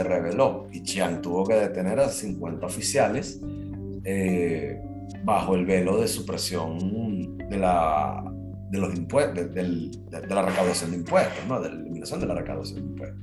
reveló 0.03 0.67
y 0.73 0.83
Chiang 0.83 1.21
tuvo 1.21 1.45
que 1.45 1.55
detener 1.55 2.01
a 2.01 2.09
50 2.09 2.65
oficiales 2.65 3.41
eh, 4.05 4.81
bajo 5.25 5.55
el 5.55 5.67
velo 5.67 6.01
de 6.01 6.09
supresión 6.09 7.37
de 7.37 7.59
la, 7.59 8.25
de 8.71 8.79
los 8.79 8.95
impuestos, 8.95 9.53
de, 9.55 9.91
la 10.29 10.43
recaudación 10.43 10.93
de 10.93 10.97
impuestos, 10.99 11.47
¿no? 11.47 11.61
de 11.61 11.69
la 11.69 11.77
eliminación 11.77 12.21
de 12.21 12.27
la 12.27 12.35
recaudación 12.35 12.81
de 12.81 12.87
impuestos. 12.87 13.23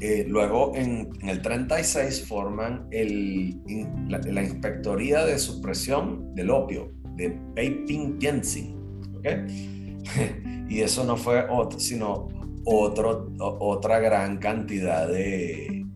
Eh, 0.00 0.24
luego, 0.28 0.72
en, 0.76 1.08
el 1.22 1.42
36, 1.42 2.26
forman 2.26 2.88
la, 2.90 4.42
Inspectoría 4.42 5.24
de 5.24 5.38
Supresión 5.38 6.34
del 6.34 6.50
Opio 6.50 6.92
de 7.16 7.36
Beiping 7.54 8.18
Tianjin. 8.18 8.76
¿okay? 9.16 9.77
y 10.68 10.80
eso 10.80 11.04
no 11.04 11.16
fue 11.16 11.46
otro, 11.48 11.78
sino 11.80 12.28
otro, 12.64 13.32
otra 13.38 13.98
gran 13.98 14.38
cantidad 14.38 15.08
de, 15.08 15.86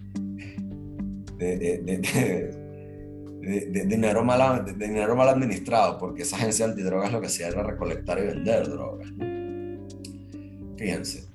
de, 1.38 2.50
dinero, 3.86 4.24
mal, 4.24 4.64
dinero 4.78 5.14
mal 5.16 5.28
administrado, 5.28 5.98
porque 5.98 6.22
esa 6.22 6.36
agencia 6.36 6.64
antidrogas 6.64 7.12
lo 7.12 7.20
que 7.20 7.26
hacía 7.26 7.48
era 7.48 7.62
recolectar 7.62 8.18
y 8.18 8.26
vender 8.26 8.68
drogas. 8.68 9.08
Fíjense, 10.78 11.28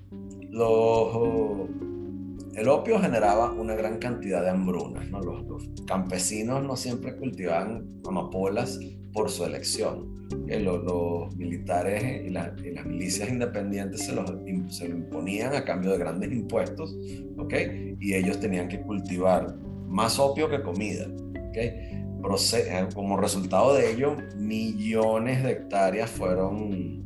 el 2.56 2.70
opio 2.70 3.00
generaba 3.00 3.52
una 3.52 3.76
gran 3.76 4.00
cantidad 4.00 4.42
de 4.42 4.50
hambrunas. 4.50 5.08
¿no? 5.10 5.22
Los, 5.22 5.46
los, 5.46 5.70
campesinos 5.86 6.64
no 6.64 6.76
siempre 6.76 7.16
cultivaban 7.16 8.02
amapolas 8.06 8.80
por 9.14 9.30
su 9.30 9.46
elección 9.46 10.17
los, 10.30 11.36
militares 11.36 12.26
y, 12.26 12.30
las 12.30 12.54
milicias 12.86 13.30
independientes 13.30 14.06
se, 14.06 14.14
los, 14.14 14.32
se 14.70 14.88
lo 14.88 14.96
imponían 14.96 15.56
a 15.56 15.64
cambio 15.64 15.92
de 15.92 15.98
grandes 15.98 16.32
impuestos, 16.32 16.96
¿ok? 17.38 17.54
Y 18.00 18.14
ellos 18.14 18.40
tenían 18.40 18.68
que 18.68 18.82
cultivar 18.82 19.56
más 19.88 20.20
opio 20.20 20.50
que 20.50 20.62
comida, 20.62 21.08
¿ok? 21.08 21.58
Eh, 21.58 22.88
como 22.94 23.18
resultado 23.18 23.76
de 23.76 23.92
ello, 23.92 24.18
millones 24.38 25.44
de 25.44 25.52
hectáreas 25.52 26.10
fueron, 26.10 27.06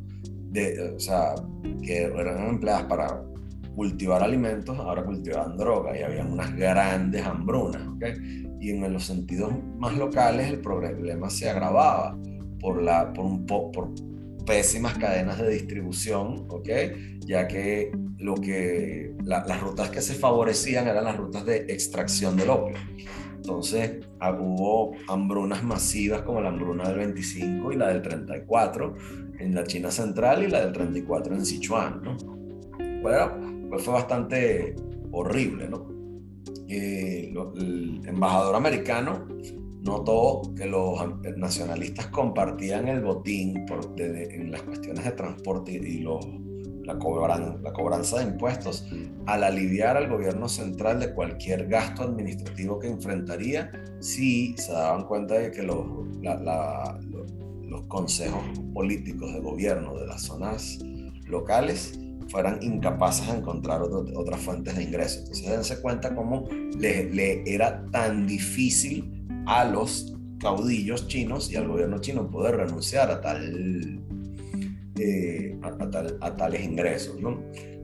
de, 0.50 0.94
o 0.96 0.98
sea, 0.98 1.34
que 1.82 2.04
eran 2.04 2.48
empleadas 2.48 2.84
para 2.84 3.22
cultivar 3.76 4.22
alimentos, 4.22 4.76
ahora 4.78 5.04
cultivaban 5.04 5.56
drogas 5.56 5.98
y 5.98 6.02
había 6.02 6.24
unas 6.24 6.54
grandes 6.56 7.24
hambrunas, 7.24 7.86
¿ok? 7.86 8.04
Y 8.60 8.70
en 8.70 8.92
los 8.92 9.04
sentidos 9.04 9.52
más 9.78 9.96
locales 9.96 10.48
el 10.48 10.60
problema 10.60 11.30
se 11.30 11.48
agravaba 11.48 12.16
por, 12.62 12.80
la, 12.80 13.12
por, 13.12 13.26
un 13.26 13.44
por 13.44 13.90
pésimas 14.46 14.96
cadenas 14.96 15.38
de 15.38 15.50
distribución, 15.50 16.46
¿ok? 16.48 16.68
Ya 17.26 17.46
que, 17.46 17.92
lo 18.18 18.36
que 18.36 19.14
las 19.24 19.60
rutas 19.60 19.90
que 19.90 20.00
se 20.00 20.14
favorecían 20.14 20.86
eran 20.86 21.04
las 21.04 21.16
rutas 21.16 21.44
de 21.44 21.66
extracción 21.68 22.36
del 22.36 22.50
opio. 22.50 22.76
Entonces 23.36 24.06
hubo 24.40 24.92
hambrunas 25.08 25.64
masivas 25.64 26.22
como 26.22 26.40
la 26.40 26.48
hambruna 26.48 26.88
del 26.88 26.98
25 26.98 27.72
y 27.72 27.76
la 27.76 27.88
del 27.88 28.00
34 28.00 28.94
en 29.40 29.54
la 29.54 29.64
China 29.64 29.90
central 29.90 30.44
y 30.44 30.48
la 30.48 30.64
del 30.64 30.72
34 30.72 31.34
en 31.34 31.44
Sichuan, 31.44 32.02
¿no? 32.02 32.16
Bueno, 33.02 33.68
pues 33.68 33.82
fue 33.82 33.94
bastante 33.94 34.76
horrible, 35.10 35.68
¿no? 35.68 35.88
Eh, 36.68 37.34
el 37.56 38.00
embajador 38.06 38.54
americano 38.54 39.26
notó 39.84 40.42
que 40.56 40.66
los 40.66 41.00
nacionalistas 41.36 42.06
compartían 42.08 42.88
el 42.88 43.02
botín 43.02 43.66
por, 43.66 43.80
en 43.98 44.50
las 44.50 44.62
cuestiones 44.62 45.04
de 45.04 45.12
transporte 45.12 45.72
y 45.72 45.98
los, 45.98 46.24
la, 46.84 46.98
cobran, 46.98 47.62
la 47.62 47.72
cobranza 47.72 48.18
de 48.18 48.24
impuestos 48.30 48.86
al 49.26 49.44
aliviar 49.44 49.96
al 49.96 50.08
gobierno 50.08 50.48
central 50.48 51.00
de 51.00 51.12
cualquier 51.14 51.68
gasto 51.68 52.02
administrativo 52.02 52.78
que 52.78 52.88
enfrentaría 52.88 53.70
si 54.00 54.54
se 54.56 54.72
daban 54.72 55.04
cuenta 55.04 55.34
de 55.34 55.50
que 55.50 55.62
los, 55.62 55.86
los 57.62 57.82
consejos 57.88 58.42
políticos 58.72 59.32
de 59.32 59.40
gobierno 59.40 59.96
de 59.96 60.06
las 60.06 60.22
zonas 60.22 60.78
locales 61.26 61.98
fueran 62.28 62.62
incapaces 62.62 63.26
de 63.26 63.38
encontrar 63.38 63.82
otras 63.82 64.40
fuentes 64.40 64.76
de 64.76 64.84
ingresos. 64.84 65.22
Entonces 65.22 65.50
dense 65.50 65.80
cuenta 65.82 66.14
cómo 66.14 66.48
le 66.78 67.42
era 67.46 67.84
tan 67.90 68.26
difícil 68.26 69.21
a 69.46 69.64
los 69.64 70.14
caudillos 70.38 71.06
chinos 71.06 71.50
y 71.50 71.56
al 71.56 71.68
gobierno 71.68 71.98
chino 72.00 72.28
poder 72.30 72.56
renunciar 72.56 73.10
a, 73.10 73.20
tal, 73.20 74.00
eh, 74.98 75.56
a, 76.20 76.36
tales 76.36 76.62
ingresos. 76.62 77.16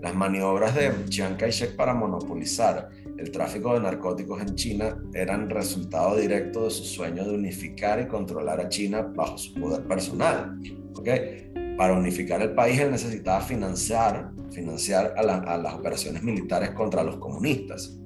Las 0.03 0.15
maniobras 0.15 0.75
de 0.75 0.93
Chiang 1.09 1.37
Kai-shek 1.37 1.77
para 1.77 1.95
monopolizar 1.95 2.91
el 3.17 3.31
tráfico 3.31 3.75
de 3.75 3.81
narcóticos 3.81 4.41
en 4.41 4.55
China 4.55 4.97
eran 5.13 5.51
resultado 5.51 6.17
directo 6.17 6.65
de 6.65 6.71
su 6.71 6.85
sueño 6.85 7.25
de 7.25 7.35
unificar 7.35 8.01
y 8.01 8.07
controlar 8.07 8.61
a 8.61 8.69
China 8.69 9.03
bajo 9.03 9.37
su 9.39 9.55
poder 9.55 9.83
personal. 9.85 10.61
¿okay? 10.95 11.49
para 11.79 11.95
unificar 11.95 12.43
el 12.43 12.55
país 12.55 12.81
él 12.81 12.91
necesitaba 12.91 13.41
financiar, 13.41 14.33
financiar 14.51 15.15
a, 15.17 15.23
las 15.57 15.75
operaciones 15.75 16.25
militares 16.25 16.73
contra 16.73 17.05
los 17.05 17.19
comunistas 17.19 17.97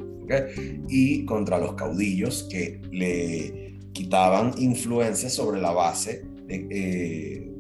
y 0.89 1.25
contra 1.25 1.59
los 1.59 1.75
caudillos 1.75 2.49
que 2.51 2.81
le 2.91 3.79
quitaban 3.93 4.53
influencia 4.59 5.29
sobre 5.29 5.61
la 5.61 5.73
base, 5.73 6.25
de, 6.47 6.67
eh, 6.71 7.53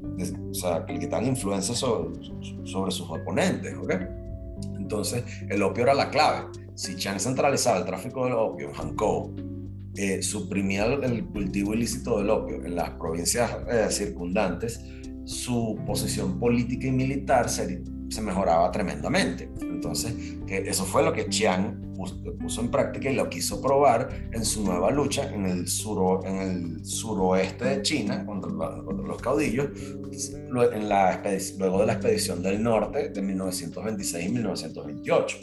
o 0.50 0.54
sea, 0.54 0.84
que 0.84 0.94
le 0.94 1.00
quitaban 1.00 1.26
influencia 1.26 1.74
sobre, 1.74 2.18
sobre 2.64 2.90
sus 2.90 3.08
oponentes. 3.08 3.74
Entonces, 4.78 5.24
el 5.48 5.62
opio 5.62 5.84
era 5.84 5.94
la 5.94 6.10
clave. 6.10 6.46
Si 6.74 6.96
Chiang 6.96 7.20
centralizaba 7.20 7.78
el 7.78 7.84
tráfico 7.84 8.24
del 8.24 8.34
opio 8.34 8.68
en 8.68 8.74
Hankou, 8.74 9.34
eh, 9.94 10.22
suprimía 10.22 10.86
el, 10.86 11.24
cultivo 11.26 11.74
ilícito 11.74 12.18
del 12.18 12.30
opio 12.30 12.64
en 12.64 12.74
las 12.74 12.90
provincias 12.90 13.58
eh, 13.70 13.88
circundantes, 13.90 14.82
su 15.24 15.78
posición 15.86 16.40
política 16.40 16.86
y 16.86 16.92
militar 16.92 17.48
se, 17.48 17.82
se, 18.12 18.20
mejoraba 18.20 18.70
tremendamente. 18.70 19.50
Entonces, 19.60 20.14
eso 20.48 20.84
fue 20.84 21.02
lo 21.02 21.12
que 21.12 21.28
Chiang 21.28 21.94
puso, 22.40 22.60
en 22.60 22.70
práctica 22.70 23.10
y 23.10 23.14
lo 23.14 23.28
quiso 23.28 23.60
probar 23.60 24.28
en 24.32 24.44
su 24.44 24.64
nueva 24.64 24.90
lucha 24.90 25.32
en 25.32 25.46
el, 25.46 25.68
suro, 25.68 26.20
en 26.24 26.36
el 26.36 26.84
suroeste 26.84 27.64
de 27.64 27.82
China 27.82 28.24
contra, 28.26 28.50
los 28.50 29.22
caudillos, 29.22 29.68
la, 30.50 31.22
luego 31.58 31.80
de 31.80 31.86
la 31.86 31.92
expedición 31.92 32.42
del 32.42 32.62
norte 32.62 33.10
de 33.10 33.22
1926 33.22 34.28
y 34.28 34.32
1928. 34.32 35.38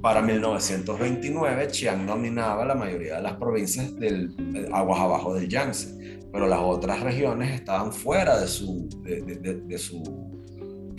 Para 0.00 0.22
1929, 0.22 1.68
Chiang 1.68 2.06
dominaba 2.06 2.64
la 2.64 2.74
mayoría 2.74 3.16
de 3.16 3.22
las 3.22 3.34
provincias 3.34 3.94
del, 3.96 4.34
aguas 4.72 5.00
abajo 5.00 5.34
del 5.34 5.48
Yangtze 5.48 6.00
pero 6.32 6.46
las 6.46 6.60
otras 6.60 7.00
regiones 7.00 7.52
estaban 7.52 7.92
fuera 7.92 8.40
de, 8.40 8.46
su 8.46 8.88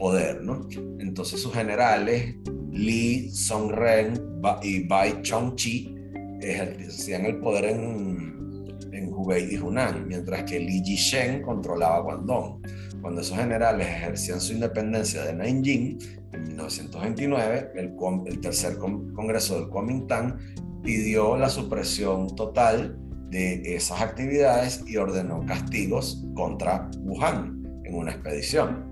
poder, 0.01 0.41
¿no? 0.41 0.67
Entonces 0.99 1.39
sus 1.39 1.53
generales, 1.53 2.35
Li 2.71 3.29
Songren 3.29 4.19
y 4.63 4.87
Bai 4.87 5.21
Chongqi, 5.21 5.95
ejercían 6.41 7.25
el 7.27 7.39
poder 7.39 7.65
en, 7.65 8.65
en 8.91 9.13
Hubei 9.13 9.53
y 9.53 9.59
Hunan, 9.59 10.07
mientras 10.07 10.43
que 10.45 10.59
Li 10.59 10.81
Jishen 10.83 11.43
controlaba 11.43 11.99
Guangdong. 11.99 12.63
Cuando 12.99 13.21
esos 13.21 13.37
generales 13.37 13.87
ejercían 13.87 14.41
su 14.41 14.53
independencia 14.53 15.23
de 15.23 15.33
Nanjing, 15.33 15.99
en 16.33 16.43
1929, 16.47 17.71
el, 17.75 17.93
el 18.25 18.41
tercer 18.41 18.77
congreso 18.79 19.59
del 19.59 19.69
Kuomintang 19.69 20.35
pidió 20.81 21.37
la 21.37 21.49
supresión 21.49 22.35
total 22.35 22.97
de 23.29 23.75
esas 23.75 24.01
actividades 24.01 24.83
y 24.87 24.97
ordenó 24.97 25.45
castigos 25.45 26.25
contra 26.33 26.89
Wuhan 27.03 27.61
en 27.83 27.93
una 27.93 28.11
expedición. 28.11 28.90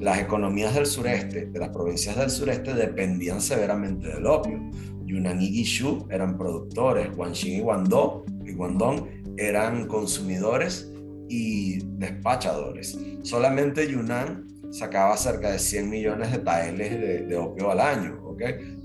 Las 0.00 0.20
economías 0.20 0.74
del 0.74 0.86
sureste, 0.86 1.46
de 1.46 1.58
las 1.58 1.70
provincias 1.70 2.16
del 2.16 2.30
sureste, 2.30 2.74
dependían 2.74 3.40
severamente 3.40 4.08
del 4.08 4.26
opio. 4.26 4.58
Yunnan 5.04 5.42
y 5.42 5.50
Guizhou 5.50 6.06
eran 6.10 6.38
productores, 6.38 7.14
Guangxi 7.16 7.56
y 7.56 7.60
Guangdong, 7.60 8.46
y 8.46 8.52
Guangdong 8.52 9.08
eran 9.36 9.86
consumidores 9.86 10.92
y 11.28 11.78
despachadores. 11.98 12.98
Solamente 13.22 13.90
Yunnan 13.90 14.46
sacaba 14.70 15.16
cerca 15.16 15.50
de 15.50 15.58
100 15.58 15.90
millones 15.90 16.32
de 16.32 16.38
taeles 16.38 17.28
de, 17.28 17.36
opio 17.36 17.70
al 17.70 17.80
año, 17.80 18.20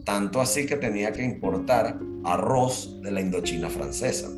tanto 0.03 0.41
así 0.41 0.65
que 0.65 0.75
tenía 0.75 1.11
que 1.11 1.23
importar 1.23 1.99
arroz 2.23 2.99
de 3.01 3.11
la 3.11 3.21
Indochina 3.21 3.69
francesa. 3.69 4.29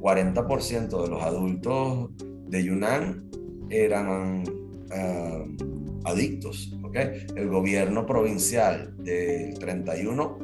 40% 0.00 1.02
de 1.02 1.08
los 1.08 1.22
adultos 1.22 2.10
de 2.48 2.64
Yunnan 2.64 3.30
eran 3.70 4.44
eh, 4.94 5.56
adictos. 6.04 6.76
¿okay? 6.82 7.26
El 7.36 7.48
gobierno 7.48 8.06
provincial 8.06 8.94
del 8.98 9.58
31 9.58 10.38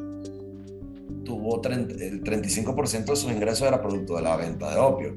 tuvo 1.24 1.62
el 1.62 2.22
35% 2.22 3.04
de 3.04 3.16
sus 3.16 3.30
ingresos 3.30 3.68
era 3.68 3.80
producto 3.80 4.16
de 4.16 4.22
la 4.22 4.36
venta 4.36 4.74
de 4.74 4.80
opio. 4.80 5.16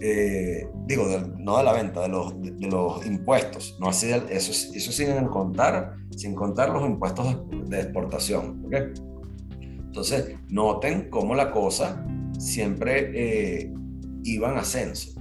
Eh, 0.00 0.68
digo, 0.86 1.06
no 1.38 1.58
de 1.58 1.64
la 1.64 1.72
venta, 1.72 2.02
de 2.02 2.08
los, 2.08 2.40
de, 2.40 2.66
los 2.68 3.04
impuestos. 3.04 3.76
No 3.80 3.88
así, 3.88 4.10
eso, 4.30 4.52
sin 4.52 5.26
contar, 5.26 5.96
sin 6.16 6.34
contar 6.34 6.70
los 6.70 6.86
impuestos 6.86 7.36
de, 7.68 7.80
exportación. 7.80 8.64
¿okay? 8.66 8.92
Entonces, 9.86 10.36
noten 10.48 11.10
cómo 11.10 11.34
la 11.34 11.50
cosa 11.50 12.04
siempre 12.38 13.10
eh, 13.14 13.74
iba 14.24 14.52
en 14.52 14.58
ascenso. 14.58 15.20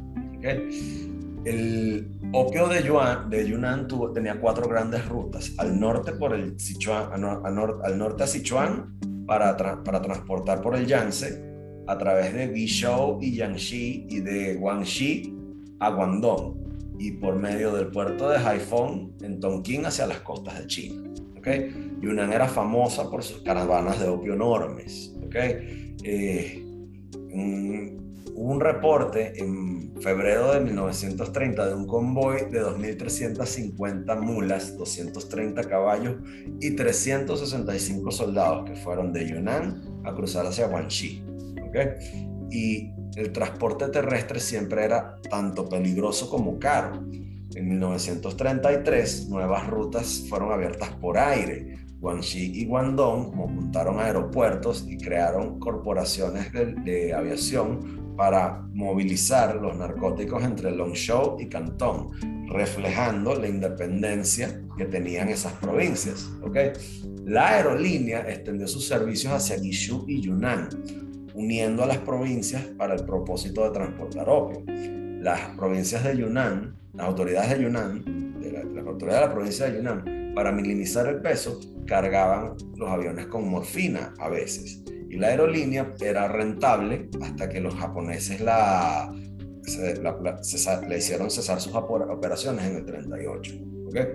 El 1.46 2.12
opio 2.34 2.68
de, 2.68 2.84
Yuan, 2.84 3.30
de 3.30 3.48
Yunnan 3.48 3.88
tuvo, 3.88 4.12
tenía 4.12 4.40
cuatro 4.40 4.68
grandes 4.68 5.08
rutas. 5.08 5.54
Al 5.58 5.80
norte, 5.80 6.14
por 6.14 6.34
el 6.34 6.60
Sichuan, 6.60 7.24
al, 7.24 7.98
norte 7.98 8.24
a 8.24 8.28
Sichuan 8.28 8.98
para, 9.26 9.56
transportar 9.56 10.62
por 10.62 10.76
el 10.76 10.86
Yangtze, 10.86 11.46
a 11.88 11.98
través 11.98 12.34
de 12.34 12.48
Guizhou 12.50 13.20
y 13.22 13.32
Jiangxi 13.32 14.08
y 14.10 14.20
de 14.20 14.56
Guangxi 14.56 15.34
a 15.80 15.90
Guangdong 15.90 16.58
y 17.00 17.12
por 17.12 17.36
medio 17.36 17.74
del 17.74 17.88
puerto 17.88 18.30
de 18.30 18.38
Haiphong 18.38 19.14
en 19.22 19.40
Tonkin 19.40 19.86
hacia 19.86 20.08
las 20.08 20.20
costas 20.22 20.60
de 20.60 20.68
China. 20.68 21.10
¿okay? 21.38 21.92
Yunnan 22.02 22.34
era 22.34 22.48
famosa 22.48 23.10
por 23.10 23.24
sus 23.24 23.42
caravanas 23.42 24.00
de 24.00 24.08
opio 24.08 24.34
enormes. 24.34 25.16
¿okay? 25.26 25.96
Eh, 26.04 26.64
hubo 28.38 28.54
un 28.54 28.62
reporte 28.62 29.34
en 29.42 30.00
febrero 30.00 30.54
de 30.54 30.60
1930 30.60 31.70
de 31.70 31.74
un 31.74 31.88
convoy 31.88 32.46
de 32.52 32.62
2.350 32.62 34.22
mulas, 34.22 34.78
230 34.78 35.64
caballos 35.64 36.18
y 36.62 36.76
365 36.76 38.12
soldados 38.12 38.70
que 38.70 38.76
fueron 38.76 39.12
de 39.12 39.28
Yunnan 39.28 39.82
a 40.06 40.14
cruzar 40.14 40.46
hacia 40.46 40.68
Guangxi. 40.68 41.24
¿okay? 41.68 41.90
Y 42.52 42.92
el 43.16 43.32
transporte 43.32 43.88
terrestre 43.88 44.40
siempre 44.40 44.86
era 44.86 45.16
tanto 45.32 45.68
peligroso 45.68 46.30
como 46.30 46.60
caro. 46.60 47.08
En 47.56 47.70
1933, 47.70 49.30
nuevas 49.30 49.68
rutas 49.68 50.26
fueron 50.30 50.52
abiertas 50.52 50.92
por 51.02 51.18
aire, 51.18 51.88
Guangxi 52.00 52.62
y 52.62 52.66
Guangdong 52.68 53.36
montaron 53.36 54.00
aeropuertos 54.00 54.86
y 54.88 54.98
crearon 54.98 55.60
corporaciones 55.60 56.54
de, 56.54 57.14
aviación 57.14 58.07
para 58.18 58.64
movilizar 58.74 59.56
los 59.56 59.78
narcóticos 59.78 60.44
entre 60.44 60.72
Longshou 60.72 61.40
y 61.40 61.48
Cantón, 61.48 62.10
reflejando 62.50 63.36
la 63.36 63.48
independencia 63.48 64.62
que 64.78 64.86
tenían 64.86 65.30
esas 65.30 65.54
provincias. 65.54 66.30
¿okay? 66.42 66.72
La 67.26 67.50
aerolínea 67.50 68.28
extendió 68.28 68.68
sus 68.68 68.88
servicios 68.88 69.32
hacia 69.32 69.58
Guizhou 69.58 70.06
y 70.08 70.22
Yunnan, 70.22 70.68
uniendo 71.36 71.84
a 71.84 71.88
las 71.88 72.00
provincias 72.00 72.64
para 72.78 72.96
el 72.96 73.06
propósito 73.06 73.64
de 73.64 73.70
transportar 73.70 74.28
opio. 74.28 74.64
Las 75.22 75.40
provincias 75.56 76.04
de 76.04 76.18
Yunnan, 76.18 76.76
las 76.94 77.06
autoridades 77.06 77.52
de 77.52 77.64
Yunnan, 77.64 78.40
de 78.42 78.52
la, 78.52 78.64
las 78.64 78.88
autoridades 78.88 79.22
de 79.22 79.28
la 79.28 79.34
provincia 79.34 79.66
de 79.68 79.78
Yunnan, 79.78 80.34
para 80.34 80.52
minimizar 80.52 81.08
el 81.08 81.22
peso, 81.22 81.60
cargaban 81.86 82.54
los 82.76 82.90
aviones 82.90 83.28
con 83.28 83.48
morfina 83.48 84.14
a 84.20 84.30
veces. 84.30 84.84
Y 85.18 85.20
la 85.20 85.30
aerolínea 85.30 85.96
era 86.00 86.28
rentable 86.28 87.10
hasta 87.24 87.50
que 87.50 87.60
los 87.60 87.74
japoneses 87.74 88.40
la, 88.40 89.12
le 90.88 90.98
hicieron 91.00 91.32
cesar 91.32 91.60
sus 91.60 91.74
operaciones 91.74 92.66
en 92.68 92.76
el 92.76 92.86
38. 92.86 93.56
¿okay? 93.88 94.06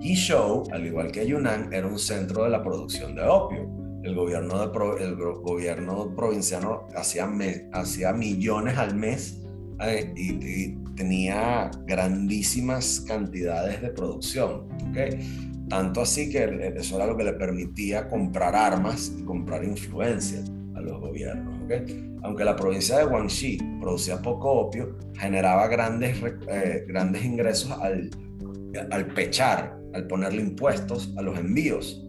Guizhou, 0.00 0.64
al 0.72 0.84
igual 0.84 1.12
que 1.12 1.24
Yunnan, 1.24 1.72
era 1.72 1.86
un 1.86 2.00
centro 2.00 2.42
de 2.42 2.50
la 2.50 2.60
producción 2.60 3.14
de 3.14 3.22
opio. 3.22 3.70
El 4.02 4.16
gobierno, 4.16 4.66
de, 4.66 5.04
el 5.04 5.14
gobierno 5.14 6.12
provinciano 6.16 6.88
hacía, 6.96 7.30
hacía 7.72 8.12
millones 8.12 8.76
al 8.76 8.96
mes 8.96 9.44
eh, 9.80 10.12
y, 10.16 10.74
tenía 10.96 11.70
grandísimas 11.86 13.04
cantidades 13.06 13.80
de 13.80 13.90
producción. 13.90 14.66
¿okay? 14.90 15.53
Tanto 15.68 16.02
así 16.02 16.30
que 16.30 16.74
eso 16.76 16.96
era 16.96 17.06
lo 17.06 17.16
que 17.16 17.24
le 17.24 17.32
permitía 17.32 18.08
comprar 18.08 18.54
armas 18.54 19.12
y 19.18 19.22
comprar 19.22 19.64
influencia 19.64 20.40
a 20.74 20.80
los 20.80 21.00
gobiernos. 21.00 21.54
Aunque 22.22 22.44
la 22.44 22.56
provincia 22.56 22.98
de 22.98 23.04
Guangxi 23.04 23.58
producía 23.80 24.20
poco 24.20 24.50
opio, 24.52 24.96
generaba 25.14 25.66
grandes, 25.68 26.16
eh, 26.48 26.84
grandes 26.86 27.24
ingresos 27.24 27.70
al, 27.72 28.10
al 28.90 29.06
pechar, 29.08 29.78
al 29.94 30.06
ponerle 30.06 30.42
impuestos 30.42 31.12
a 31.16 31.22
los 31.22 31.38
envíos 31.38 32.04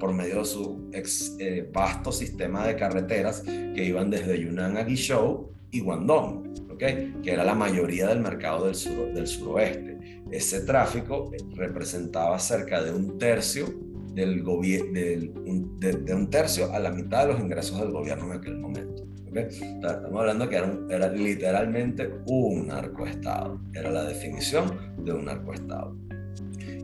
por 0.00 0.12
medio 0.12 0.38
de 0.38 0.44
su 0.44 0.90
eh, 1.38 1.68
vasto 1.72 2.12
sistema 2.12 2.66
de 2.66 2.76
carreteras 2.76 3.42
que 3.42 3.84
iban 3.84 4.10
desde 4.10 4.40
Yunnan 4.40 4.76
a 4.76 4.84
Guizhou 4.84 5.50
y 5.70 5.80
Guangdong, 5.80 6.78
que 6.78 7.12
era 7.24 7.44
la 7.44 7.54
mayoría 7.54 8.08
del 8.08 8.20
mercado 8.20 8.66
del, 8.66 8.74
sur, 8.74 9.12
del 9.12 9.26
suroeste. 9.26 9.95
Ese 10.30 10.60
tráfico 10.60 11.30
representaba 11.54 12.38
cerca 12.38 12.82
de 12.82 12.92
un 12.92 13.18
tercio 13.18 13.66
del 14.14 14.42
de, 14.42 16.14
un 16.14 16.30
tercio 16.30 16.72
a 16.72 16.78
la 16.78 16.90
mitad 16.90 17.26
de 17.26 17.32
los 17.32 17.40
ingresos 17.40 17.78
del 17.78 17.90
gobierno 17.90 18.32
en 18.32 18.38
aquel 18.38 18.58
momento. 18.58 19.04
estamos 19.34 20.20
hablando 20.20 20.48
que 20.48 20.56
era, 20.56 20.78
era 20.88 21.08
literalmente 21.08 22.10
un 22.26 22.68
narcoestado, 22.68 23.60
era 23.74 23.90
la 23.90 24.04
definición 24.04 24.70
de 25.04 25.12
un 25.12 25.26
narcoestado 25.26 26.05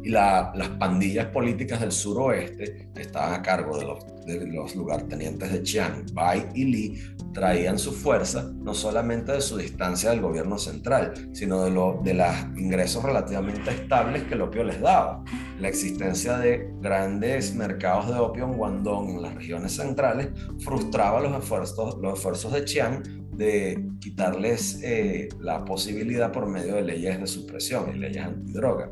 y 0.02 0.08
las 0.10 0.68
pandillas 0.78 1.26
políticas 1.26 1.80
del 1.80 1.92
suroeste, 1.92 2.90
que 2.94 3.02
estaban 3.02 3.34
a 3.34 3.42
cargo 3.42 3.78
de 3.78 3.84
los, 3.84 4.26
de 4.26 4.46
los 4.46 4.74
lugartenientes 4.74 5.52
de 5.52 5.62
Chiang, 5.62 6.06
Bai 6.12 6.48
y 6.54 6.64
Li, 6.64 7.00
traían 7.32 7.78
su 7.78 7.92
fuerza 7.92 8.52
no 8.56 8.74
solamente 8.74 9.32
de 9.32 9.40
su 9.40 9.56
distancia 9.56 10.10
del 10.10 10.20
gobierno 10.20 10.58
central, 10.58 11.30
sino 11.32 11.64
de, 11.64 11.70
lo, 11.70 12.00
de 12.04 12.14
los 12.14 12.34
ingresos 12.56 13.02
relativamente 13.02 13.70
estables 13.70 14.24
que 14.24 14.34
el 14.34 14.42
opio 14.42 14.64
les 14.64 14.80
daba. 14.80 15.24
La 15.58 15.68
existencia 15.68 16.36
de 16.36 16.70
grandes 16.80 17.54
mercados 17.54 18.08
de 18.08 18.14
opio 18.14 18.44
en 18.44 18.52
Guangdong, 18.52 19.10
en 19.10 19.22
las 19.22 19.34
regiones 19.34 19.72
centrales, 19.72 20.28
frustraba 20.60 21.20
los 21.20 21.42
esfuerzos, 21.42 21.98
los 22.00 22.14
esfuerzos 22.14 22.52
de 22.52 22.64
Chiang 22.64 23.21
de 23.42 23.90
quitarles 24.00 24.80
eh, 24.82 25.28
la 25.40 25.64
posibilidad 25.64 26.30
por 26.30 26.46
medio 26.46 26.76
de 26.76 26.82
leyes 26.82 27.20
de 27.20 27.26
supresión 27.26 27.94
y 27.94 27.98
leyes 27.98 28.24
antidroga. 28.24 28.90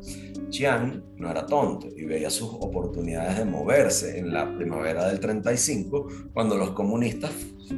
Chiang 0.51 1.03
no 1.16 1.30
era 1.30 1.46
tonto 1.46 1.88
y 1.96 2.05
veía 2.05 2.30
sus 2.30 2.48
oportunidades 2.48 3.38
de 3.38 3.44
moverse 3.44 4.18
en 4.18 4.32
la 4.32 4.55
primavera 4.57 5.09
del 5.09 5.20
35 5.20 6.09
cuando 6.32 6.57
los 6.57 6.70
comunistas 6.70 7.30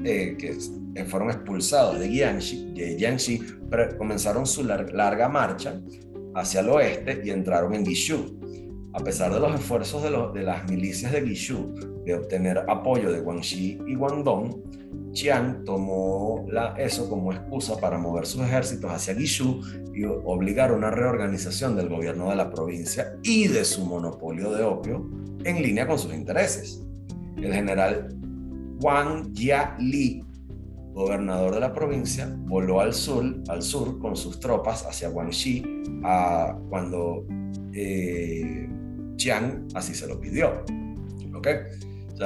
eh, 0.05 0.37
que 0.39 1.05
fueron 1.05 1.31
expulsados 1.31 1.99
de 1.99 2.09
Jiangxi, 2.09 2.73
de 2.75 3.97
comenzaron 3.99 4.47
su 4.47 4.65
larga 4.65 5.29
marcha 5.29 5.81
hacia 6.35 6.61
el 6.61 6.69
oeste 6.71 7.21
y 7.25 7.31
entraron 7.31 7.75
en 7.75 7.85
Guizhou. 7.85 8.41
A 8.95 9.01
pesar 9.01 9.33
de 9.33 9.41
los 9.41 9.55
esfuerzos 9.55 10.03
de, 10.35 10.43
las 10.43 10.69
milicias 10.69 11.13
de 11.13 11.23
Guizhou 11.23 11.75
de 12.05 12.15
obtener 12.15 12.59
apoyo 12.69 13.11
de 13.11 13.21
Guangxi 13.21 13.79
y 13.87 13.95
Guangdong, 13.95 15.13
Chiang 15.13 15.65
tomó 15.65 16.45
la, 16.49 16.75
eso 16.77 17.09
como 17.09 17.33
excusa 17.33 17.79
para 17.79 17.99
mover 17.99 18.27
sus 18.27 18.43
ejércitos 18.43 18.91
hacia 18.91 19.15
Guizhou 19.15 19.61
y 19.95 20.05
obligar 20.05 20.73
una 20.73 20.91
reorganización 20.91 21.75
del 21.75 21.89
gobierno 21.89 22.29
de 22.31 22.37
la 22.37 22.51
provincia 22.51 23.15
y 23.23 23.49
de 23.49 23.65
su 23.65 23.85
monopolio 23.87 24.53
de 24.53 24.63
opio 24.63 25.09
en 25.45 25.63
línea 25.63 25.87
con 25.87 25.99
sus 25.99 26.13
intereses. 26.13 26.83
El 27.37 27.53
general 27.53 28.15
Wang 28.81 29.33
Jia-li, 29.35 30.23
gobernador 30.93 31.55
de 31.55 31.61
la 31.61 31.73
provincia, 31.73 32.35
voló 32.47 32.81
al 32.81 32.93
sur, 32.93 33.25
al 33.49 33.63
sur 33.63 33.99
con 33.99 34.17
sus 34.17 34.39
tropas 34.39 34.85
hacia 34.87 35.09
Guangxi 35.09 35.63
a, 36.05 36.59
cuando 36.69 37.25
eh, 37.73 38.69
Chiang 39.17 39.69
así 39.75 39.95
se 39.95 40.07
lo 40.07 40.21
pidió. 40.21 40.65
¿Ok? 41.35 41.49
O 42.15 42.17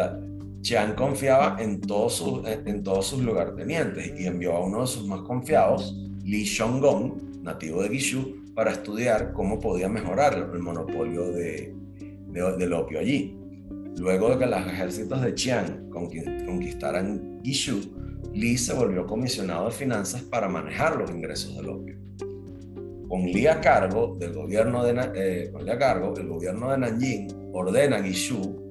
confiaba 0.97 1.57
en 1.61 1.81
todos, 1.81 2.15
sus, 2.15 2.47
en 2.47 2.83
todos 2.83 3.07
sus 3.07 3.23
lugartenientes 3.23 4.13
y 4.19 4.27
envió 4.27 4.55
a 4.55 4.65
uno 4.65 4.81
de 4.81 4.87
sus 4.87 5.07
más 5.07 5.21
confiados, 5.21 5.95
Li 6.25 6.43
Shonggong, 6.43 7.43
nativo 7.43 7.83
de 7.83 7.89
Guizhou, 7.89 8.35
para 8.55 8.73
estudiar 8.73 9.33
cómo 9.33 9.61
podía 9.61 9.89
mejorar 9.89 10.51
el 10.53 10.59
monopolio 10.59 11.31
de, 11.31 11.73
del 12.59 12.73
opio 12.73 12.99
allí. 12.99 13.39
Luego 13.97 14.31
de 14.31 14.39
que 14.39 14.47
los 14.47 14.67
ejércitos 14.67 15.23
de 15.23 15.35
Chiang 15.35 15.89
conquistaran 15.91 17.41
Guizhou, 17.43 17.81
Li 18.33 18.59
se 18.59 18.75
volvió 18.75 19.07
comisionado 19.07 19.67
de 19.67 19.73
finanzas 19.73 20.23
para 20.23 20.49
manejar 20.49 20.97
los 20.97 21.11
ingresos 21.11 21.57
del 21.57 21.69
opio. 21.69 21.97
Con 23.09 23.23
Li 23.23 23.47
a 23.47 23.61
cargo, 23.61 24.17
del 24.19 24.33
gobierno 24.33 24.85
de, 24.85 25.11
eh, 25.15 25.51
con 25.53 25.65
cargo, 25.79 26.15
el 26.17 26.27
gobierno 26.27 26.71
de 26.71 26.79
Nanjing 26.79 27.51
ordena 27.53 27.97
a 27.97 28.01
Guizhou 28.01 28.67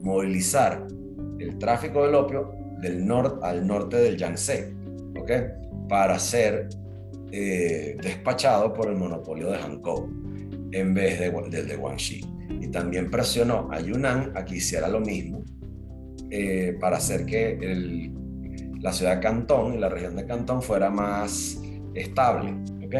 movilizar 0.00 0.86
el 1.38 1.58
tráfico 1.58 2.04
del 2.04 2.14
opio 2.14 2.52
del 2.80 3.06
norte 3.06 3.38
al 3.42 3.66
norte 3.66 3.96
del 3.96 4.16
Yangtze, 4.16 4.74
¿ok? 5.18 5.30
Para 5.88 6.18
ser 6.18 6.68
eh, 7.32 7.96
despachado 8.02 8.72
por 8.72 8.88
el 8.88 8.96
monopolio 8.96 9.50
de 9.50 9.58
Hankou 9.58 10.08
en 10.72 10.94
vez 10.94 11.18
de, 11.20 11.30
del 11.50 11.68
de 11.68 11.76
Guangxi. 11.76 12.20
Y 12.60 12.68
también 12.68 13.10
presionó 13.10 13.68
a 13.72 13.80
Yunnan 13.80 14.32
a 14.34 14.44
que 14.44 14.56
hiciera 14.56 14.88
lo 14.88 15.00
mismo 15.00 15.42
eh, 16.30 16.76
para 16.80 16.98
hacer 16.98 17.24
que 17.24 17.52
el, 17.52 18.12
la 18.80 18.92
ciudad 18.92 19.16
de 19.16 19.22
Cantón 19.22 19.74
y 19.74 19.78
la 19.78 19.88
región 19.88 20.16
de 20.16 20.26
Cantón 20.26 20.62
fuera 20.62 20.90
más 20.90 21.60
estable, 21.94 22.54
¿ok? 22.84 22.94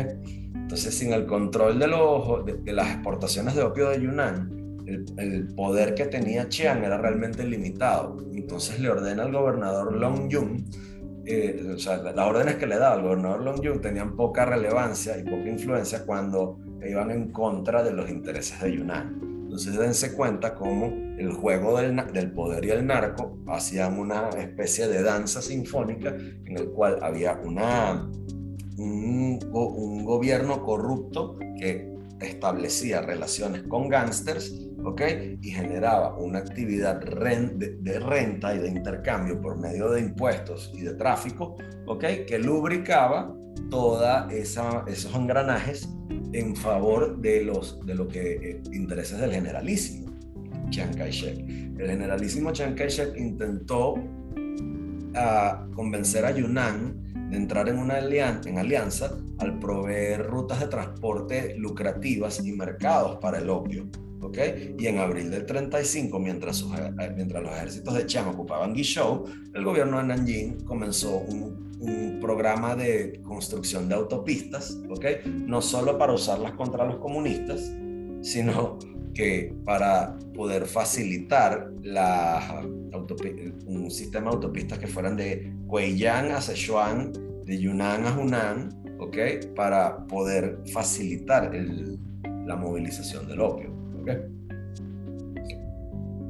Entonces, 0.65 0.97
sin 0.97 1.12
el 1.12 1.27
control 1.27 1.79
de, 1.79 1.87
los, 1.87 2.45
de 2.47 2.73
las 2.73 2.89
exportaciones 2.91 3.55
de 3.55 3.62
opio 3.62 3.91
de 3.91 4.01
Yunnan, 4.01 4.65
el, 4.87 5.49
poder 5.55 5.95
que 5.95 6.07
tenía 6.07 6.49
Chiang 6.49 6.83
era 6.83 6.97
realmente 6.99 7.45
limitado. 7.45 8.17
Entonces 8.33 8.81
le 8.81 8.89
ordena 8.89 9.25
al 9.25 9.33
gobernador 9.33 9.95
Long 9.95 10.33
Jung, 10.33 10.65
eh, 11.27 11.75
o 11.75 11.79
sea, 11.79 11.99
las 11.99 12.17
órdenes 12.19 12.57
que 12.57 12.67
le 12.67 12.79
daba 12.79 12.95
al 12.95 13.03
gobernador 13.03 13.43
Long 13.43 13.65
Jung 13.65 13.81
tenían 13.83 14.17
poca 14.17 14.47
relevancia 14.47 15.19
y 15.19 15.23
poca 15.23 15.49
influencia 15.49 16.05
cuando 16.07 16.59
iban 16.83 17.11
en 17.11 17.31
contra 17.31 17.83
de 17.83 17.93
los 17.93 18.09
intereses 18.11 18.59
de 18.62 18.77
Yunnan. 18.77 19.21
Entonces 19.45 19.79
dense 19.79 20.15
cuenta 20.15 20.55
cómo 20.55 20.87
el 21.19 21.31
juego 21.33 21.79
del, 21.79 21.95
del, 22.12 22.33
poder 22.33 22.65
y 22.65 22.71
el 22.71 22.87
narco 22.87 23.39
hacían 23.47 23.99
una 23.99 24.31
especie 24.31 24.89
de 24.89 25.03
danza 25.03 25.41
sinfónica 25.41 26.09
en 26.09 26.59
el 26.59 26.71
cual 26.71 26.99
había 27.03 27.41
una, 27.45 28.11
un, 28.77 29.39
un 29.53 30.05
gobierno 30.05 30.62
corrupto 30.62 31.39
que 31.59 31.95
establecía 32.20 33.01
relaciones 33.03 33.62
con 33.64 33.89
gángsters 33.89 34.53
y 35.41 35.51
generaba 35.51 36.16
una 36.18 36.41
actividad 36.41 37.01
de, 37.01 37.99
renta 37.99 38.55
y 38.55 38.59
de 38.59 38.68
intercambio 38.68 39.41
por 39.41 39.59
medio 39.59 39.91
de 39.91 40.01
impuestos 40.01 40.70
y 40.75 40.83
de 40.83 40.95
tráfico, 40.95 41.57
¿ok? 41.87 42.05
Que 42.27 42.39
lubricaba 42.39 43.35
todos 43.70 44.31
esos 44.31 45.14
engranajes 45.14 45.89
en 46.33 46.55
favor 46.55 47.18
de 47.20 47.45
los 47.45 47.85
de 47.87 47.95
lo 47.95 48.09
que 48.09 48.33
eh, 48.35 48.62
intereses 48.72 49.18
del 49.18 49.33
generalísimo 49.33 50.12
Chiang 50.68 50.95
Kai-shek. 50.95 51.39
El 51.79 51.87
generalísimo 51.89 52.53
Chiang 52.53 52.75
Kai-shek 52.75 53.16
intentó 53.16 53.95
ah, 55.14 55.66
convencer 55.75 56.27
a 56.27 56.31
Yunnan 56.33 57.04
entrar 57.37 57.68
en 57.68 57.78
una 57.78 57.97
alianza, 57.97 58.49
en 58.49 58.59
alianza 58.59 59.18
al 59.39 59.59
proveer 59.59 60.26
rutas 60.26 60.61
de 60.61 60.68
transporte 60.68 61.55
lucrativas 61.57 62.45
y 62.45 62.53
mercados 62.53 63.16
para 63.16 63.39
el 63.39 63.51
opio. 63.51 63.89
Y 64.78 64.87
en 64.87 64.99
abril 64.99 65.30
del 65.30 65.47
35, 65.47 66.18
mientras, 66.18 66.62
eh, 66.62 67.12
mientras 67.14 67.43
los 67.43 67.53
ejércitos 67.53 67.95
de 67.95 68.07
Chiang 68.07 68.28
ocupaban 68.28 68.74
Guizhou, 68.74 69.24
el 69.53 69.64
gobierno 69.64 69.99
de 69.99 70.05
Nanjing 70.05 70.64
comenzó 70.64 71.18
un, 71.18 71.64
programa 72.20 72.74
de 72.74 73.20
construcción 73.22 73.91
de 73.91 73.95
autopistas, 73.97 74.78
¿ok? 74.89 75.26
No 75.26 75.61
solo 75.61 75.99
para 75.99 76.14
usarlas 76.14 76.53
contra 76.53 76.87
los 76.87 76.97
comunistas, 76.97 77.61
sino 78.22 78.78
que 79.15 79.55
para 79.65 80.19
poder 80.35 80.67
facilitar 80.67 81.71
la 81.83 82.62
un 83.67 83.91
sistema 83.91 84.31
de 84.31 84.37
autopistas 84.37 84.79
que 84.79 84.87
fueran 84.87 85.17
de 85.17 85.53
Guiyang 85.67 86.33
a 86.33 86.41
Sichuan, 86.41 87.12
de 87.45 87.59
Yunnan 87.59 88.07
a 88.07 88.19
Hunan, 88.19 88.69
¿ok? 88.99 89.17
Para 89.55 90.07
poder 90.07 90.59
facilitar 90.73 91.53
la 92.47 92.57
movilización 92.57 93.27
del 93.29 93.41
opio. 93.41 93.75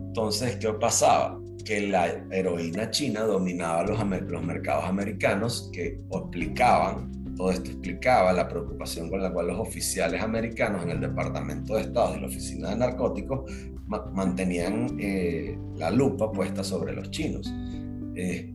Entonces, 0.07 0.57
¿qué 0.57 0.73
pasaba? 0.75 1.41
Que 1.65 1.89
la 1.89 2.07
heroína 2.31 2.91
china 2.91 3.23
dominaba 3.23 3.85
los, 3.85 3.99
los 4.29 4.43
mercados 4.43 4.85
americanos 4.85 5.71
que 5.73 6.01
explicaban, 6.11 7.11
todo 7.37 7.51
esto 7.51 7.71
explicaba 7.71 8.33
la 8.33 8.49
preocupación 8.49 9.11
con 9.11 9.23
la 9.23 9.33
cual 9.33 9.49
los 9.49 9.59
oficiales 9.59 10.23
americanos 10.23 10.83
en 10.85 10.91
el 10.91 11.01
Departamento 11.01 11.75
de 11.75 11.83
Estado 11.83 12.17
y 12.17 12.21
la 12.21 12.27
Oficina 12.27 12.71
de 12.71 12.77
Narcóticos 12.77 13.51
mantenían 13.87 14.97
eh, 14.99 15.59
la 15.77 15.91
lupa 15.91 16.33
puesta 16.33 16.65
sobre 16.65 16.95
los 16.95 17.11
chinos. 17.11 17.53
Eh, 18.15 18.55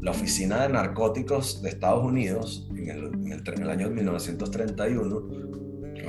la 0.00 0.10
Oficina 0.10 0.62
de 0.62 0.68
Narcóticos 0.68 1.62
de 1.62 1.70
Estados 1.70 2.04
Unidos, 2.04 2.68
en 2.76 3.32
el, 3.32 3.70
año 3.70 3.88
1931, 3.88 5.28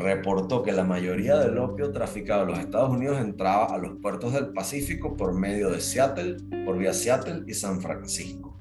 reportó 0.01 0.61
que 0.61 0.71
la 0.71 0.83
mayoría 0.83 1.37
del 1.37 1.57
opio 1.57 1.91
traficado 1.91 2.43
en 2.43 2.49
los 2.49 2.59
Estados 2.59 2.89
Unidos 2.89 3.19
entraba 3.19 3.67
a 3.67 3.77
los 3.77 3.97
puertos 4.01 4.33
del 4.33 4.49
Pacífico 4.49 5.15
por 5.15 5.33
medio 5.33 5.69
de 5.69 5.79
Seattle, 5.79 6.37
por 6.65 6.77
vía 6.77 6.93
Seattle 6.93 7.43
y 7.47 7.53
San 7.53 7.81
Francisco, 7.81 8.58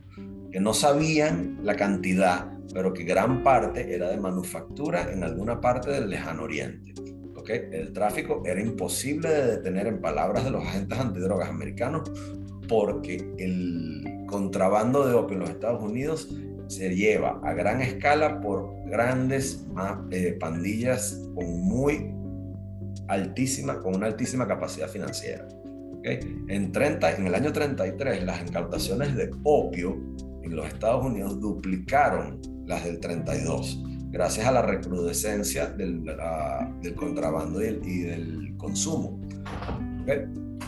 que 0.51 0.61
no 0.61 0.75
sabían 0.75 1.59
la 1.63 1.77
cantidad, 1.77 2.53
pero 2.73 2.93
que 2.93 3.05
gran 3.05 3.43
parte 3.43 3.95
era 3.95 4.09
de 4.09 4.19
manufactura 4.19 5.13
en 5.13 5.25
alguna 5.25 5.61
parte 5.61 5.91
del 5.91 6.11
lejano 6.11 6.45
oriente. 6.45 6.95
¿okay? 7.37 7.69
El 7.73 7.93
tráfico 7.93 8.43
era 8.45 8.61
imposible 8.61 9.29
de 9.29 9.47
detener 9.57 9.87
en 9.87 10.01
palabras 10.01 10.45
de 10.45 10.51
los 10.51 10.65
agentes 10.65 10.99
antidrogas 10.99 11.49
americanos 11.49 12.11
porque 12.69 13.35
el 13.39 14.25
contrabando 14.27 15.07
de 15.07 15.15
opio 15.15 15.37
en 15.37 15.41
los 15.41 15.51
Estados 15.51 15.83
Unidos 15.83 16.29
se 16.69 16.95
lleva 16.95 17.41
a 17.43 17.55
gran 17.55 17.81
escala 17.81 18.41
por 18.41 18.75
grandes 18.87 19.67
eh, 20.11 20.37
pandillas 20.39 21.19
con 21.35 21.61
muy 21.61 22.15
altísima, 23.09 23.81
con 23.81 23.97
una 23.97 24.07
altísima 24.07 24.47
capacidad 24.47 24.89
financiera. 24.89 25.49
En, 26.05 26.73
30, 26.73 27.17
en 27.17 27.27
el 27.27 27.35
año 27.35 27.53
33, 27.53 28.23
las 28.25 28.41
incautaciones 28.43 29.17
de 29.17 29.31
opio 29.43 29.99
los 30.57 30.67
Estados 30.67 31.05
Unidos 31.05 31.41
duplicaron 31.41 32.41
las 32.67 32.85
del 32.85 33.01
32, 33.01 33.83
gracias 34.11 34.47
a 34.47 34.53
la 34.53 34.63
recrudescencia 34.63 35.67
del, 35.67 36.05
del 36.83 36.95
contrabando 36.95 37.63
y, 37.63 38.01
del 38.01 38.55
consumo. 38.57 39.21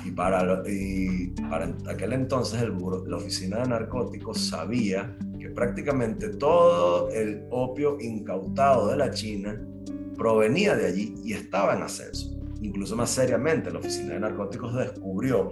Y, 0.05 0.11
para, 0.12 0.62
y 0.66 1.28
para 1.49 1.74
aquel 1.89 2.12
entonces 2.14 2.62
el, 2.62 2.72
la 3.07 3.16
Oficina 3.16 3.59
de 3.59 3.68
Narcóticos 3.68 4.49
sabía 4.49 5.16
que 5.39 5.51
prácticamente 5.51 6.31
todo 6.31 7.11
el 7.11 7.45
opio 7.51 7.99
incautado 8.01 8.89
de 8.89 8.97
la 8.97 9.11
China 9.11 9.61
provenía 10.16 10.74
de 10.74 10.87
allí 10.87 11.14
y 11.24 11.33
estaba 11.33 11.74
en 11.74 11.83
ascenso. 11.83 12.39
Incluso 12.62 12.94
más 12.94 13.11
seriamente, 13.11 13.70
la 13.70 13.78
Oficina 13.78 14.14
de 14.14 14.20
Narcóticos 14.20 14.74
descubrió 14.74 15.50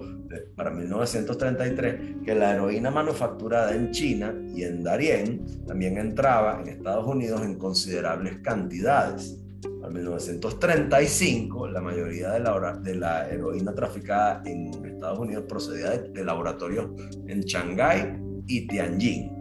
para 0.55 0.71
1933 0.71 2.17
que 2.25 2.35
la 2.35 2.55
heroína 2.55 2.91
manufacturada 2.91 3.75
en 3.75 3.91
China 3.93 4.35
y 4.55 4.63
en 4.65 4.83
Darien 4.83 5.45
también 5.67 5.97
entraba 5.97 6.61
en 6.61 6.69
Estados 6.69 7.07
Unidos 7.07 7.43
en 7.43 7.57
considerables 7.57 8.39
cantidades. 8.41 9.41
Para 9.81 9.93
1935, 9.93 11.69
la 11.69 11.81
mayoría 11.81 12.33
de 12.33 12.41
la, 12.41 12.77
de 12.77 12.95
la 12.95 13.29
heroína 13.29 13.75
traficada 13.75 14.43
en 14.45 14.85
Estados 14.85 15.19
Unidos 15.19 15.45
procedía 15.49 15.91
de, 15.91 16.25
laboratorios 16.25 16.91
en 17.27 17.41
Shanghái 17.41 18.21
y 18.47 18.67
Tianjin. 18.67 19.33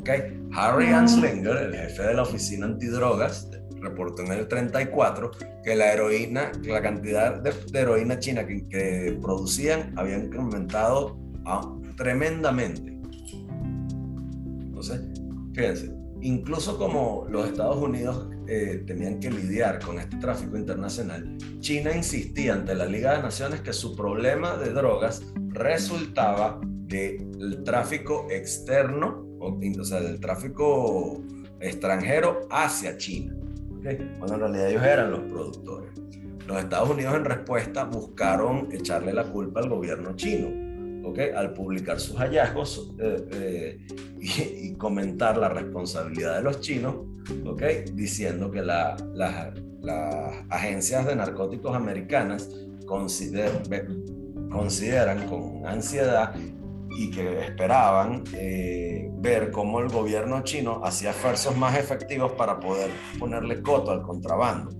Okay. 0.00 0.38
Harry 0.52 0.86
Anslinger, 0.86 1.56
el 1.56 1.74
jefe 1.74 2.02
de 2.02 2.14
la 2.14 2.22
oficina 2.22 2.66
antidrogas 2.66 3.48
reportó 3.80 4.22
en 4.22 4.32
el 4.32 4.48
34 4.48 5.30
que 5.62 5.74
la 5.74 5.92
heroína, 5.92 6.52
la 6.62 6.82
cantidad 6.82 7.40
de, 7.40 7.52
heroína 7.78 8.18
china 8.18 8.46
que, 8.46 9.18
producían 9.20 9.92
habían 9.96 10.32
aumentado 10.34 11.18
tremendamente. 11.96 12.98
Entonces, 14.66 15.00
fíjense, 15.54 15.92
incluso 16.22 16.78
como 16.78 17.26
los 17.28 17.48
Estados 17.48 17.76
Unidos 17.76 18.28
eh, 18.46 18.82
tenían 18.86 19.20
que 19.20 19.30
lidiar 19.30 19.80
con 19.80 19.98
este 19.98 20.16
tráfico 20.16 20.56
internacional, 20.56 21.36
China 21.60 21.94
insistía 21.94 22.54
ante 22.54 22.74
la 22.74 22.86
Liga 22.86 23.16
de 23.16 23.22
Naciones 23.22 23.60
que 23.60 23.72
su 23.72 23.94
problema 23.94 24.56
de 24.56 24.72
drogas 24.72 25.22
resultaba 25.48 26.60
del 26.62 27.62
tráfico 27.64 28.26
externo, 28.30 29.26
o 29.38 29.84
sea, 29.84 30.00
del 30.00 30.18
tráfico 30.20 31.22
extranjero 31.60 32.48
hacia 32.50 32.96
China 32.96 33.34
cuando 34.18 34.34
en 34.34 34.40
realidad 34.40 34.70
ellos 34.70 34.82
eran 34.82 35.10
los 35.10 35.20
productores. 35.20 35.90
Los 36.46 36.58
Estados 36.58 36.90
Unidos 36.90 37.14
en 37.14 37.24
respuesta 37.24 37.84
buscaron 37.84 38.68
echarle 38.72 39.12
la 39.12 39.24
culpa 39.24 39.60
al 39.60 39.68
gobierno 39.68 40.16
chino, 40.16 41.08
¿okay? 41.08 41.30
al 41.30 41.52
publicar 41.52 42.00
sus 42.00 42.16
hallazgos 42.16 42.92
eh, 42.98 43.28
eh, 43.32 43.78
y, 44.20 44.74
comentar 44.74 45.36
la 45.36 45.48
responsabilidad 45.48 46.36
de 46.36 46.42
los 46.42 46.60
chinos, 46.60 46.96
¿okay? 47.46 47.84
diciendo 47.92 48.50
que 48.50 48.62
las 48.62 49.00
agencias 50.48 51.06
de 51.06 51.14
narcóticos 51.16 51.76
americanas 51.76 52.50
consideran 52.86 53.62
con 55.28 55.66
ansiedad 55.66 56.34
y 56.96 57.10
que 57.10 57.40
esperaban 57.40 58.24
eh, 58.34 59.08
ver 59.14 59.50
cómo 59.50 59.80
el 59.80 59.88
gobierno 59.88 60.42
chino 60.42 60.80
hacía 60.84 61.10
esfuerzos 61.10 61.56
más 61.56 61.78
efectivos 61.78 62.32
para 62.32 62.58
poder 62.58 62.90
ponerle 63.18 63.62
coto 63.62 63.90
al 63.90 64.02
contrabando 64.02 64.70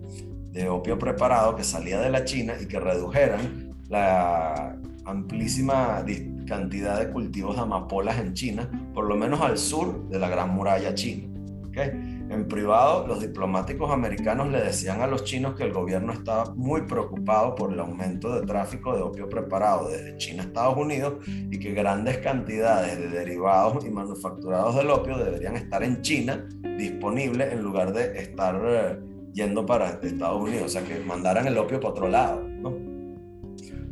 de 0.52 0.68
opio 0.68 0.98
preparado 0.98 1.54
que 1.54 1.64
salía 1.64 2.00
de 2.00 2.10
la 2.10 2.24
China 2.24 2.54
y 2.60 2.66
que 2.66 2.80
redujeran 2.80 3.74
la 3.88 4.76
amplísima 5.04 6.04
cantidad 6.46 6.98
de 6.98 7.10
cultivos 7.10 7.56
de 7.56 7.62
amapolas 7.62 8.18
en 8.18 8.34
China, 8.34 8.68
por 8.92 9.06
lo 9.06 9.16
menos 9.16 9.40
al 9.40 9.58
sur 9.58 10.08
de 10.08 10.18
la 10.18 10.28
Gran 10.28 10.50
Muralla 10.50 10.94
China. 10.94 11.28
¿okay? 11.68 12.09
En 12.30 12.46
privado, 12.46 13.08
los 13.08 13.20
diplomáticos 13.20 13.90
americanos 13.90 14.50
le 14.50 14.60
decían 14.60 15.00
a 15.00 15.08
los 15.08 15.24
chinos 15.24 15.56
que 15.56 15.64
el 15.64 15.72
gobierno 15.72 16.12
estaba 16.12 16.54
muy 16.54 16.82
preocupado 16.82 17.56
por 17.56 17.72
el 17.72 17.80
aumento 17.80 18.32
de 18.32 18.46
tráfico 18.46 18.94
de 18.94 19.02
opio 19.02 19.28
preparado 19.28 19.88
desde 19.88 20.16
China 20.16 20.44
a 20.44 20.46
Estados 20.46 20.76
Unidos 20.76 21.14
y 21.26 21.58
que 21.58 21.72
grandes 21.72 22.18
cantidades 22.18 22.96
de 22.98 23.08
derivados 23.08 23.84
y 23.84 23.90
manufacturados 23.90 24.76
del 24.76 24.90
opio 24.90 25.18
deberían 25.18 25.56
estar 25.56 25.82
en 25.82 26.02
China 26.02 26.48
disponibles 26.78 27.52
en 27.52 27.62
lugar 27.62 27.92
de 27.92 28.16
estar 28.20 28.60
eh, 28.64 29.00
yendo 29.32 29.66
para 29.66 29.98
Estados 30.00 30.40
Unidos, 30.40 30.66
o 30.66 30.68
sea, 30.68 30.84
que 30.84 31.00
mandaran 31.00 31.48
el 31.48 31.58
opio 31.58 31.80
para 31.80 31.90
otro 31.90 32.08
lado. 32.08 32.42
¿no? 32.42 32.72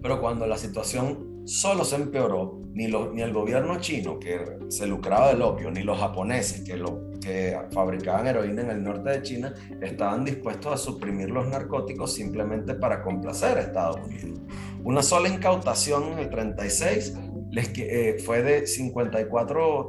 Pero 0.01 0.21
cuando 0.21 0.47
la 0.47 0.59
situación 0.59 1.43
solo 1.45 1.85
se 1.85 1.97
empeoró, 1.97 2.61
ni, 2.73 2.87
ni 2.87 3.23
el 3.23 3.33
gobierno 3.33 3.81
chino, 3.81 4.21
que 4.21 4.59
se 4.69 4.87
lucraba 4.87 5.31
del 5.31 5.43
opio, 5.43 5.73
ni 5.73 5.83
los 5.83 5.99
japoneses, 5.99 6.61
que 6.61 6.77
lo 6.77 7.08
que 7.29 7.59
fabricaban 7.73 8.27
heroína 8.27 8.63
en 8.63 8.71
el 8.71 8.83
norte 8.83 9.11
de 9.11 9.23
China 9.23 9.55
estaban 9.83 10.25
dispuestos 10.25 10.73
a 10.73 10.77
suprimir 10.79 11.31
los 11.31 11.47
narcóticos 11.47 12.15
simplemente 12.15 12.75
para 12.75 13.03
complacer 13.03 13.59
a 13.59 13.61
Estados 13.61 14.01
Unidos. 14.07 14.41
Una 14.83 15.03
sola 15.03 15.29
incautación 15.29 16.05
en 16.13 16.19
el 16.21 16.31
36 16.31 17.15
les, 17.51 17.71
eh, 17.77 18.17
fue 18.25 18.43
de 18.43 18.67
54, 18.67 19.87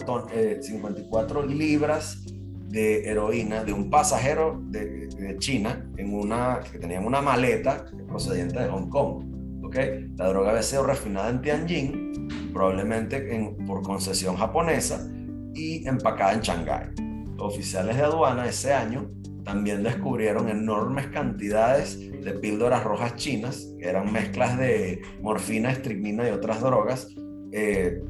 54 0.62 1.44
eh, 1.44 1.48
libras 1.48 2.26
de 2.68 3.10
heroína 3.10 3.64
de 3.64 3.72
un 3.72 3.90
pasajero 3.90 4.62
de, 4.66 5.08
China 5.40 5.90
en 5.98 6.14
una, 6.14 6.60
que 6.72 6.80
tenía 6.80 7.00
una 7.00 7.22
maleta 7.22 7.86
procedente 8.08 8.60
de 8.60 8.68
Hong 8.68 8.90
Kong. 8.90 9.64
¿okay? 9.64 10.12
La 10.18 10.30
droga 10.30 10.50
había 10.50 10.64
sido 10.64 10.84
refinada 10.84 11.30
en 11.30 11.42
Tianjin, 11.42 12.52
probablemente 12.52 13.34
en, 13.34 13.56
por 13.66 13.82
concesión 13.84 14.36
japonesa, 14.36 15.08
y 15.54 15.88
empacada 15.88 16.34
en 16.34 16.42
Shanghái 16.42 17.09
oficiales 17.40 17.98
de 17.98 18.04
aduana 18.04 18.48
ese 18.48 18.74
año 18.74 19.10
también 19.44 19.82
descubrieron 19.82 20.48
enormes 20.50 21.08
cantidades 21.08 22.00
de 22.00 22.34
píldoras 22.34 22.84
rojas 22.84 23.16
chinas, 23.16 23.74
que 23.80 23.88
eran 23.88 24.12
mezclas 24.12 24.58
de 24.58 25.02
morfina, 25.22 25.72
estricnina 25.72 26.28
y 26.28 26.32
otras 26.32 26.62
drogas, 26.62 27.08
eh, 27.52 28.04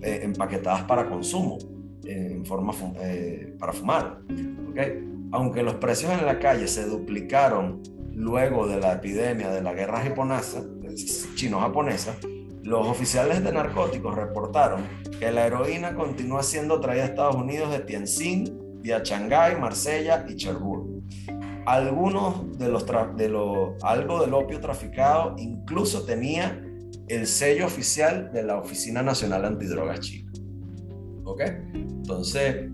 eh, 0.00 0.20
empaquetadas 0.22 0.84
para 0.84 1.08
consumo, 1.08 1.58
en 2.04 2.46
forma 2.46 2.72
eh, 3.00 3.54
para 3.58 3.72
fumar. 3.72 4.20
Aunque 5.32 5.62
los 5.62 5.74
precios 5.74 6.12
en 6.12 6.24
la 6.24 6.38
calle 6.38 6.66
se 6.68 6.86
duplicaron 6.86 7.82
luego 8.12 8.66
de 8.66 8.80
la 8.80 8.94
epidemia 8.94 9.50
de 9.50 9.62
la 9.62 9.74
guerra 9.74 10.00
japonesa, 10.00 10.64
chino-japonesa, 11.34 12.16
los 12.62 12.86
oficiales 12.86 13.44
de 13.44 13.52
narcóticos 13.52 14.14
reportaron 14.14 14.80
que 15.20 15.30
la 15.30 15.46
heroína 15.46 15.94
continúa 15.94 16.42
siendo 16.42 16.80
traída 16.80 17.04
a 17.04 17.06
Estados 17.06 17.36
Unidos 17.36 17.70
de 17.70 17.80
Tianjin 17.80 18.65
vía 18.86 19.00
Shanghái, 19.02 19.56
Marsella 19.56 20.24
y 20.28 20.36
Cherbourg. 20.36 21.02
Algunos 21.66 22.56
de 22.56 22.68
los, 22.68 22.86
de 23.16 23.28
los, 23.28 23.82
algo 23.82 24.20
del 24.20 24.32
opio 24.32 24.60
traficado 24.60 25.34
incluso 25.38 26.04
tenía 26.04 26.62
el 27.08 27.26
sello 27.26 27.66
oficial 27.66 28.30
de 28.32 28.44
la 28.44 28.58
Oficina 28.58 29.02
Nacional 29.02 29.44
Antidrogas 29.44 30.00
China. 30.00 30.30
¿Ok? 31.24 31.40
Entonces, 31.74 32.70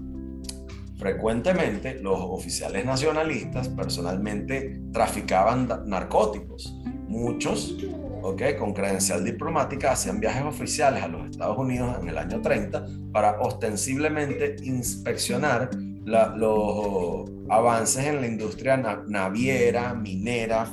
frecuentemente 0.98 1.98
los 2.00 2.18
oficiales 2.20 2.84
nacionalistas 2.84 3.70
personalmente 3.70 4.82
traficaban 4.92 5.66
narcóticos. 5.86 6.78
Muchos, 7.08 7.78
¿ok? 8.22 8.42
Con 8.58 8.74
credencial 8.74 9.24
diplomática 9.24 9.92
hacían 9.92 10.20
viajes 10.20 10.44
oficiales 10.44 11.02
a 11.02 11.08
los 11.08 11.30
Estados 11.30 11.56
Unidos 11.56 11.96
en 12.00 12.08
el 12.08 12.18
año 12.18 12.42
30 12.42 12.86
para 13.12 13.40
ostensiblemente 13.40 14.56
inspeccionar 14.62 15.70
los 16.04 17.30
avances 17.48 18.06
en 18.06 18.20
la 18.20 18.26
industria 18.26 18.76
naviera, 19.06 19.94
minera, 19.94 20.72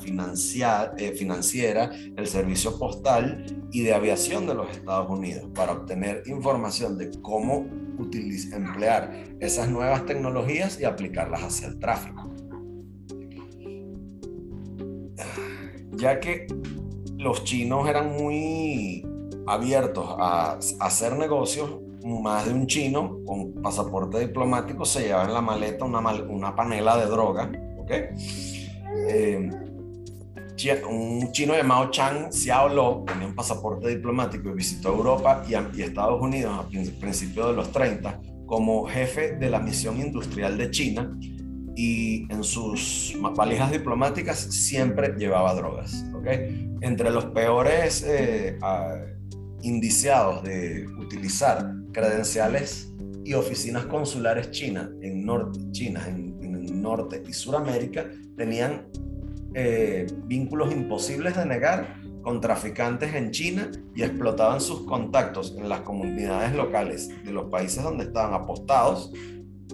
eh, 0.97 1.11
financiera, 1.11 1.91
el 2.15 2.27
servicio 2.27 2.77
postal 2.79 3.45
y 3.71 3.83
de 3.83 3.93
aviación 3.93 4.47
de 4.47 4.55
los 4.55 4.71
Estados 4.71 5.09
Unidos 5.09 5.49
para 5.53 5.73
obtener 5.73 6.23
información 6.25 6.97
de 6.97 7.11
cómo 7.21 7.67
emplear 8.53 9.11
esas 9.39 9.69
nuevas 9.69 10.05
tecnologías 10.05 10.79
y 10.79 10.85
aplicarlas 10.85 11.43
hacia 11.43 11.67
el 11.67 11.79
tráfico. 11.79 12.33
Ya 15.91 16.19
que 16.19 16.47
los 17.17 17.43
chinos 17.43 17.89
eran 17.89 18.13
muy 18.13 19.05
abiertos 19.45 20.15
a 20.17 20.57
hacer 20.79 21.17
negocios, 21.17 21.81
más 22.03 22.45
de 22.45 22.53
un 22.53 22.67
chino 22.67 23.19
con 23.25 23.53
pasaporte 23.61 24.19
diplomático 24.19 24.85
se 24.85 25.03
llevaba 25.03 25.25
en 25.25 25.33
la 25.33 25.41
maleta 25.41 25.85
una, 25.85 25.99
una 25.99 26.55
panela 26.55 26.97
de 26.97 27.05
droga, 27.05 27.51
¿ok? 27.77 27.91
Eh, 29.07 29.49
un 30.89 31.31
chino 31.31 31.55
llamado 31.55 31.89
Chang 31.89 32.31
Xiaolo 32.31 33.05
tenía 33.07 33.27
un 33.27 33.35
pasaporte 33.35 33.87
diplomático 33.87 34.49
y 34.49 34.53
visitó 34.53 34.89
Europa 34.89 35.43
y, 35.47 35.53
y 35.77 35.83
Estados 35.83 36.21
Unidos 36.21 36.53
a 36.59 36.67
principios 36.67 37.47
de 37.47 37.53
los 37.53 37.71
30 37.71 38.19
como 38.45 38.85
jefe 38.85 39.37
de 39.37 39.49
la 39.49 39.59
misión 39.59 39.99
industrial 39.99 40.57
de 40.57 40.71
China 40.71 41.15
y 41.75 42.27
en 42.29 42.43
sus 42.43 43.15
valijas 43.35 43.71
diplomáticas 43.71 44.37
siempre 44.37 45.15
llevaba 45.17 45.53
drogas. 45.53 46.03
¿okay? 46.13 46.69
Entre 46.81 47.09
los 47.09 47.25
peores 47.27 48.03
eh, 48.05 48.57
indiciados 49.61 50.43
de 50.43 50.85
utilizar 50.99 51.78
credenciales 51.99 52.93
y 53.25 53.33
oficinas 53.33 53.85
consulares 53.85 54.51
chinas 54.51 54.89
en 55.01 55.25
norte, 55.25 55.59
China, 55.71 56.05
en, 56.07 56.37
en 56.41 56.81
Norte 56.81 57.21
y 57.27 57.33
Suramérica 57.33 58.09
tenían 58.37 58.87
eh, 59.53 60.07
vínculos 60.25 60.71
imposibles 60.71 61.35
de 61.35 61.45
negar 61.45 61.95
con 62.21 62.39
traficantes 62.39 63.13
en 63.13 63.31
China 63.31 63.69
y 63.95 64.03
explotaban 64.03 64.61
sus 64.61 64.85
contactos 64.85 65.55
en 65.57 65.67
las 65.67 65.81
comunidades 65.81 66.55
locales 66.55 67.09
de 67.23 67.31
los 67.31 67.49
países 67.49 67.83
donde 67.83 68.05
estaban 68.05 68.33
apostados 68.33 69.11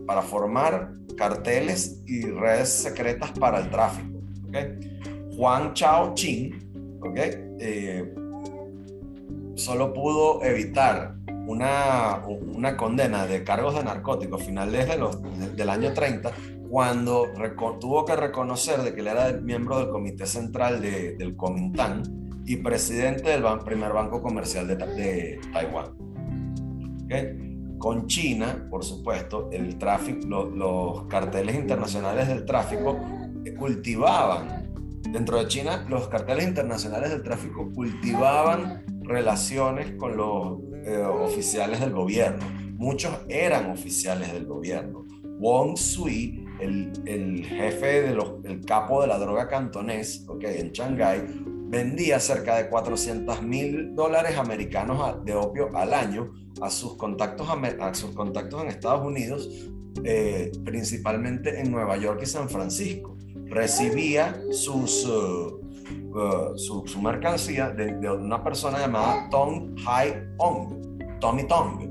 para 0.08 0.22
formar 0.22 0.94
carteles 1.16 2.02
y 2.06 2.24
redes 2.24 2.70
secretas 2.70 3.32
para 3.32 3.60
el 3.60 3.70
tráfico. 3.70 4.20
¿okay? 4.48 5.00
Juan 5.36 5.74
Chao 5.74 6.14
Chin 6.16 7.00
¿okay? 7.02 7.32
Eh, 7.60 8.14
solo 9.56 9.94
pudo 9.94 10.44
evitar 10.44 11.15
una, 11.48 12.22
una, 12.26 12.76
condena 12.76 13.26
de 13.26 13.44
cargos 13.44 13.76
de 13.76 13.84
narcóticos 13.84 14.44
finales 14.44 14.88
de 14.88 15.48
del 15.56 15.70
año 15.70 15.94
30 15.94 16.32
cuando 16.70 17.28
tuvo 17.80 18.06
que 18.06 18.16
reconocer 18.16 18.82
de 18.82 18.94
que 18.94 19.02
él 19.02 19.08
era 19.08 19.32
miembro 19.34 19.78
del 19.80 19.90
comité 19.90 20.26
central 20.26 20.82
de, 20.82 21.16
del 21.16 21.36
Comintán 21.36 22.04
y 22.46 22.58
presidente 22.58 23.30
del 23.30 23.44
primer 23.64 23.94
banco 23.94 24.22
comercial 24.22 24.68
de, 24.68 24.76
de 24.76 25.40
Taiwán. 25.54 25.96
Con 27.78 28.08
China, 28.08 28.68
por 28.70 28.84
supuesto, 28.84 29.50
el 29.52 29.78
tráfico, 29.78 30.46
los 30.46 31.06
carteles 31.06 31.56
internacionales 31.56 32.28
del 32.28 32.46
tráfico 32.46 32.98
cultivaban, 33.58 34.72
dentro 35.12 35.38
de 35.38 35.48
China, 35.48 35.86
los 35.88 36.08
carteles 36.08 36.48
internacionales 36.48 37.12
del 37.12 37.22
tráfico 37.22 37.72
cultivaban 37.74 38.84
relaciones 39.04 39.92
con 39.98 40.18
los 40.18 40.60
eh, 40.86 40.98
oficiales 40.98 41.80
del 41.80 41.92
gobierno. 41.92 42.46
Muchos 42.78 43.14
eran 43.28 43.72
oficiales 43.72 44.32
del 44.34 44.46
gobierno. 44.46 45.06
Wong 45.40 45.78
Sui 45.78 46.46
el, 46.60 47.46
jefe, 47.46 48.02
de 48.04 48.14
los, 48.14 48.34
el 48.44 48.62
capo 48.66 49.02
de 49.02 49.08
la 49.08 49.18
droga 49.18 49.48
cantonés, 49.48 50.26
okay, 50.28 50.60
en 50.60 50.72
Shanghái, 50.72 51.24
vendía 51.68 52.20
cerca 52.20 52.56
de 52.58 52.70
400 52.70 53.42
mil 53.42 53.96
dólares 53.96 54.38
americanos 54.38 55.26
de 55.26 55.34
opio 55.34 55.76
al 55.76 55.94
año 55.94 56.32
a 56.62 56.70
sus 56.70 56.96
contactos, 56.96 57.48
a 57.50 57.94
sus 57.94 58.12
contactos 58.12 58.62
en 58.62 58.70
Estados 58.70 59.06
Unidos, 59.06 59.50
eh, 60.04 60.52
principalmente 60.64 61.60
en 61.60 61.72
Nueva 61.72 61.98
York 61.98 62.22
y 62.24 62.26
San 62.26 62.50
Francisco. 62.50 63.18
Recibía 63.48 64.42
sus, 64.52 65.06
uh, 65.06 65.60
uh, 66.14 66.58
su, 66.58 67.02
mercancía 67.02 67.70
de, 67.70 68.10
una 68.10 68.44
persona 68.44 68.80
llamada 68.80 69.30
Tong 69.30 69.76
Hai 69.86 70.14
Ong, 70.38 71.20
Tommy 71.20 71.48
Tong, 71.48 71.90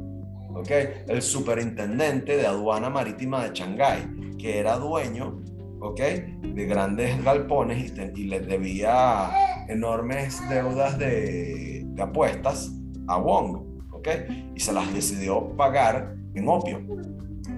okay, 0.55 1.05
el 1.09 1.23
superintendente 1.23 2.37
de 2.37 2.47
aduana 2.47 2.91
marítima 2.91 3.45
de 3.45 3.55
Shanghái 3.55 4.25
que 4.39 4.59
era 4.59 4.77
dueño, 4.77 5.43
¿ok? 5.81 6.01
De 6.43 6.67
grandes 6.67 7.25
galpones 7.25 7.95
y, 8.15 8.25
le 8.25 8.41
debía 8.41 9.31
enormes 9.69 10.39
deudas 10.51 10.99
de, 10.99 11.87
apuestas 11.99 12.71
a 13.09 13.17
Wong, 13.17 13.57
¿ok? 13.93 14.09
Y 14.55 14.61
se 14.61 14.73
las 14.73 14.93
decidió 14.93 15.57
pagar 15.57 16.15
en 16.35 16.49
opio, 16.49 16.79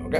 ¿ok? 0.04 0.14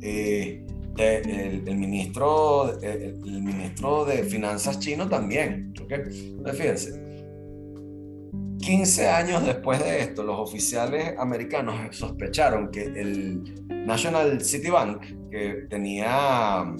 Eh, 0.00 0.66
el, 0.96 1.76
ministro, 1.76 2.80
el, 2.80 3.42
ministro 3.42 4.04
de 4.04 4.22
Finanzas 4.24 4.78
chino 4.78 5.08
también, 5.08 5.74
¿ok? 5.82 5.92
Entonces, 5.92 6.56
fíjense, 6.56 7.04
15 8.58 9.08
años 9.08 9.44
después 9.44 9.78
de 9.84 10.00
esto, 10.00 10.22
los 10.22 10.38
oficiales 10.38 11.14
americanos 11.18 11.94
sospecharon 11.94 12.70
que 12.70 12.84
el 12.84 13.42
National 13.68 14.40
City 14.40 14.70
Bank, 14.70 15.02
que 15.30 15.66
tenía 15.68 16.74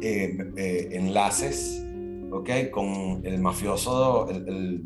eh, 0.00 0.36
eh, 0.56 0.88
enlaces 0.92 1.84
¿okay? 2.30 2.70
con 2.70 3.22
el 3.24 3.40
mafioso, 3.40 4.28
el, 4.30 4.82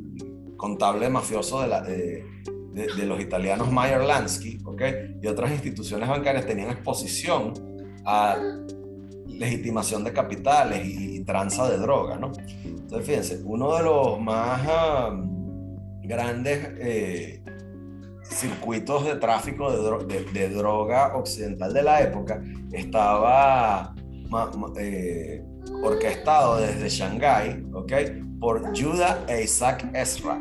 contable 0.56 1.08
mafioso 1.08 1.60
de, 1.60 2.24
de, 2.72 3.06
los 3.06 3.20
italianos 3.20 3.70
Meyer 3.70 4.02
Lansky 4.02 4.58
¿okay? 4.64 5.16
y 5.22 5.26
otras 5.28 5.52
instituciones 5.52 6.08
bancarias 6.08 6.46
tenían 6.46 6.70
exposición 6.70 7.52
legitimación 9.26 10.04
de 10.04 10.12
capitales 10.12 10.84
y, 10.84 11.18
tranza 11.24 11.68
de 11.68 11.76
droga. 11.76 12.16
¿no? 12.16 12.32
Entonces, 12.64 13.06
fíjense, 13.06 13.42
uno 13.44 13.76
de 13.76 13.82
los 13.82 14.18
más 14.18 14.62
grandes 16.02 16.70
eh, 16.78 17.42
circuitos 18.22 19.04
de 19.04 19.16
tráfico 19.16 19.70
de, 19.70 20.48
droga 20.48 21.16
occidental 21.16 21.74
de 21.74 21.82
la 21.82 22.00
época 22.00 22.42
estaba 22.72 23.94
eh, 24.78 25.44
orquestado 25.82 26.56
desde 26.56 26.88
Shanghái, 26.88 27.66
¿ok? 27.74 27.92
Por 28.40 28.62
Judah 28.76 29.24
e 29.28 29.42
Isaac 29.42 29.90
Ezra. 29.92 30.40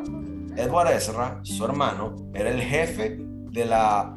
Edward 0.56 0.92
Ezra, 0.92 1.40
su 1.42 1.64
hermano, 1.64 2.30
era 2.34 2.50
el 2.50 2.60
jefe 2.60 3.18
de 3.52 3.64
la, 3.64 4.16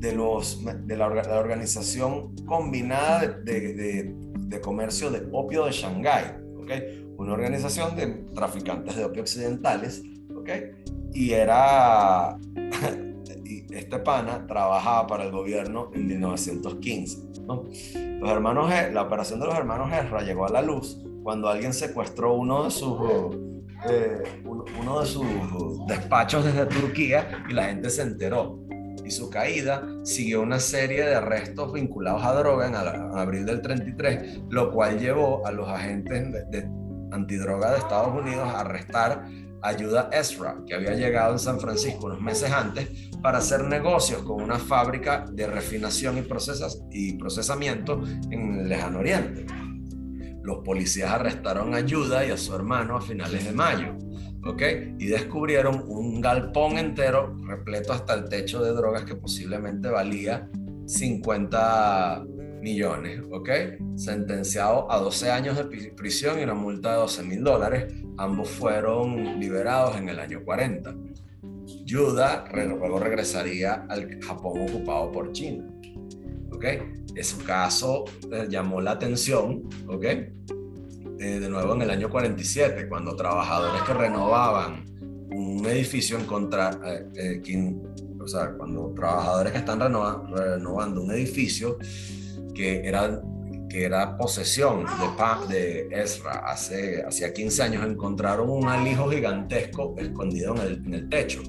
de 0.00 0.12
los, 0.12 0.64
de 0.64 0.96
la, 0.96 1.06
organización 1.06 2.34
combinada 2.46 3.20
de, 3.20 4.14
de, 4.38 4.60
comercio 4.60 5.10
de 5.10 5.28
opio 5.30 5.66
de 5.66 5.72
Shanghái, 5.72 6.24
¿ok? 6.58 6.70
Una 7.18 7.34
organización 7.34 7.94
de 7.96 8.06
traficantes 8.34 8.96
de 8.96 9.04
opio 9.04 9.22
occidentales, 9.22 10.02
¿ok? 10.34 10.48
Y 11.12 11.32
era 11.32 12.38
este 13.70 13.98
pana 13.98 14.46
trabajaba 14.46 15.06
para 15.06 15.24
el 15.24 15.32
gobierno 15.32 15.90
en 15.94 16.06
1915. 16.06 17.18
Los 18.20 18.30
hermanos, 18.30 18.70
la 18.92 19.02
operación 19.02 19.40
de 19.40 19.46
los 19.46 19.54
hermanos 19.54 19.92
Ezra 19.92 20.22
llegó 20.22 20.46
a 20.46 20.50
la 20.50 20.62
luz 20.62 20.98
cuando 21.22 21.48
alguien 21.48 21.74
secuestró 21.74 22.34
uno 22.34 22.64
de 22.64 22.70
sus, 22.70 22.98
eh, 23.88 24.22
uno 24.44 25.00
de 25.00 25.06
sus 25.06 25.86
despachos 25.86 26.44
desde 26.44 26.64
Turquía 26.66 27.44
y 27.48 27.52
la 27.52 27.64
gente 27.64 27.90
se 27.90 28.02
enteró. 28.02 28.58
Su 29.10 29.30
caída 29.30 29.86
siguió 30.04 30.42
una 30.42 30.58
serie 30.58 31.04
de 31.04 31.14
arrestos 31.14 31.72
vinculados 31.72 32.24
a 32.24 32.34
droga 32.34 32.66
en, 32.66 32.74
abril 32.74 33.44
del 33.44 33.62
33, 33.62 34.42
lo 34.48 34.70
cual 34.72 34.98
llevó 34.98 35.46
a 35.46 35.52
los 35.52 35.68
agentes 35.68 36.32
de, 36.32 36.44
de 36.44 36.68
antidroga 37.12 37.72
de 37.72 37.78
Estados 37.78 38.14
Unidos 38.14 38.48
a 38.48 38.60
arrestar 38.60 39.26
ayuda 39.62 40.08
Ezra, 40.12 40.56
que 40.66 40.74
había 40.74 40.94
llegado 40.94 41.32
en 41.32 41.38
San 41.38 41.60
Francisco 41.60 42.06
unos 42.06 42.20
meses 42.20 42.50
antes 42.50 43.10
para 43.22 43.38
hacer 43.38 43.64
negocios 43.64 44.22
con 44.22 44.42
una 44.42 44.58
fábrica 44.58 45.26
de 45.30 45.46
refinación 45.46 46.18
y, 46.18 47.12
procesamiento 47.12 48.02
en 48.30 48.60
el 48.60 48.68
lejano 48.68 49.00
oriente. 49.00 49.46
Los 50.42 50.58
policías 50.64 51.10
arrestaron 51.10 51.74
Ayuda 51.74 52.24
y 52.24 52.30
a 52.30 52.36
su 52.36 52.54
hermano 52.54 52.96
a 52.96 53.00
finales 53.00 53.44
de 53.44 53.52
mayo, 53.52 53.96
¿ok? 54.44 54.62
Y 54.98 55.06
descubrieron 55.06 55.84
un 55.86 56.20
galpón 56.20 56.78
entero 56.78 57.36
repleto 57.46 57.92
hasta 57.92 58.14
el 58.14 58.28
techo 58.28 58.62
de 58.62 58.72
drogas 58.72 59.04
que 59.04 59.14
posiblemente 59.14 59.88
valía 59.88 60.48
50 60.86 62.24
millones, 62.60 63.20
¿ok? 63.30 63.48
Sentenciado 63.96 64.90
a 64.90 64.98
12 64.98 65.30
años 65.30 65.56
de 65.56 65.92
prisión 65.92 66.38
y 66.38 66.42
una 66.42 66.54
multa 66.54 66.92
de 66.92 66.98
12 66.98 67.22
mil 67.24 67.44
dólares. 67.44 67.94
Ambos 68.18 68.50
fueron 68.50 69.38
liberados 69.40 69.96
en 69.96 70.08
el 70.08 70.18
año 70.18 70.42
40. 70.44 70.94
Yuda 71.84 72.44
luego 72.52 72.98
regresaría 72.98 73.86
al 73.88 74.20
Japón 74.20 74.62
ocupado 74.68 75.12
por 75.12 75.32
China, 75.32 75.64
¿ok? 76.50 76.64
Ese 77.14 77.42
caso 77.44 78.04
eh, 78.32 78.46
llamó 78.48 78.80
la 78.80 78.92
atención, 78.92 79.68
¿ok? 79.88 80.04
Eh, 81.20 81.38
de 81.38 81.50
nuevo 81.50 81.74
en 81.74 81.82
el 81.82 81.90
año 81.90 82.08
47, 82.08 82.88
cuando 82.88 83.14
trabajadores 83.14 83.82
que 83.82 83.92
renovaban 83.92 84.86
un 85.30 85.66
edificio 85.66 86.18
encontraron, 86.18 86.80
eh, 87.14 87.42
o 88.18 88.26
sea, 88.26 88.52
cuando 88.52 88.94
trabajadores 88.94 89.52
que 89.52 89.58
están 89.58 89.80
renovando 89.80 91.02
un 91.02 91.10
edificio 91.10 91.76
que 92.54 92.88
era, 92.88 93.20
que 93.68 93.84
era 93.84 94.16
posesión 94.16 94.86
de, 94.86 95.54
de 95.54 95.88
Ezra 95.90 96.40
hace 96.46 97.02
hacía 97.06 97.34
15 97.34 97.62
años, 97.64 97.86
encontraron 97.86 98.48
un 98.48 98.66
alijo 98.66 99.10
gigantesco 99.10 99.94
escondido 99.98 100.54
en 100.56 100.62
el, 100.62 100.86
en 100.86 100.94
el 100.94 101.08
techo. 101.10 101.42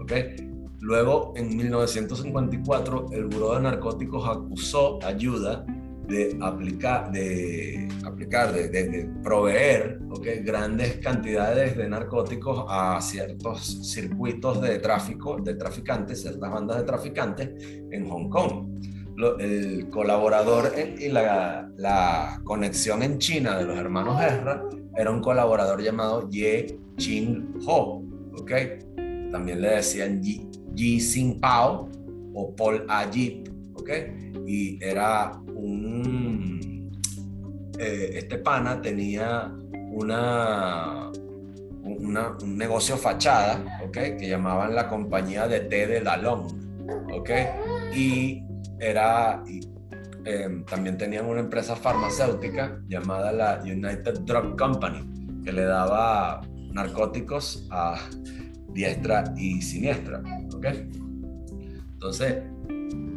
¿okay? 0.00 0.48
Luego, 0.78 1.32
en 1.34 1.56
1954, 1.56 3.06
el 3.10 3.24
Buró 3.24 3.56
de 3.56 3.62
Narcóticos 3.62 4.28
acusó 4.28 5.00
ayuda 5.02 5.66
de 6.08 6.36
aplicar, 6.40 7.10
de, 7.12 7.88
aplicar, 8.04 8.52
de, 8.52 8.68
de, 8.68 9.08
proveer 9.22 10.00
¿okay? 10.10 10.40
grandes 10.42 10.96
cantidades 10.96 11.76
de 11.76 11.88
narcóticos 11.88 12.64
a 12.68 13.00
ciertos 13.00 13.90
circuitos 13.90 14.60
de 14.60 14.78
tráfico, 14.78 15.38
de 15.40 15.54
traficantes, 15.54 16.22
ciertas 16.22 16.50
bandas 16.50 16.78
de 16.78 16.84
traficantes 16.84 17.50
en 17.90 18.08
Hong 18.08 18.28
Kong 18.28 18.72
el 19.38 19.88
colaborador 19.90 20.72
y 20.98 21.08
la, 21.08 21.70
la, 21.76 22.40
conexión 22.44 23.02
en 23.02 23.18
China 23.18 23.58
de 23.58 23.64
los 23.64 23.76
hermanos 23.76 24.20
Ezra 24.22 24.62
era 24.96 25.10
un 25.10 25.20
colaborador 25.20 25.82
llamado 25.82 26.28
Ye 26.28 26.78
Chin 26.96 27.54
Ho, 27.66 28.02
¿ok? 28.38 28.52
También 29.30 29.60
le 29.60 29.76
decían 29.76 30.22
Yi, 30.22 30.48
Yi 30.74 31.38
Pao, 31.40 31.88
o 32.34 32.54
Paul 32.54 32.84
Ajip, 32.88 33.48
¿ok? 33.82 33.90
Y 34.46 34.82
era 34.82 35.32
un... 35.54 36.90
Eh, 37.78 38.10
este 38.14 38.38
pana 38.38 38.80
tenía 38.80 39.52
una, 39.90 41.10
un 41.82 42.56
negocio 42.56 42.96
fachada, 42.96 43.80
¿ok? 43.84 43.92
Que 44.18 44.28
llamaban 44.28 44.74
la 44.74 44.88
compañía 44.88 45.48
de 45.48 45.60
té 45.60 45.86
de 45.86 46.00
Dalón, 46.00 46.46
¿ok? 47.12 47.30
Y 47.94 48.42
era... 48.78 49.42
Em, 50.24 50.64
también 50.66 50.96
tenían 50.96 51.26
una 51.26 51.40
empresa 51.40 51.74
farmacéutica 51.74 52.80
llamada 52.86 53.32
la 53.32 53.60
United 53.64 54.20
Drug 54.20 54.56
Company, 54.56 55.02
que 55.44 55.52
le 55.52 55.64
daba 55.64 56.42
narcóticos 56.72 57.66
a 57.72 57.96
diestra 58.68 59.24
y 59.36 59.60
siniestra. 59.60 60.22
¿ok? 60.54 60.66
Entonces, 61.94 62.42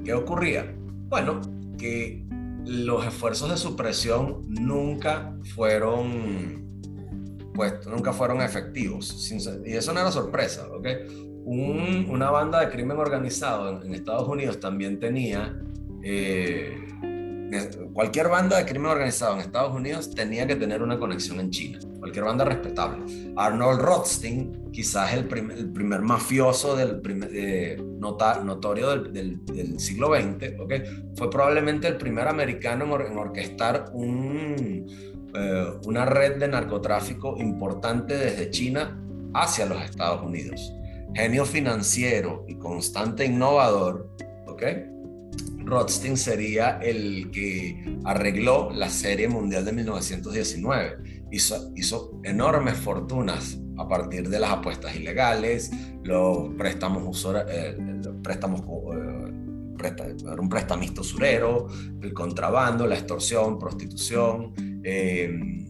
¿qué 0.05 0.13
ocurría? 0.13 0.73
Bueno, 1.09 1.41
que 1.77 2.23
los 2.65 3.05
esfuerzos 3.05 3.49
de 3.49 3.57
supresión 3.57 4.41
nunca 4.47 5.35
fueron, 5.55 6.63
pues, 7.53 7.85
nunca 7.87 8.13
fueron 8.13 8.41
efectivos. 8.41 9.29
Y 9.65 9.73
eso 9.73 9.91
no 9.91 9.99
era 9.99 10.11
sorpresa, 10.11 10.67
¿ok? 10.71 10.87
una 11.47 12.31
banda 12.31 12.59
de 12.59 12.71
crimen 12.71 12.97
organizado 12.97 13.83
en, 13.83 13.93
Estados 13.93 14.27
Unidos 14.27 14.59
también 14.59 14.99
tenía 14.99 15.55
eh, 16.01 16.75
cualquier 17.93 18.29
banda 18.29 18.57
de 18.57 18.65
crimen 18.65 18.91
organizado 18.91 19.33
en 19.35 19.41
Estados 19.41 19.73
Unidos 19.73 20.09
tenía 20.13 20.47
que 20.47 20.55
tener 20.55 20.81
una 20.81 20.97
conexión 20.97 21.39
en 21.39 21.49
China, 21.49 21.79
cualquier 21.99 22.25
banda 22.25 22.45
respetable. 22.45 23.03
Arnold 23.35 23.81
Rothstein, 23.81 24.71
quizás 24.71 25.13
el, 25.13 25.27
primer 25.27 26.01
mafioso 26.01 26.75
del 26.75 27.01
primer, 27.01 27.29
eh, 27.33 27.77
notorio 27.99 28.97
del, 28.97 29.39
siglo 29.79 30.15
XX, 30.15 30.59
¿okay? 30.59 30.83
fue 31.15 31.29
probablemente 31.29 31.87
el 31.87 31.97
primer 31.97 32.27
americano 32.27 32.99
en, 32.99 33.17
orquestar 33.17 33.91
eh, 33.93 34.85
una 35.85 36.05
red 36.05 36.37
de 36.37 36.47
narcotráfico 36.47 37.37
importante 37.37 38.17
desde 38.17 38.49
China 38.49 39.01
hacia 39.33 39.65
los 39.65 39.81
Estados 39.83 40.21
Unidos. 40.23 40.73
Genio 41.13 41.45
financiero 41.45 42.45
y 42.47 42.55
constante 42.55 43.25
innovador, 43.25 44.09
¿ok? 44.47 44.63
Rothstein 45.65 46.15
sería 46.15 46.79
el 46.81 47.31
que 47.31 47.97
arregló 48.03 48.69
la 48.71 48.89
Serie 48.89 49.27
Mundial 49.27 49.65
de 49.65 49.71
1919. 49.73 51.25
Hizo, 51.31 51.71
hizo 51.75 52.21
enormes 52.23 52.77
fortunas 52.77 53.57
a 53.77 53.87
partir 53.87 54.29
de 54.29 54.39
las 54.39 54.51
apuestas 54.51 54.95
ilegales, 54.95 55.71
los 56.03 56.53
préstamos, 56.55 57.27
eh, 57.49 57.75
préstamos 58.21 58.61
eh, 58.61 60.15
un 60.39 60.49
prestamista 60.49 61.01
usurero, 61.01 61.67
el 62.01 62.13
contrabando, 62.13 62.85
la 62.87 62.95
extorsión, 62.95 63.59
prostitución, 63.59 64.53
eh, 64.83 65.65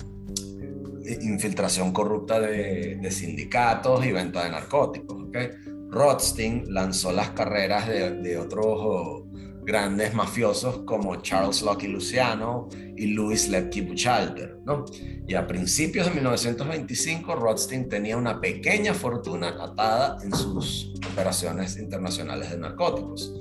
infiltración 1.21 1.91
corrupta 1.93 2.39
de, 2.39 3.09
sindicatos 3.11 4.05
y 4.05 4.11
venta 4.11 4.43
de 4.43 4.51
narcóticos. 4.51 5.23
¿okay? 5.23 5.51
Rothstein 5.89 6.65
lanzó 6.73 7.11
las 7.11 7.31
carreras 7.31 7.87
de, 7.87 8.11
de 8.11 8.37
otros 8.37 9.23
grandes 9.65 10.13
mafiosos 10.13 10.83
como 10.85 11.15
Charles 11.17 11.61
Lucky 11.63 11.87
Luciano 11.87 12.69
y 12.95 13.07
Louis 13.07 13.49
Lepke 13.49 13.81
Buchalter. 13.81 14.59
¿no? 14.63 14.85
Y 15.27 15.33
a 15.33 15.47
principios 15.47 16.07
de 16.07 16.13
1925, 16.13 17.35
Rothstein 17.35 17.89
tenía 17.89 18.15
una 18.15 18.39
pequeña 18.39 18.93
fortuna 18.93 19.55
atada 19.59 20.17
en 20.23 20.33
sus 20.33 20.93
operaciones 21.11 21.77
internacionales 21.77 22.51
de 22.51 22.57
narcóticos. 22.57 23.33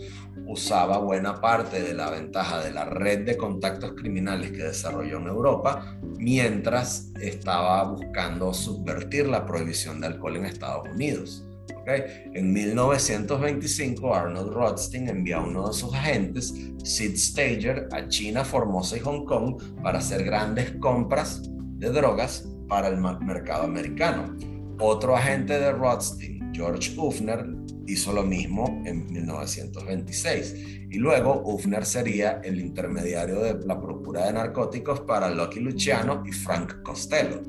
Usaba 0.47 0.99
buena 0.99 1.41
parte 1.41 1.83
de 1.83 1.95
la 1.95 2.11
ventaja 2.11 2.63
de 2.63 2.73
la 2.73 2.85
red 2.85 3.25
de 3.25 3.37
contactos 3.37 3.93
criminales 3.93 4.51
que 4.51 4.65
desarrolló 4.65 5.19
en 5.19 5.27
Europa 5.27 5.99
mientras 6.19 7.13
estaba 7.21 7.83
buscando 7.85 8.53
subvertir 8.53 9.27
la 9.27 9.47
prohibición 9.47 10.01
de 10.01 10.09
alcohol 10.09 10.37
en 10.37 10.47
Estados 10.47 10.89
Unidos. 10.91 11.45
En 11.87 12.53
1925, 12.53 14.15
Arnold 14.15 14.53
Rothstein 14.53 15.09
envió 15.09 15.39
a 15.39 15.47
uno 15.47 15.69
de 15.69 15.75
sus 15.75 15.95
agentes, 15.95 16.55
Sid 16.83 17.17
Stager, 17.17 17.89
a 17.93 18.09
China, 18.09 18.45
Formosa 18.45 18.97
y 18.97 19.01
Hong 19.01 19.25
Kong 19.25 19.61
para 19.83 19.99
hacer 19.99 20.25
grandes 20.25 20.73
compras 20.81 21.43
de 21.79 21.91
drogas 21.91 22.49
para 22.69 22.89
el 22.89 22.99
mercado 22.99 23.65
americano. 23.65 24.37
Otro 24.81 25.17
agente 25.17 25.59
de 25.59 25.73
Rothstein, 25.73 26.53
George 26.53 26.95
Ufner, 26.97 27.47
hizo 27.87 28.13
lo 28.13 28.23
mismo 28.23 28.83
en 28.87 29.07
1926. 29.13 30.55
Y 30.91 30.99
luego 30.99 31.43
Ufner 31.45 31.85
sería 31.85 32.41
el 32.43 32.61
intermediario 32.61 33.41
de 33.41 33.67
la 33.67 33.81
procura 33.81 34.27
de 34.27 34.33
narcóticos 34.33 35.01
para 35.01 35.31
Lucky 35.31 35.61
Luciano 35.61 36.23
y 36.27 36.33
Frank 36.33 36.83
Costello. 36.83 37.43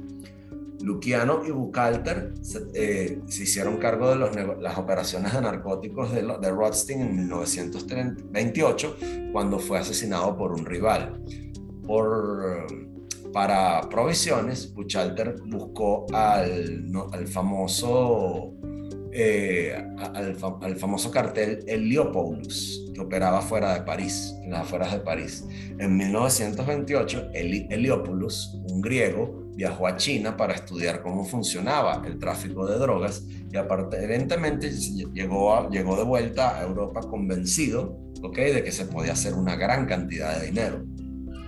Luciano 0.81 1.41
y 1.45 1.51
Buchalter 1.51 2.33
eh, 2.73 3.19
se, 3.27 3.43
hicieron 3.43 3.77
cargo 3.77 4.15
de 4.15 4.55
las 4.61 4.77
operaciones 4.77 5.33
de 5.33 5.41
narcóticos 5.41 6.11
de, 6.11 6.51
Rothstein 6.51 7.01
en 7.01 7.15
1928, 7.17 8.97
cuando 9.31 9.59
fue 9.59 9.79
asesinado 9.79 10.37
por 10.37 10.51
un 10.51 10.65
rival. 10.65 11.21
Por, 11.85 12.67
para 13.31 13.81
provisiones, 13.89 14.73
Buchalter 14.73 15.35
buscó 15.45 16.05
al, 16.13 16.91
al 17.11 17.27
famoso 17.27 18.53
eh, 19.17 19.73
al, 20.13 20.75
famoso 20.75 21.09
cartel 21.09 21.63
Heliopoulos, 21.67 22.91
que 22.93 22.99
operaba 22.99 23.41
fuera 23.41 23.73
de 23.73 23.83
París, 23.83 24.35
en 24.43 24.51
las 24.51 24.63
afueras 24.63 24.91
de 24.91 24.99
París. 24.99 25.47
En 25.79 25.95
1928, 25.95 27.29
Heliopoulos, 27.33 28.59
un 28.69 28.81
griego, 28.81 29.44
viajó 29.55 29.87
a 29.87 29.95
China 29.95 30.35
para 30.35 30.53
estudiar 30.53 31.01
cómo 31.01 31.25
funcionaba 31.25 32.03
el 32.05 32.19
tráfico 32.19 32.67
de 32.67 32.77
drogas 32.77 33.25
y 33.51 33.57
aparentemente 33.57 34.69
llegó, 34.69 35.69
llegó 35.69 35.95
de 35.95 36.03
vuelta 36.03 36.57
a 36.57 36.63
Europa 36.63 37.01
convencido 37.01 37.97
¿okay? 38.21 38.53
de 38.53 38.63
que 38.63 38.71
se 38.71 38.85
podía 38.85 39.13
hacer 39.13 39.33
una 39.33 39.55
gran 39.55 39.85
cantidad 39.85 40.39
de 40.39 40.47
dinero. 40.47 40.85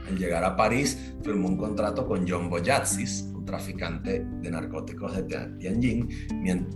Al 0.07 0.17
llegar 0.17 0.43
a 0.45 0.55
París, 0.55 1.13
firmó 1.21 1.49
un 1.49 1.57
contrato 1.57 2.07
con 2.07 2.25
John 2.27 2.49
Boyatsis, 2.49 3.29
un 3.35 3.43
traficante 3.43 4.25
de 4.41 4.51
narcóticos 4.51 5.15
de 5.17 5.23
Tianjin, 5.59 6.07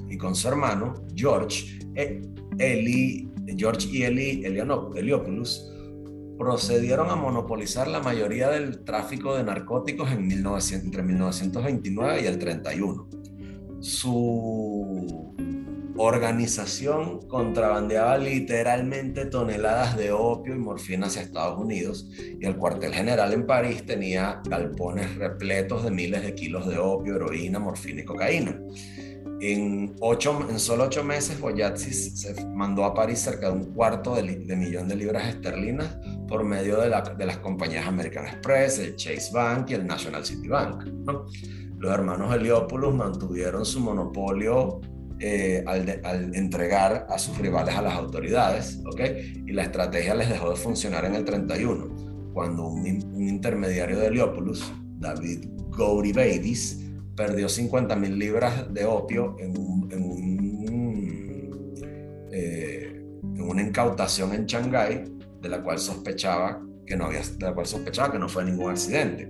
y 0.09 0.17
con 0.17 0.36
su 0.36 0.49
hermano 0.49 0.95
George, 1.15 1.79
e, 1.95 2.21
Eli, 2.57 3.32
George 3.57 3.88
y 3.89 4.03
Eli 4.03 4.43
Heliopoulos 4.45 5.71
procedieron 6.42 7.12
a 7.12 7.16
monopolizar 7.16 7.88
la 7.88 8.00
mayoría 8.00 8.50
del 8.50 8.84
tráfico 8.84 9.36
de 9.36 9.44
narcóticos 9.44 10.12
en 10.12 10.26
1900, 10.26 10.86
entre 10.86 11.04
1929 11.04 12.22
y 12.24 12.26
el 12.26 12.39
31. 12.39 13.08
Su 13.80 15.36
organización 15.98 17.28
contrabandeaba 17.28 18.18
literalmente 18.18 19.28
toneladas 19.28 19.96
de 19.96 20.12
opio 20.12 20.56
y 20.56 20.58
morfina 20.58 21.06
hacia 21.06 21.22
Estados 21.22 21.60
Unidos 21.60 22.10
y 22.18 22.44
el 22.44 22.56
cuartel 22.58 22.92
general 22.92 23.34
en 23.34 23.46
París 23.46 23.86
tenía 23.86 24.42
galpones 24.50 25.14
repletos 25.18 25.84
de 25.84 25.92
miles 25.92 26.24
de 26.24 26.34
kilos 26.34 26.68
de 26.68 26.80
opio, 26.80 27.18
heroína, 27.18 27.59
morfina 27.59 28.01
y 28.01 28.05
cocaína. 28.05 28.59
En, 29.42 29.96
ocho, 30.00 30.47
en 30.50 30.59
solo 30.59 30.86
ocho 30.86 31.04
meses, 31.04 31.39
Boyatsis 31.39 32.20
se 32.20 32.46
mandó 32.47 32.86
a 32.86 32.93
París 32.93 33.20
cerca 33.20 33.47
de 33.47 33.54
un 33.54 33.74
cuarto 33.74 34.16
de, 34.16 34.24
millón 34.55 34.88
de 34.88 34.96
libras 34.96 35.28
esterlinas 35.28 35.97
por 36.32 36.45
medio 36.45 36.79
de, 36.79 36.89
las 36.89 37.37
compañías 37.39 37.86
American 37.86 38.25
Express, 38.25 38.79
el 38.79 38.95
Chase 38.95 39.32
Bank 39.33 39.70
y 39.70 39.74
el 39.74 39.86
National 39.86 40.25
City 40.25 40.47
Bank. 40.47 40.86
Los 41.78 41.93
hermanos 41.93 42.33
Heliopoulos 42.33 42.95
mantuvieron 42.95 43.66
su 43.66 43.82
monopolio 43.82 44.79
eh, 45.20 45.62
al, 45.67 46.33
entregar 46.33 47.05
a 47.09 47.20
sus 47.20 47.37
rivales 47.37 47.75
a 47.75 47.82
las 47.82 47.95
autoridades, 47.95 48.79
Y 49.45 49.51
la 49.51 49.63
estrategia 49.63 50.16
les 50.16 50.29
dejó 50.29 50.51
de 50.51 50.55
funcionar 50.55 51.03
en 51.03 51.16
el 51.16 51.25
31, 51.25 52.32
cuando 52.33 52.66
un, 52.70 52.87
intermediario 52.87 53.99
de 53.99 54.08
Heliopoulos, 54.08 54.71
David 54.99 55.49
Gowdy 55.70 56.13
Babies, 56.13 56.79
perdió 57.13 57.49
50 57.49 57.93
mil 57.97 58.17
libras 58.17 58.74
de 58.74 58.86
opio 58.86 59.36
en, 59.37 59.53
eh, 62.32 63.03
en, 63.21 63.41
una 63.41 63.62
incautación 63.62 64.33
en 64.33 64.45
Shanghái, 64.45 65.21
de 65.42 65.50
la 65.50 65.62
cual 65.62 65.80
sospechaba 65.80 66.62
que 66.86 66.96
no 66.96 67.05
había, 67.05 67.22
de 67.22 67.46
la 67.46 67.54
cual 67.54 67.66
sospechaba 67.66 68.12
que 68.12 68.20
no 68.20 68.30
fue 68.30 68.46
ningún 68.46 68.72
accidente. 68.72 69.28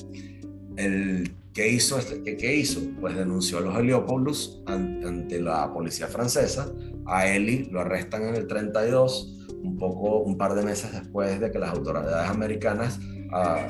El, 0.77 1.35
¿qué, 1.53 1.69
hizo 1.69 1.99
este, 1.99 2.23
qué, 2.37 2.55
hizo? 2.55 2.81
Pues 2.99 3.15
denunció 3.15 3.59
a 3.59 3.61
los 3.61 3.77
Heliopoulos 3.77 4.63
ante, 4.65 5.41
la 5.41 5.71
policía 5.73 6.07
francesa. 6.07 6.71
A 7.05 7.27
Eli 7.27 7.65
lo 7.71 7.81
arrestan 7.81 8.23
en 8.23 8.35
el 8.35 8.47
32, 8.47 9.47
un, 9.63 9.77
poco, 9.77 10.19
un 10.19 10.37
par 10.37 10.55
de 10.55 10.63
meses 10.63 10.91
después 10.91 11.39
de 11.39 11.51
que 11.51 11.59
las 11.59 11.71
autoridades 11.71 12.29
americanas 12.29 12.99
ah, 13.33 13.67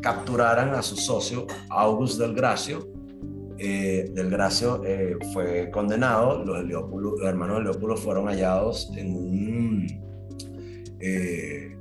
capturaran 0.00 0.74
a 0.74 0.82
su 0.82 0.96
socio, 0.96 1.46
August 1.70 2.18
Del 2.18 2.34
Gracio, 2.34 2.94
eh, 3.58 4.10
del 4.12 4.30
Gracio 4.30 4.82
eh, 4.84 5.16
fue 5.32 5.70
condenado, 5.70 6.44
los, 6.44 6.58
hermanos 7.22 7.58
de 7.58 7.64
Leopoldo 7.64 7.96
fueron 7.96 8.26
hallados 8.26 8.90
en 8.96 9.14
un, 9.14 9.86
eh, 11.00 11.76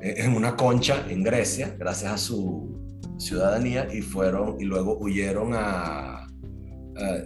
en 0.00 0.34
una 0.34 0.56
concha 0.56 1.04
en 1.08 1.22
Grecia, 1.22 1.74
gracias 1.78 2.12
a 2.12 2.18
su 2.18 2.78
ciudadanía, 3.18 3.88
y 3.92 4.00
fueron 4.00 4.56
y 4.60 4.64
luego 4.64 4.96
huyeron 4.98 5.52
a, 5.54 6.28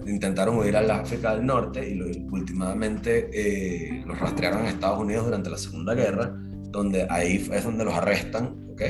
intentaron 0.06 0.58
huir 0.58 0.76
al 0.76 0.90
África 0.90 1.34
del 1.34 1.46
Norte 1.46 1.88
y 1.88 2.00
últimamente 2.30 3.30
eh, 3.32 4.02
los 4.06 4.18
rastrearon 4.18 4.62
en 4.62 4.66
Estados 4.66 5.00
Unidos 5.00 5.26
durante 5.26 5.50
la 5.50 5.58
Segunda 5.58 5.94
Guerra, 5.94 6.34
donde 6.70 7.06
ahí 7.08 7.48
es 7.50 7.64
donde 7.64 7.84
los 7.84 7.94
arrestan, 7.94 8.68
¿ok? 8.72 8.82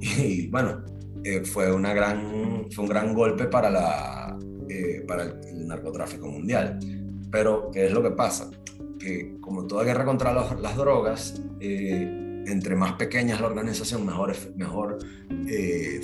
Y 0.04 0.48
bueno, 0.48 0.82
eh, 1.24 1.44
fue, 1.44 1.72
una 1.72 1.94
gran, 1.94 2.66
fue 2.72 2.84
un 2.84 2.90
gran 2.90 3.14
golpe 3.14 3.46
para, 3.46 3.70
la, 3.70 4.36
eh, 4.68 5.04
para 5.06 5.22
el, 5.22 5.68
narcotráfico 5.68 6.26
mundial. 6.26 6.80
Pero, 7.30 7.70
¿qué 7.72 7.86
es 7.86 7.92
lo 7.92 8.02
que 8.02 8.10
pasa? 8.10 8.50
Que 9.02 9.36
como 9.40 9.66
toda 9.66 9.84
guerra 9.84 10.04
contra 10.04 10.32
las 10.32 10.76
drogas, 10.76 11.42
eh, 11.60 12.44
entre 12.46 12.76
más 12.76 12.92
pequeña 12.92 13.34
es 13.34 13.40
la 13.40 13.46
organización, 13.48 14.06
mejor, 14.06 14.34
mejor 14.56 14.98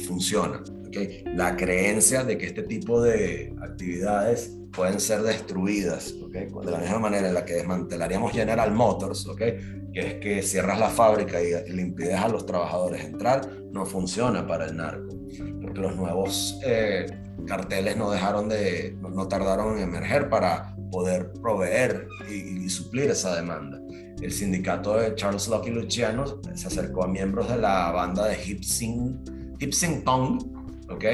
funciona. 0.07 0.63
¿okay? 0.87 1.23
La 1.35 1.57
creencia 1.57 2.25
de 2.25 2.37
que 2.37 2.47
este 2.47 2.63
tipo 2.63 3.01
de 3.01 3.55
actividades 3.63 4.59
pueden 4.73 5.01
ser 5.01 5.23
destruidas, 5.23 6.15
¿okay? 6.23 6.47
de 6.47 6.71
la 6.71 6.79
misma 6.79 6.99
manera 6.99 7.29
en 7.29 7.35
la 7.35 7.45
que 7.45 7.55
desmantelaríamos 7.55 8.33
General 8.33 8.71
Motors, 8.73 9.27
¿okay? 9.27 9.59
que 9.93 10.01
es 10.01 10.15
que 10.15 10.43
cierras 10.43 10.79
la 10.79 10.89
fábrica 10.89 11.41
y 11.43 11.71
le 11.73 11.83
impides 11.83 12.15
a 12.15 12.29
los 12.29 12.47
trabajadores 12.47 13.05
entrar, 13.05 13.49
no 13.73 13.87
funciona 13.87 14.47
para 14.47 14.67
el 14.67 14.77
narco, 14.77 15.17
porque 15.63 15.81
los 15.81 15.97
nuevos 15.97 16.61
eh, 16.65 17.07
carteles 17.47 17.97
no 17.97 18.11
dejaron 18.11 18.49
de, 18.49 18.97
no, 19.01 19.29
tardaron 19.29 19.79
en 19.79 19.85
emerger 19.85 20.29
para 20.29 20.77
poder 20.91 21.33
proveer 21.43 22.09
y, 22.31 22.69
suplir 22.69 23.11
esa 23.11 23.35
demanda. 23.37 23.81
El 24.21 24.33
sindicato 24.33 24.97
de 24.97 25.15
Charles 25.15 25.49
Lucky 25.49 25.71
Luciano 25.71 26.41
se 26.55 26.67
acercó 26.67 27.05
a 27.05 27.09
miembros 27.09 27.49
de 27.49 27.57
la 27.57 27.91
banda 27.93 28.27
de 28.27 28.37
Hip 28.45 28.63
Sing, 28.63 30.05
Tong, 30.05 30.43
¿ok? 30.91 31.05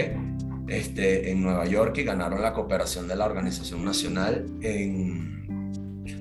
Este, 0.68 1.30
en 1.30 1.42
Nueva 1.42 1.66
York 1.66 1.98
y 1.98 2.04
ganaron 2.04 2.40
la 2.40 2.54
cooperación 2.54 3.06
de 3.06 3.16
la 3.16 3.26
Organización 3.26 3.84
Nacional 3.84 4.46
en, 4.62 5.34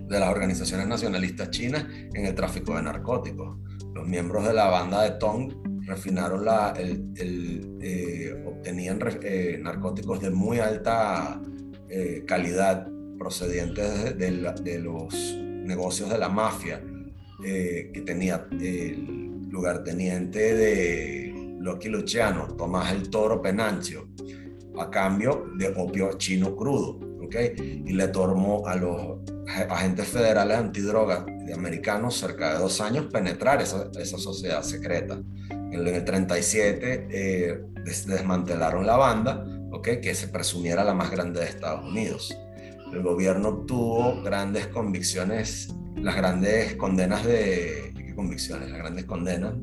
de 0.08 0.20
las 0.20 0.30
organizaciones 0.30 0.88
nacionalistas 0.88 1.50
chinas 1.50 1.86
en 2.14 2.26
el 2.26 2.36
tráfico 2.36 2.76
de 2.76 2.84
narcóticos. 2.84 3.58
Los 3.94 4.08
miembros 4.08 4.46
de 4.46 4.54
la 4.54 4.68
banda 4.68 5.04
de 5.04 5.12
Tong 5.12 5.54
refinaron 5.86 6.46
la, 6.46 6.74
el, 6.78 7.78
eh, 7.82 8.44
obtenían 8.46 9.00
eh, 9.22 9.60
narcóticos 9.62 10.22
de 10.22 10.30
muy 10.30 10.60
alta 10.60 11.42
eh, 11.90 12.24
calidad 12.26 12.88
procedientes 13.24 14.18
de, 14.18 14.80
los 14.80 15.14
negocios 15.40 16.10
de 16.10 16.18
la 16.18 16.28
mafia 16.28 16.82
que 17.42 18.04
tenía 18.06 18.46
el 18.52 19.50
lugarteniente 19.50 20.54
de 20.54 21.58
Loki 21.62 21.88
Luciano, 21.88 22.48
Tomás 22.58 22.92
el 22.92 23.10
Toro 23.10 23.42
Penancio, 23.42 24.10
a 24.78 24.90
cambio 24.90 25.46
de 25.58 25.74
opio 25.78 26.18
chino 26.18 26.54
crudo, 26.54 27.00
¿ok? 27.24 27.36
Y 27.86 27.94
le 27.94 28.10
tomó 28.10 28.68
a 28.68 28.76
los 28.76 29.20
agentes 29.70 30.08
federales 30.08 30.58
antidrogas 30.58 31.26
de 31.26 31.54
americanos 31.54 32.18
cerca 32.18 32.54
de 32.54 32.60
dos 32.60 32.82
años 32.82 33.06
penetrar 33.06 33.62
esa, 33.62 33.90
sociedad 34.18 34.64
secreta. 34.64 35.22
En 35.50 35.88
el 35.88 36.04
37 36.04 37.08
eh, 37.10 37.62
desmantelaron 38.06 38.86
la 38.86 38.98
banda, 38.98 39.46
¿ok? 39.72 40.02
Que 40.02 40.14
se 40.14 40.28
presumiera 40.28 40.84
la 40.84 40.94
más 40.94 41.10
grande 41.10 41.40
de 41.40 41.46
Estados 41.46 41.86
Unidos. 41.86 42.36
El 42.94 43.02
gobierno 43.02 43.50
obtuvo 43.50 44.22
grandes 44.22 44.68
convicciones, 44.68 45.74
las 45.96 46.16
grandes 46.16 46.76
condenas 46.76 47.26
de... 47.26 47.92
¿Qué 47.96 48.14
convicciones? 48.14 48.70
Las 48.70 48.78
grandes 48.78 49.06
condenas 49.06 49.56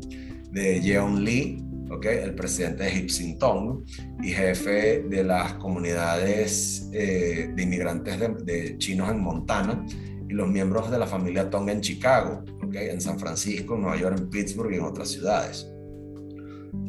de 0.51 0.81
Jeon 0.81 1.25
Lee, 1.25 1.65
el 2.03 2.35
presidente 2.35 2.85
de 2.85 2.95
Hipsington 2.97 3.85
y 4.21 4.31
jefe 4.31 5.05
de 5.09 5.23
las 5.23 5.55
comunidades 5.55 6.89
eh, 6.93 7.53
de 7.55 7.63
inmigrantes 7.63 8.19
de, 8.45 8.79
chinos 8.79 9.11
en 9.11 9.21
Montana 9.21 9.85
y 10.29 10.33
los 10.33 10.49
miembros 10.49 10.91
de 10.91 10.99
la 10.99 11.07
familia 11.07 11.49
Tong 11.49 11.69
en 11.69 11.81
Chicago, 11.81 12.45
en 12.73 13.01
San 13.01 13.19
Francisco, 13.19 13.77
en 13.77 13.83
Nueva 13.83 13.97
York, 13.97 14.19
en 14.19 14.29
Pittsburgh 14.29 14.73
y 14.73 14.77
en 14.77 14.85
otras 14.85 15.09
ciudades. 15.09 15.69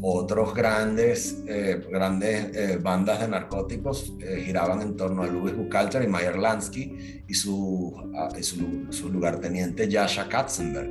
Otros 0.02 0.54
grandes, 0.54 1.44
eh, 1.48 1.86
grandes 1.90 2.56
eh, 2.56 2.80
bandas 2.82 3.20
de 3.20 3.28
narcóticos 3.28 4.14
giraban 4.44 4.82
en 4.82 4.96
torno 4.96 5.24
a 5.24 5.28
Louis 5.28 5.56
Buchalter 5.56 6.04
y 6.04 6.08
Meyer 6.08 6.38
Lansky 6.38 7.24
y 7.28 7.34
su, 7.34 7.94
y 8.38 8.44
su, 8.44 8.88
su 8.90 9.10
lugarteniente 9.10 9.90
Jascha 9.92 10.28
Katzenberg, 10.28 10.90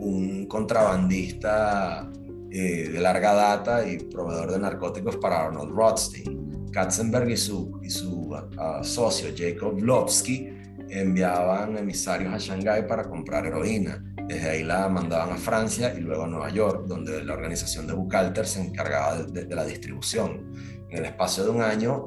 un 0.00 0.46
contrabandista 0.46 2.10
eh, 2.52 2.88
de 2.88 2.98
larga 2.98 3.32
data 3.32 3.86
y 3.86 3.96
proveedor 3.96 4.50
de 4.50 4.58
narcóticos 4.58 5.16
para 5.18 5.46
Arnold 5.46 5.72
Rothstein. 5.72 6.68
Katzenberg 6.72 7.30
y 7.30 7.36
su, 7.36 7.78
y 7.80 7.90
su 7.90 8.34
ah, 8.58 8.80
socio 8.82 9.28
Jacob 9.36 9.78
Lovsky 9.80 10.48
enviaban 10.88 11.78
emisarios 11.78 12.34
a 12.34 12.38
Shanghái 12.38 12.88
para 12.88 13.08
comprar 13.08 13.46
heroína. 13.46 14.09
Desde 14.30 14.48
ahí 14.48 14.62
la 14.62 14.88
mandaban 14.88 15.32
a 15.32 15.36
Francia 15.36 15.92
y 15.92 16.02
luego 16.02 16.22
a 16.22 16.28
Nueva 16.28 16.50
York, 16.50 16.84
donde 16.86 17.24
la 17.24 17.34
organización 17.34 17.88
de 17.88 17.94
Buchalter 17.94 18.46
se 18.46 18.60
encargaba 18.60 19.24
de, 19.24 19.44
la 19.52 19.64
distribución. 19.64 20.52
En 20.88 20.98
el 20.98 21.06
espacio 21.06 21.42
de 21.42 21.50
un 21.50 21.60
año 21.60 22.06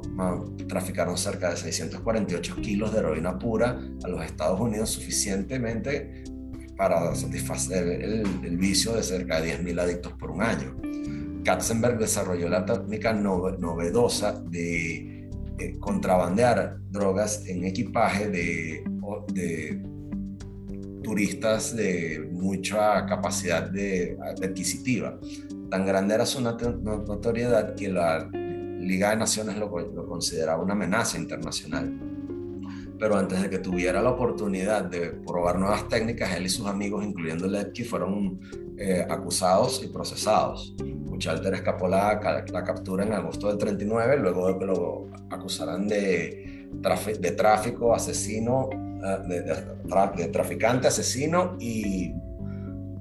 traficaron 0.69 1.17
cerca 1.17 1.49
de 1.49 1.57
648 1.57 2.55
kilos 2.61 2.93
de 2.93 2.99
heroína 2.99 3.37
pura 3.37 3.77
a 4.05 4.07
los 4.07 4.23
Estados 4.23 4.57
Unidos, 4.57 4.91
suficientemente 4.91 6.23
para 6.77 7.13
satisfacer 7.13 7.85
el, 7.89 8.23
vicio 8.55 8.93
de 8.93 9.03
cerca 9.03 9.41
de 9.41 9.59
10.000 9.59 9.81
adictos 9.81 10.13
por 10.13 10.31
un 10.31 10.43
año. 10.43 10.77
Katzenberg 11.43 11.97
desarrolló 11.97 12.47
la 12.47 12.65
técnica 12.65 13.11
novedosa 13.11 14.41
de 14.49 15.29
contrabandear 15.81 16.77
drogas 16.89 17.45
en 17.47 17.65
equipaje 17.65 18.29
de 18.29 18.81
turistas 21.03 21.75
de 21.75 22.27
mucha 22.31 23.05
capacidad 23.05 23.69
de, 23.69 24.17
adquisitiva. 24.41 25.19
Tan 25.69 25.85
grande 25.85 26.15
era 26.15 26.25
su 26.25 26.41
notoriedad 26.41 27.75
que 27.75 27.89
la 27.89 28.29
Liga 28.31 29.11
de 29.11 29.17
Naciones 29.17 29.57
lo, 29.57 29.69
lo 29.79 30.07
consideraba 30.07 30.61
una 30.61 30.73
amenaza 30.73 31.17
internacional 31.17 32.13
pero 33.03 33.17
antes 33.17 33.41
de 33.41 33.49
que 33.49 33.59
tuviera 33.59 34.01
la 34.01 34.11
oportunidad 34.11 34.85
de 34.85 35.09
probar 35.09 35.59
nuevas 35.59 35.89
técnicas, 35.89 36.33
él 36.37 36.45
y 36.45 36.49
sus 36.49 36.67
amigos, 36.67 37.03
incluyendo 37.03 37.47
Lepke, 37.47 37.83
fueron 37.83 38.39
eh, 38.77 39.05
acusados 39.09 39.83
y 39.83 39.87
procesados. 39.87 40.73
Buchalter 40.79 41.53
escapó 41.53 41.89
la, 41.89 42.43
la, 42.49 42.63
captura 42.63 43.03
en 43.03 43.11
agosto 43.11 43.49
del 43.49 43.57
39, 43.57 44.17
luego 44.19 44.47
de 44.47 44.57
que 44.57 44.65
lo 44.65 45.09
acusaran 45.29 45.85
de, 45.85 46.69
de 47.19 47.31
tráfico, 47.31 47.93
asesino, 47.93 48.69
eh, 49.03 49.43
de, 50.17 50.27
traficante, 50.29 50.87
asesino 50.87 51.57
y 51.59 52.13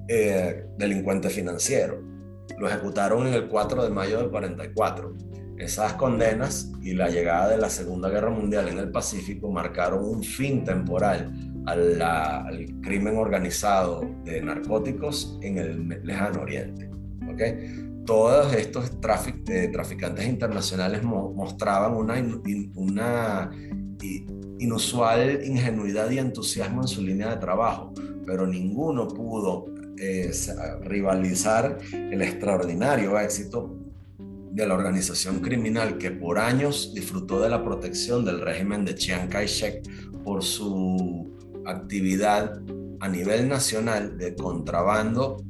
eh, 0.08 0.66
delincuente 0.76 1.30
financiero. 1.30 2.02
Lo 2.58 2.68
ejecutaron 2.68 3.26
en 3.26 3.34
el 3.34 3.48
4 3.48 3.84
de 3.84 3.90
mayo 3.90 4.18
del 4.18 4.30
44 4.30 5.16
esas 5.62 5.92
condenas 5.94 6.72
y 6.82 6.92
la 6.94 7.08
llegada 7.08 7.50
de 7.50 7.58
la 7.58 7.70
Segunda 7.70 8.08
Guerra 8.08 8.30
Mundial 8.30 8.68
en 8.68 8.78
el 8.78 8.90
Pacífico 8.90 9.50
marcaron 9.50 10.04
un 10.04 10.22
fin 10.24 10.64
temporal 10.64 11.32
al 11.66 12.66
crimen 12.82 13.16
organizado 13.16 14.02
de 14.24 14.42
narcóticos 14.42 15.38
en 15.42 15.58
el 15.58 15.88
lejano 16.02 16.42
oriente. 16.42 16.90
¿okay? 17.32 18.02
Todos 18.04 18.52
estos 18.54 18.90
eh, 18.90 19.68
traficantes 19.72 20.26
internacionales 20.26 21.04
mostraban 21.04 21.94
una, 21.94 22.14
una 22.74 23.50
inusual 24.62 25.44
ingenuidad 25.44 26.10
y 26.10 26.18
entusiasmo 26.18 26.82
en 26.82 26.88
su 26.88 27.02
línea 27.02 27.30
de 27.30 27.36
trabajo, 27.36 27.92
pero 28.26 28.46
ninguno 28.46 29.08
pudo 29.08 29.66
eh, 29.98 30.30
rivalizar 30.82 31.78
el 31.92 32.22
extraordinario 32.22 33.18
éxito 33.18 33.76
de 34.52 34.66
la 34.66 34.74
organización 34.74 35.40
criminal 35.40 35.98
que 35.98 36.10
por 36.10 36.38
años 36.38 36.92
disfrutó 36.94 37.40
de 37.40 37.48
la 37.48 37.64
protección 37.64 38.24
del 38.24 38.40
régimen 38.40 38.84
de 38.84 38.94
Chiang 38.94 39.28
Kai-shek 39.28 39.82
por 40.24 40.42
su 40.42 41.30
actividad 41.64 42.60
a 43.00 43.08
nivel 43.08 43.48
nacional 43.48 44.16
de 44.18 44.34
contrabando 44.34 45.42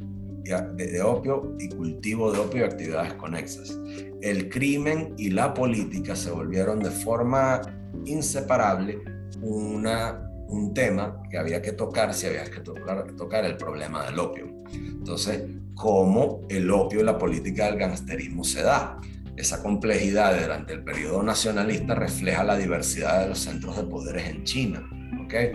de, 0.44 1.02
opio 1.02 1.56
y 1.58 1.68
cultivo 1.68 2.32
de 2.32 2.38
opio 2.38 2.62
y 2.62 2.64
actividades 2.64 3.14
conexas. 3.14 3.78
El 4.20 4.48
crimen 4.48 5.14
y 5.18 5.30
la 5.30 5.54
política 5.54 6.16
se 6.16 6.30
volvieron 6.30 6.80
de 6.80 6.90
forma 6.90 7.60
inseparable 8.06 9.02
una, 9.40 10.30
un 10.48 10.72
tema 10.74 11.22
que 11.30 11.38
había 11.38 11.60
que 11.62 11.72
tocar 11.72 12.14
si 12.14 12.26
había 12.26 12.44
que 12.44 12.60
tocar, 12.60 13.12
tocar 13.16 13.44
el 13.44 13.56
problema 13.56 14.04
del 14.04 14.18
opio. 14.18 14.46
Entonces, 14.72 15.42
cómo 15.74 16.40
el 16.48 16.70
opio 16.70 17.00
y 17.00 17.04
la 17.04 17.18
política 17.18 17.66
del 17.66 17.76
gangsterismo 17.76 18.44
se 18.44 18.62
da. 18.62 19.00
Esa 19.36 19.62
complejidad 19.62 20.40
durante 20.40 20.74
el 20.74 20.84
periodo 20.84 21.22
nacionalista 21.22 21.94
refleja 21.94 22.44
la 22.44 22.56
diversidad 22.56 23.22
de 23.22 23.30
los 23.30 23.38
centros 23.38 23.76
de 23.76 23.84
poderes 23.84 24.28
en 24.28 24.44
China. 24.44 24.88
¿okay? 25.24 25.52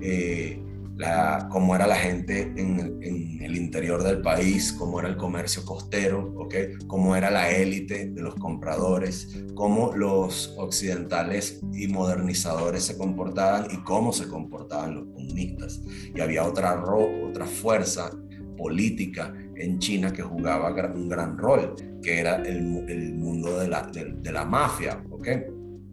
Eh, 0.00 0.62
la, 0.98 1.48
cómo 1.50 1.76
era 1.76 1.86
la 1.86 1.94
gente 1.94 2.52
en, 2.56 2.98
el 3.40 3.56
interior 3.56 4.02
del 4.02 4.20
país, 4.20 4.72
cómo 4.72 4.98
era 4.98 5.08
el 5.08 5.16
comercio 5.16 5.64
costero, 5.64 6.34
¿okay? 6.36 6.72
cómo 6.86 7.14
era 7.16 7.30
la 7.30 7.50
élite 7.50 8.10
de 8.10 8.20
los 8.20 8.34
compradores, 8.34 9.44
cómo 9.54 9.92
los 9.94 10.54
occidentales 10.58 11.60
y 11.72 11.86
modernizadores 11.86 12.84
se 12.84 12.98
comportaban 12.98 13.68
y 13.70 13.76
cómo 13.84 14.12
se 14.12 14.28
comportaban 14.28 14.96
los 14.96 15.04
comunistas. 15.14 15.80
Y 16.14 16.20
había 16.20 16.44
otra, 16.44 16.82
otra 16.84 17.46
fuerza 17.46 18.10
política 18.56 19.32
en 19.54 19.78
China 19.78 20.12
que 20.12 20.22
jugaba 20.22 20.68
un 20.92 21.08
gran 21.08 21.38
rol, 21.38 21.74
que 22.02 22.18
era 22.18 22.36
el, 22.42 22.84
el 22.88 23.14
mundo 23.14 23.60
de 23.60 23.68
la, 23.68 23.82
de, 23.82 24.32
la 24.32 24.44
mafia, 24.44 25.02
¿ok? 25.10 25.28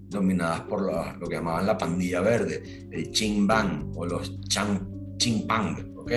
dominadas 0.08 0.62
por 0.62 0.82
lo, 0.82 1.28
que 1.28 1.36
llamaban 1.36 1.66
la 1.68 1.78
pandilla 1.78 2.22
verde, 2.22 2.88
el 2.92 3.12
Qingbang 3.12 3.92
o 3.96 4.06
los 4.06 4.40
Chang 4.48 4.95
Qingpang, 5.18 5.94
¿ok? 5.98 6.12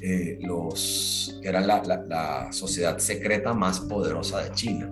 Eh, 0.00 0.38
los, 0.42 1.40
eran 1.42 1.66
la, 1.66 1.82
la, 1.82 2.52
sociedad 2.52 2.98
secreta 2.98 3.52
más 3.52 3.80
poderosa 3.80 4.44
de 4.44 4.52
China. 4.52 4.88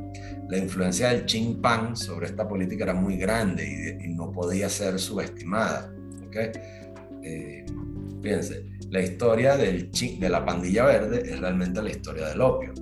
La 0.48 0.58
influencia 0.58 1.10
del 1.10 1.24
Qingpang 1.24 1.96
sobre 1.96 2.26
esta 2.26 2.48
política 2.48 2.84
era 2.84 2.94
muy 2.94 3.16
grande 3.16 3.98
y, 4.02 4.08
no 4.08 4.32
podía 4.32 4.68
ser 4.68 4.98
subestimada. 4.98 5.92
¿okay? 6.26 6.50
Eh, 7.22 7.64
fíjense, 8.20 8.66
la 8.90 9.00
historia 9.00 9.56
del, 9.56 9.90
de 9.90 10.28
la 10.28 10.44
pandilla 10.44 10.84
verde 10.84 11.22
es 11.24 11.38
realmente 11.38 11.82
la 11.82 11.90
historia 11.90 12.28
del 12.28 12.40
opio. 12.40 12.72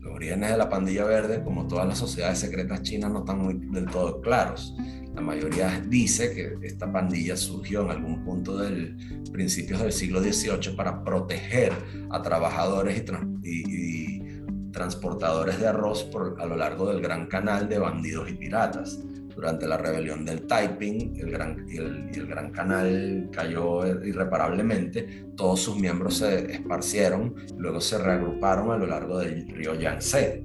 Los 0.00 0.14
orígenes 0.14 0.50
de 0.50 0.56
la 0.56 0.68
pandilla 0.68 1.04
verde, 1.04 1.42
como 1.44 1.66
todas 1.68 1.86
las 1.86 1.98
sociedades 1.98 2.38
secretas 2.38 2.82
chinas, 2.82 3.12
no 3.12 3.20
están 3.20 3.38
muy 3.38 3.54
del 3.54 3.86
todo 3.86 4.20
claros. 4.20 4.74
La 5.18 5.24
mayoría 5.24 5.82
dice 5.84 6.32
que 6.32 6.64
esta 6.64 6.92
pandilla 6.92 7.36
surgió 7.36 7.82
en 7.82 7.90
algún 7.90 8.22
punto 8.22 8.56
del 8.56 8.96
principios 9.32 9.82
del 9.82 9.90
siglo 9.90 10.22
XVIII 10.22 10.76
para 10.76 11.02
proteger 11.02 11.72
a 12.10 12.22
trabajadores 12.22 13.02
y, 13.42 14.22
transportadores 14.70 15.58
de 15.58 15.66
arroz 15.66 16.04
por, 16.04 16.40
a 16.40 16.46
lo 16.46 16.54
largo 16.54 16.86
del 16.86 17.00
Gran 17.00 17.26
Canal 17.26 17.68
de 17.68 17.80
bandidos 17.80 18.30
y 18.30 18.34
piratas. 18.34 19.00
Durante 19.34 19.66
la 19.66 19.76
rebelión 19.76 20.24
del 20.24 20.46
Taiping, 20.46 21.16
el 21.16 21.32
Gran, 21.32 21.66
el, 21.68 22.10
el 22.14 22.26
Gran 22.28 22.52
Canal 22.52 23.28
cayó 23.32 23.84
irreparablemente, 24.04 25.26
todos 25.36 25.58
sus 25.58 25.80
miembros 25.80 26.18
se 26.18 26.52
esparcieron, 26.52 27.34
luego 27.56 27.80
se 27.80 27.98
reagruparon 27.98 28.70
a 28.70 28.76
lo 28.76 28.86
largo 28.86 29.18
del 29.18 29.48
río 29.48 29.74
Yangtze 29.74 30.44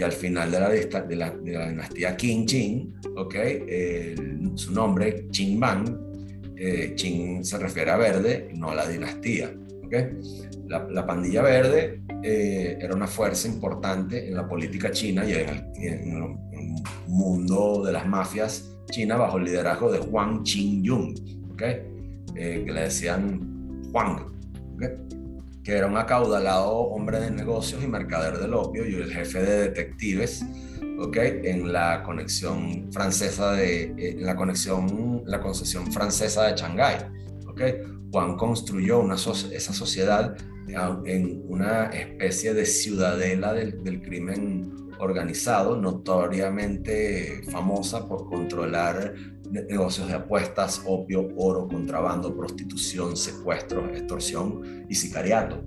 y 0.00 0.02
al 0.02 0.12
final 0.12 0.50
de 0.50 0.60
la, 0.60 0.68
de 0.70 1.16
la, 1.16 1.30
de 1.30 1.52
la 1.52 1.68
dinastía 1.68 2.16
Qing 2.16 2.48
Jin, 2.48 2.94
okay, 3.18 4.14
su 4.54 4.72
nombre, 4.72 5.28
Qing 5.30 5.60
Bang, 5.60 5.90
eh, 6.56 6.94
Qing 6.96 7.44
se 7.44 7.58
refiere 7.58 7.90
a 7.90 7.98
verde, 7.98 8.48
no 8.54 8.70
a 8.70 8.76
la 8.76 8.88
dinastía. 8.88 9.52
Okay. 9.84 10.12
La, 10.68 10.86
la 10.88 11.06
pandilla 11.06 11.42
verde 11.42 12.00
eh, 12.22 12.78
era 12.80 12.94
una 12.94 13.06
fuerza 13.06 13.46
importante 13.46 14.26
en 14.26 14.36
la 14.36 14.48
política 14.48 14.90
china 14.90 15.22
y 15.26 15.34
en 15.34 16.16
el, 16.16 16.36
mundo 17.06 17.82
de 17.84 17.92
las 17.92 18.06
mafias 18.06 18.70
chinas 18.90 19.18
bajo 19.18 19.36
el 19.36 19.44
liderazgo 19.44 19.92
de 19.92 19.98
Huang 19.98 20.42
Qingyun, 20.44 21.14
okay, 21.52 21.82
eh, 22.36 22.62
que 22.64 22.72
le 22.72 22.80
decían 22.82 23.82
Huang. 23.92 24.30
Que 25.62 25.72
era 25.72 25.86
un 25.86 25.96
acaudalado 25.96 26.70
hombre 26.70 27.20
de 27.20 27.30
negocios 27.30 27.82
y 27.82 27.86
mercader 27.86 28.38
del 28.38 28.54
opio 28.54 28.86
y 28.88 28.94
el 28.94 29.12
jefe 29.12 29.42
de 29.42 29.60
detectives, 29.68 30.44
¿ok? 30.98 31.16
En 31.44 31.72
la 31.72 32.02
conexión 32.02 32.90
francesa 32.92 33.52
de, 33.52 33.82
eh, 33.82 34.16
en 34.18 34.24
la 34.24 34.36
conexión, 34.36 35.22
la 35.26 35.40
concesión 35.40 35.92
francesa 35.92 36.44
de 36.44 36.56
Shanghái, 36.56 36.96
¿ok? 37.46 37.62
Juan 38.12 38.36
construyó 38.36 39.00
una 39.00 39.14
esa 39.14 39.72
sociedad 39.72 40.36
en 41.04 41.42
una 41.48 41.86
especie 41.86 42.54
de 42.54 42.64
ciudadela 42.64 43.52
del, 43.52 43.82
del 43.82 44.02
crimen 44.02 44.72
organizado, 45.00 45.76
notoriamente 45.76 47.42
famosa 47.50 48.06
por 48.06 48.28
controlar 48.28 49.14
negocios 49.50 50.08
de 50.08 50.14
apuestas, 50.14 50.82
opio, 50.86 51.28
oro, 51.36 51.66
contrabando, 51.68 52.36
prostitución, 52.36 53.16
secuestros, 53.16 53.90
extorsión 53.90 54.84
y 54.88 54.94
sicariato. 54.94 55.64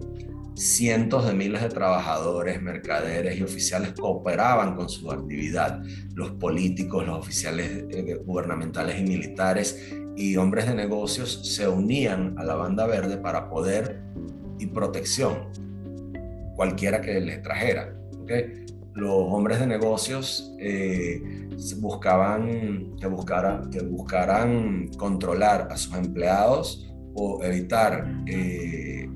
Cientos 0.55 1.25
de 1.25 1.33
miles 1.33 1.61
de 1.63 1.69
trabajadores, 1.69 2.61
mercaderes 2.61 3.39
y 3.39 3.43
oficiales 3.43 3.93
cooperaban 3.93 4.75
con 4.75 4.87
su 4.87 5.11
actividad. 5.11 5.81
Los 6.13 6.31
políticos, 6.31 7.05
los 7.05 7.17
oficiales 7.17 7.85
eh, 7.89 8.21
gubernamentales 8.23 8.99
y 8.99 9.03
militares 9.03 9.93
y 10.15 10.37
hombres 10.37 10.67
de 10.67 10.75
negocios 10.75 11.41
se 11.55 11.67
unían 11.67 12.35
a 12.37 12.43
la 12.43 12.55
banda 12.55 12.85
verde 12.85 13.17
para 13.17 13.49
poder 13.49 13.99
y 14.59 14.67
protección, 14.67 15.49
cualquiera 16.55 17.01
que 17.01 17.19
les 17.19 17.41
trajera. 17.41 17.95
¿okay? 18.21 18.65
Los 18.95 19.11
hombres 19.11 19.59
de 19.59 19.67
negocios 19.67 20.53
eh, 20.59 21.21
buscaban 21.77 22.95
que, 22.99 23.07
buscara, 23.07 23.61
que 23.71 23.81
buscaran 23.81 24.89
controlar 24.97 25.67
a 25.71 25.77
sus 25.77 25.95
empleados 25.95 26.87
o 27.15 27.43
evitar 27.43 28.23
eh, 28.27 29.09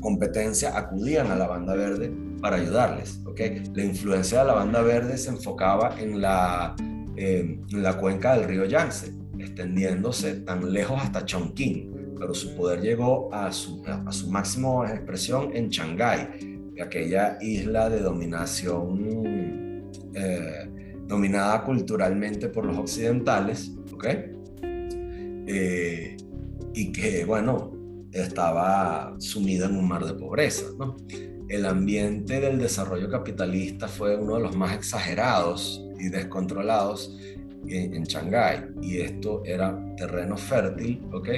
competencia, 0.00 0.76
acudían 0.76 1.30
a 1.30 1.36
la 1.36 1.46
banda 1.46 1.74
verde 1.74 2.12
para 2.40 2.56
ayudarles. 2.56 3.20
¿okay? 3.24 3.62
La 3.74 3.84
influencia 3.84 4.40
de 4.40 4.46
la 4.46 4.54
banda 4.54 4.82
verde 4.82 5.16
se 5.16 5.30
enfocaba 5.30 5.94
en 5.98 6.20
la, 6.20 6.74
eh, 7.16 7.60
en 7.70 7.82
la 7.82 7.96
cuenca 7.96 8.36
del 8.36 8.48
río 8.48 8.64
Yangtze, 8.64 9.12
extendiéndose 9.38 10.40
tan 10.40 10.72
lejos 10.72 11.00
hasta 11.00 11.24
Chongqing, 11.24 12.14
pero 12.18 12.34
su 12.34 12.54
poder 12.56 12.80
llegó 12.80 13.32
a 13.32 13.50
su, 13.52 13.82
a 13.86 14.12
su 14.12 14.30
máxima 14.30 14.90
expresión 14.90 15.50
en 15.54 15.68
Shanghái 15.68 16.51
aquella 16.80 17.38
isla 17.40 17.88
de 17.90 18.00
dominación 18.00 19.52
eh, 20.14 20.68
dominada 21.06 21.62
culturalmente 21.64 22.48
por 22.48 22.64
los 22.64 22.76
occidentales, 22.78 23.72
¿ok? 23.92 24.06
Eh, 25.46 26.16
y 26.74 26.92
que, 26.92 27.24
bueno, 27.24 27.72
estaba 28.12 29.14
sumida 29.18 29.66
en 29.66 29.76
un 29.76 29.88
mar 29.88 30.04
de 30.04 30.14
pobreza, 30.14 30.64
¿no? 30.78 30.96
El 31.48 31.66
ambiente 31.66 32.40
del 32.40 32.58
desarrollo 32.58 33.10
capitalista 33.10 33.88
fue 33.88 34.16
uno 34.16 34.36
de 34.36 34.42
los 34.42 34.56
más 34.56 34.74
exagerados 34.74 35.84
y 35.98 36.08
descontrolados 36.08 37.18
en, 37.66 37.94
en 37.94 38.04
Shanghái 38.04 38.70
y 38.80 39.00
esto 39.00 39.42
era 39.44 39.78
terreno 39.96 40.36
fértil, 40.36 41.02
¿ok? 41.12 41.28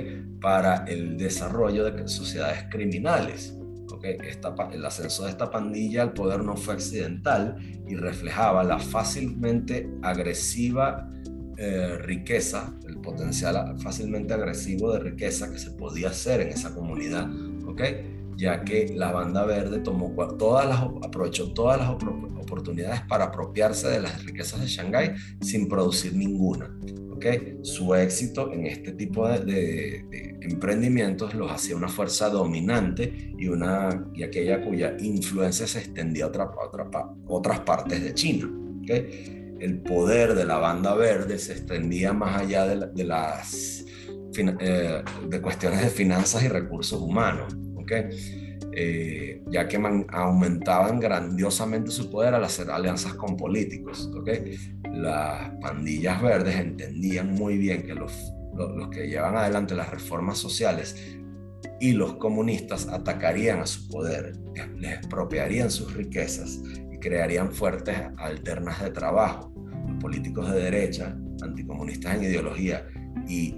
Para 0.40 0.84
el 0.84 1.16
desarrollo 1.16 1.84
de 1.90 2.06
sociedades 2.06 2.64
criminales 2.70 3.58
el 4.02 4.84
ascenso 4.84 5.24
de 5.24 5.30
esta 5.30 5.50
pandilla 5.50 6.02
al 6.02 6.12
poder 6.12 6.42
no 6.42 6.56
fue 6.56 6.74
accidental 6.74 7.56
y 7.86 7.94
reflejaba 7.96 8.64
la 8.64 8.78
fácilmente 8.78 9.88
agresiva 10.02 11.10
eh, 11.56 11.98
riqueza, 11.98 12.74
el 12.88 12.96
potencial 12.96 13.78
fácilmente 13.78 14.34
agresivo 14.34 14.92
de 14.92 14.98
riqueza 14.98 15.52
que 15.52 15.58
se 15.58 15.70
podía 15.70 16.08
hacer 16.08 16.40
en 16.40 16.48
esa 16.48 16.74
comunidad, 16.74 17.28
ya 18.36 18.64
que 18.64 18.92
la 18.96 19.12
banda 19.12 19.44
verde 19.44 19.78
tomó 19.78 20.12
todas 20.36 20.66
las, 20.66 20.80
aprovechó 21.02 21.52
todas 21.52 21.78
las 21.78 21.90
oportunidades 22.54 23.00
para 23.02 23.24
apropiarse 23.24 23.88
de 23.88 24.00
las 24.00 24.24
riquezas 24.24 24.60
de 24.60 24.66
Shanghái 24.66 25.14
sin 25.40 25.68
producir 25.68 26.14
ninguna. 26.14 26.70
Su 27.62 27.94
éxito 27.94 28.52
en 28.52 28.66
este 28.66 28.92
tipo 28.92 29.26
de, 29.26 30.04
emprendimientos 30.42 31.34
los 31.34 31.50
hacía 31.50 31.74
una 31.74 31.88
fuerza 31.88 32.28
dominante 32.28 33.32
y, 33.38 33.48
una, 33.48 34.06
y 34.12 34.22
aquella 34.22 34.62
cuya 34.62 34.94
influencia 34.98 35.66
se 35.66 35.78
extendía 35.78 36.24
a 36.24 36.28
otra, 36.28 36.50
otra, 36.50 36.86
otras 37.26 37.60
partes 37.60 38.02
de 38.02 38.12
China. 38.12 38.50
El 39.58 39.80
poder 39.80 40.34
de 40.34 40.44
la 40.44 40.58
banda 40.58 40.94
verde 40.94 41.38
se 41.38 41.52
extendía 41.52 42.12
más 42.12 42.42
allá 42.42 42.66
de, 42.66 43.04
las 43.04 43.86
eh, 44.36 45.02
de 45.26 45.40
cuestiones 45.40 45.80
de 45.80 45.88
finanzas 45.88 46.42
y 46.42 46.48
recursos 46.48 47.00
humanos. 47.00 47.56
Eh, 48.76 49.40
ya 49.50 49.68
que 49.68 49.76
aumentaban 50.08 50.98
grandiosamente 50.98 51.92
su 51.92 52.10
poder 52.10 52.34
al 52.34 52.42
hacer 52.42 52.70
alianzas 52.70 53.14
con 53.14 53.36
políticos. 53.36 54.10
¿okay? 54.18 54.56
Las 54.90 55.50
pandillas 55.60 56.20
verdes 56.20 56.56
entendían 56.56 57.34
muy 57.34 57.56
bien 57.56 57.84
que 57.84 57.94
los, 57.94 58.32
los, 58.56 58.88
que 58.88 59.06
llevan 59.06 59.36
adelante 59.36 59.76
las 59.76 59.90
reformas 59.90 60.38
sociales 60.38 61.16
y 61.80 61.92
los 61.92 62.14
comunistas 62.16 62.88
atacarían 62.88 63.60
a 63.60 63.66
su 63.66 63.88
poder, 63.88 64.32
les 64.76 64.94
expropiarían 64.94 65.70
sus 65.70 65.94
riquezas 65.94 66.60
y 66.92 66.98
crearían 66.98 67.52
fuertes 67.52 67.96
alternas 68.16 68.82
de 68.82 68.90
trabajo. 68.90 69.52
Los 69.86 69.98
políticos 70.00 70.50
de 70.52 70.62
derecha, 70.62 71.16
anticomunistas 71.42 72.16
en 72.16 72.24
ideología 72.24 72.86
y 73.28 73.54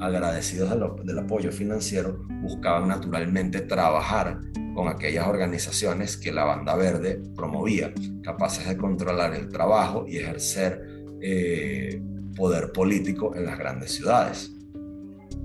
agradecidos 0.00 0.70
del 1.04 1.18
apoyo 1.18 1.52
financiero, 1.52 2.24
buscaban 2.42 2.88
naturalmente 2.88 3.60
trabajar 3.60 4.40
con 4.74 4.88
aquellas 4.88 5.26
organizaciones 5.26 6.16
que 6.16 6.32
la 6.32 6.44
banda 6.44 6.76
verde 6.76 7.20
promovía, 7.34 7.92
capaces 8.22 8.68
de 8.68 8.76
controlar 8.76 9.34
el 9.34 9.48
trabajo 9.48 10.06
y 10.06 10.18
ejercer 10.18 10.80
eh, 11.20 12.00
poder 12.36 12.70
político 12.72 13.34
en 13.34 13.46
las 13.46 13.58
grandes 13.58 13.92
ciudades. 13.92 14.52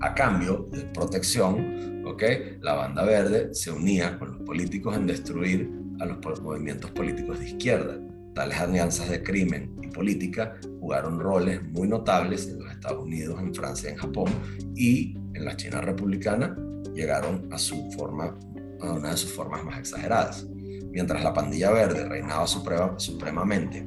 A 0.00 0.14
cambio 0.14 0.68
de 0.70 0.82
protección, 0.84 2.04
¿okay? 2.06 2.58
la 2.60 2.74
banda 2.74 3.04
verde 3.04 3.52
se 3.54 3.72
unía 3.72 4.18
con 4.18 4.32
los 4.32 4.42
políticos 4.42 4.96
en 4.96 5.06
destruir 5.06 5.70
a 6.00 6.06
los 6.06 6.40
movimientos 6.40 6.90
políticos 6.92 7.40
de 7.40 7.46
izquierda. 7.46 7.98
Tales 8.34 8.58
alianzas 8.58 9.08
de 9.08 9.22
crimen 9.22 9.76
y 9.80 9.86
política 9.88 10.56
jugaron 10.80 11.20
roles 11.20 11.62
muy 11.62 11.86
notables 11.86 12.48
en 12.48 12.58
los 12.58 12.72
Estados 12.72 13.04
Unidos, 13.04 13.40
en 13.40 13.54
Francia, 13.54 13.90
en 13.90 13.96
Japón 13.96 14.32
y 14.74 15.16
en 15.34 15.44
la 15.44 15.56
China 15.56 15.80
republicana 15.80 16.56
llegaron 16.94 17.48
a 17.52 17.58
su 17.58 17.90
forma, 17.92 18.36
a 18.80 18.92
una 18.92 19.10
de 19.10 19.16
sus 19.16 19.32
formas 19.32 19.64
más 19.64 19.78
exageradas. 19.78 20.46
Mientras 20.90 21.22
la 21.22 21.32
pandilla 21.32 21.70
verde 21.70 22.08
reinaba 22.08 22.46
suprema, 22.46 22.98
supremamente 22.98 23.86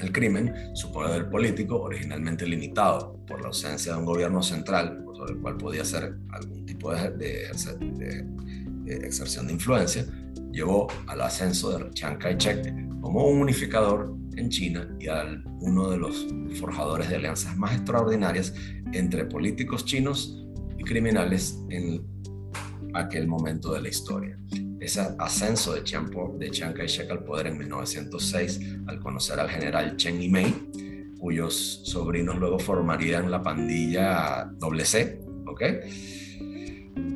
el 0.00 0.12
crimen, 0.12 0.52
su 0.74 0.92
poder 0.92 1.28
político, 1.28 1.80
originalmente 1.82 2.46
limitado 2.46 3.18
por 3.26 3.40
la 3.40 3.48
ausencia 3.48 3.92
de 3.92 3.98
un 3.98 4.04
gobierno 4.04 4.42
central 4.42 5.04
sobre 5.14 5.32
el 5.34 5.38
cual 5.40 5.56
podía 5.56 5.82
hacer 5.82 6.16
algún 6.30 6.64
tipo 6.64 6.92
de, 6.92 7.10
de, 7.10 8.24
de 8.84 9.06
exerción 9.06 9.46
de 9.46 9.52
influencia, 9.52 10.04
llevó 10.52 10.88
al 11.06 11.20
ascenso 11.20 11.76
de 11.76 11.90
Chiang 11.90 12.18
Kai-shek 12.18 12.93
como 13.04 13.26
un 13.26 13.42
unificador 13.42 14.16
en 14.34 14.48
China 14.48 14.88
y 14.98 15.08
al 15.08 15.44
uno 15.60 15.90
de 15.90 15.98
los 15.98 16.26
forjadores 16.58 17.10
de 17.10 17.16
alianzas 17.16 17.54
más 17.58 17.74
extraordinarias 17.74 18.54
entre 18.94 19.26
políticos 19.26 19.84
chinos 19.84 20.42
y 20.78 20.84
criminales 20.84 21.60
en 21.68 22.02
aquel 22.94 23.28
momento 23.28 23.74
de 23.74 23.82
la 23.82 23.90
historia. 23.90 24.38
Ese 24.80 25.02
ascenso 25.18 25.74
de 25.74 25.84
Chiang, 25.84 26.10
de 26.38 26.50
Chiang 26.50 26.72
Kai-shek 26.72 27.10
al 27.10 27.22
poder 27.24 27.48
en 27.48 27.58
1906 27.58 28.78
al 28.86 28.98
conocer 29.00 29.38
al 29.38 29.50
general 29.50 29.98
Chen 29.98 30.18
Yimei, 30.18 30.54
cuyos 31.20 31.82
sobrinos 31.84 32.38
luego 32.38 32.58
formarían 32.58 33.30
la 33.30 33.42
pandilla 33.42 34.50
WC, 34.60 35.20
¿ok? 35.46 35.62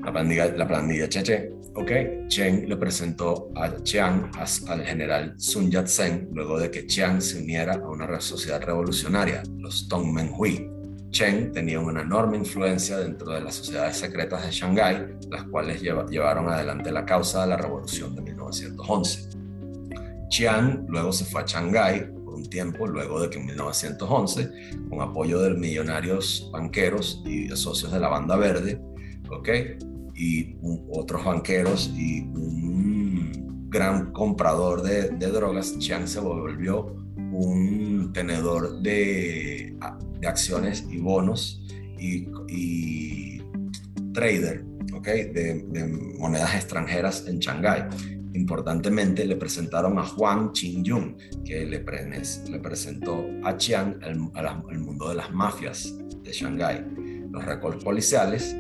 La 0.05 0.13
pandilla, 0.13 0.55
la 0.55 0.69
pandilla 0.69 1.09
Cheche, 1.09 1.51
¿ok? 1.79 2.27
Chen 2.27 2.69
le 2.69 2.77
presentó 2.77 3.51
a 3.55 3.73
Chiang 3.83 4.31
al 4.67 4.85
general 4.85 5.35
Sun 5.37 5.71
Yat-sen 5.71 6.29
luego 6.33 6.59
de 6.59 6.71
que 6.73 6.87
Chiang 6.87 7.23
se 7.23 7.39
uniera 7.39 7.75
a 7.75 7.89
una 7.89 8.21
sociedad 8.21 8.61
revolucionaria, 8.61 9.45
los 9.59 9.89
Tongmenghui. 9.89 10.69
Chen 11.11 11.53
tenía 11.53 11.79
una 11.79 12.03
enorme 12.03 12.37
influencia 12.37 12.99
dentro 12.99 13.33
de 13.33 13.43
las 13.43 13.55
sociedades 13.55 13.97
secretas 13.97 14.45
de 14.45 14.51
Shanghái, 14.51 15.07
las 15.31 15.45
cuales 15.45 15.81
llevaron 15.81 16.49
adelante 16.49 16.91
la 16.91 17.07
causa 17.07 17.43
de 17.43 17.47
la 17.47 17.57
revolución 17.57 18.15
de 18.17 18.23
1911. 18.23 19.29
Chiang 20.29 20.85
luego 20.89 21.13
se 21.13 21.25
fue 21.27 21.43
a 21.43 21.47
Shanghái 21.47 22.11
por 22.25 22.35
un 22.35 22.51
tiempo, 22.51 22.89
luego 22.89 23.23
de 23.23 23.31
que 23.31 23.39
en 23.39 23.47
1911, 23.47 24.51
con 24.91 25.01
apoyo 25.01 25.41
de 25.41 25.55
millonarios 25.55 26.51
banqueros 26.53 27.23
y 27.25 27.49
socios 27.51 27.93
de 27.93 28.01
la 28.01 28.09
Banda 28.09 28.37
Verde, 28.37 28.81
¿ok? 29.31 29.49
Y 30.19 30.57
otros 30.91 31.25
banqueros 31.25 31.95
y 31.97 32.23
un 32.23 33.69
gran 33.71 34.13
comprador 34.13 34.83
de, 34.83 35.11
drogas, 35.11 35.79
Chiang 35.79 36.09
se 36.09 36.19
volvió 36.19 36.97
un 37.17 38.11
tenedor 38.13 38.81
de, 38.83 39.77
de 40.21 40.27
acciones 40.27 40.85
y 40.91 40.99
bonos 40.99 41.65
y, 42.01 42.27
y 42.49 43.43
trader 44.13 44.65
¿okay? 44.93 45.27
de, 45.27 45.63
de, 45.69 45.87
monedas 46.19 46.55
extranjeras 46.57 47.25
en 47.29 47.39
Shanghái. 47.39 47.85
Importantemente 48.35 49.25
le 49.25 49.37
presentaron 49.37 49.99
a 49.99 50.05
Juan 50.05 50.51
Qin 50.51 50.83
que 51.45 51.65
le, 51.65 51.85
le 52.51 52.59
presentó 52.59 53.25
a 53.45 53.57
Chiang 53.57 54.01
al 54.03 54.79
mundo 54.79 55.11
de 55.11 55.15
las 55.15 55.31
mafias 55.31 55.95
de 56.23 56.33
Shanghái. 56.33 56.85
Los 57.31 57.45
récords 57.45 57.85
policiales 57.85 58.57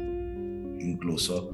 incluso 0.80 1.52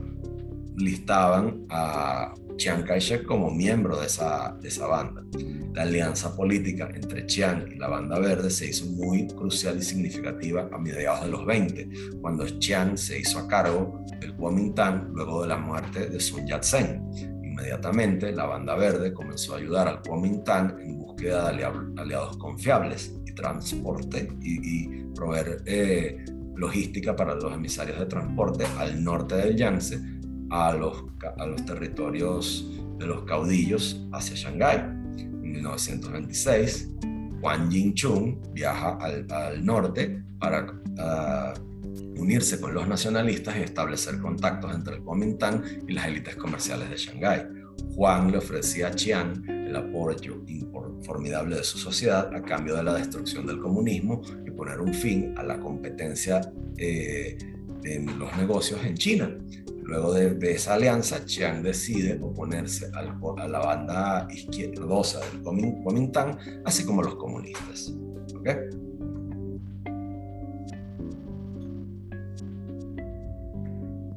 listaban 0.76 1.66
a 1.70 2.34
Chiang 2.56 2.84
Kai-shek 2.84 3.24
como 3.24 3.50
miembro 3.50 3.98
de 3.98 4.06
esa, 4.06 4.56
de 4.60 4.68
esa 4.68 4.86
banda. 4.86 5.22
La 5.72 5.82
alianza 5.82 6.36
política 6.36 6.88
entre 6.94 7.26
Chiang 7.26 7.66
y 7.72 7.76
la 7.76 7.88
Banda 7.88 8.18
Verde 8.18 8.50
se 8.50 8.70
hizo 8.70 8.86
muy 8.86 9.26
crucial 9.26 9.78
y 9.78 9.82
significativa 9.82 10.68
a 10.72 10.78
mediados 10.78 11.24
de 11.24 11.30
los 11.30 11.44
20, 11.44 11.88
cuando 12.20 12.46
Chiang 12.58 12.96
se 12.96 13.18
hizo 13.18 13.40
a 13.40 13.48
cargo 13.48 14.04
del 14.20 14.34
Kuomintang 14.36 15.10
luego 15.12 15.42
de 15.42 15.48
la 15.48 15.56
muerte 15.56 16.08
de 16.08 16.20
Sun 16.20 16.46
Yat-sen. 16.46 17.02
Inmediatamente, 17.42 18.32
la 18.32 18.46
Banda 18.46 18.76
Verde 18.76 19.12
comenzó 19.12 19.54
a 19.54 19.58
ayudar 19.58 19.88
al 19.88 20.02
Kuomintang 20.02 20.78
en 20.80 20.98
búsqueda 20.98 21.52
de 21.52 21.64
aliados 22.00 22.36
confiables 22.38 23.14
y 23.26 23.34
transporte 23.34 24.28
y, 24.42 25.04
proveer 25.14 25.62
eh, 25.66 26.24
logística 26.56 27.16
para 27.16 27.34
los 27.34 27.52
emisarios 27.52 27.98
de 27.98 28.06
transporte 28.06 28.64
al 28.78 29.02
norte 29.02 29.36
del 29.36 29.56
Yangtze 29.56 30.00
a 30.50 30.72
los, 30.72 31.04
a 31.36 31.46
los 31.46 31.64
territorios 31.64 32.70
de 32.98 33.06
los 33.06 33.24
caudillos 33.24 34.00
hacia 34.12 34.36
Shanghái. 34.36 34.78
En 34.78 35.40
1926, 35.40 36.90
Juan 37.40 37.70
Jing-chung 37.70 38.52
viaja 38.52 38.96
al, 39.00 39.26
al, 39.30 39.64
norte 39.64 40.22
para 40.38 40.64
uh, 40.64 42.20
unirse 42.20 42.60
con 42.60 42.72
los 42.72 42.86
nacionalistas 42.86 43.56
y 43.56 43.60
establecer 43.62 44.18
contactos 44.18 44.74
entre 44.74 44.96
el 44.96 45.02
Kuomintang 45.02 45.62
y 45.88 45.92
las 45.92 46.06
élites 46.06 46.36
comerciales 46.36 46.90
de 46.90 46.96
Shanghái. 46.96 47.63
Juan 47.94 48.30
le 48.30 48.38
ofrecía 48.38 48.88
a 48.88 48.94
Chiang 48.94 49.48
el 49.48 49.76
apoyo 49.76 50.42
formidable 51.04 51.56
de 51.56 51.64
su 51.64 51.78
sociedad 51.78 52.34
a 52.34 52.42
cambio 52.42 52.76
de 52.76 52.82
la 52.82 52.94
destrucción 52.94 53.46
del 53.46 53.60
comunismo 53.60 54.22
y 54.46 54.50
poner 54.50 54.80
un 54.80 54.92
fin 54.92 55.34
a 55.36 55.42
la 55.42 55.60
competencia 55.60 56.40
eh, 56.78 57.36
en 57.84 58.18
los 58.18 58.36
negocios 58.36 58.80
en 58.84 58.94
China. 58.94 59.36
Luego 59.82 60.14
de, 60.14 60.52
esa 60.52 60.74
alianza, 60.74 61.26
Chiang 61.26 61.62
decide 61.62 62.18
oponerse 62.22 62.90
a 62.94 63.02
la 63.46 63.58
banda 63.58 64.26
izquierdosa 64.30 65.20
del 65.20 65.42
Kuomintang, 65.42 66.38
así 66.64 66.84
como 66.84 67.02
los 67.02 67.16
comunistas. 67.16 67.92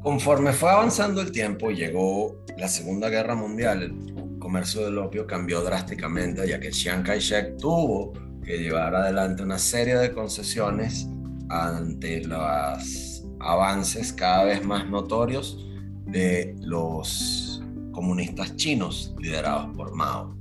Conforme 0.07 0.53
fue 0.53 0.71
avanzando 0.71 1.19
el 1.19 1.34
tiempo, 1.34 1.69
llegó 1.69 2.41
la 2.57 2.69
Segunda 2.69 3.09
Guerra 3.09 3.35
Mundial, 3.35 3.84
el 3.84 4.39
comercio 4.39 4.85
del 4.85 4.99
opio 4.99 5.27
cambió 5.27 5.61
drásticamente, 5.61 6.47
ya 6.47 6.61
que 6.61 6.69
Chiang 6.69 7.03
Kai-shek 7.03 7.57
tuvo 7.57 8.13
que 8.41 8.57
llevar 8.57 8.95
adelante 8.95 9.43
una 9.43 9.59
serie 9.59 9.97
de 9.97 10.13
concesiones 10.13 11.09
ante 11.49 12.23
los 12.23 13.21
avances 13.41 14.13
cada 14.13 14.45
vez 14.45 14.65
más 14.65 14.89
notorios 14.89 15.67
de 16.05 16.55
los 16.61 17.61
comunistas 17.91 18.55
chinos 18.55 19.13
liderados 19.19 19.75
por 19.75 19.93
Mao. 19.93 20.38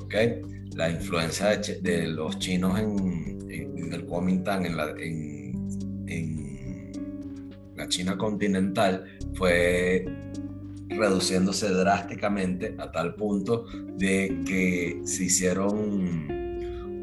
¿okay? 0.00 0.42
La 0.74 0.90
influencia 0.90 1.56
de, 1.56 2.08
los 2.08 2.40
chinos 2.40 2.76
en, 2.76 3.48
el 3.92 4.04
Kuomintang, 4.04 4.66
en 4.66 4.76
la, 4.76 4.90
en 4.98 6.45
la 7.76 7.88
China 7.88 8.16
continental, 8.16 9.04
fue 9.34 10.04
reduciéndose 10.88 11.68
drásticamente 11.70 12.74
a 12.78 12.90
tal 12.90 13.14
punto 13.14 13.66
de 13.96 14.42
que 14.46 15.00
se 15.04 15.24
hicieron 15.24 16.26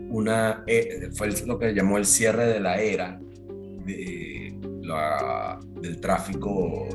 una, 0.09 0.63
eh, 0.67 1.09
fue 1.13 1.29
lo 1.45 1.57
que 1.57 1.73
llamó 1.73 1.97
el 1.97 2.05
cierre 2.05 2.45
de 2.47 2.59
la 2.59 2.79
era 2.81 3.19
de 3.85 4.57
la, 4.81 5.59
del 5.81 5.99
tráfico 5.99 6.87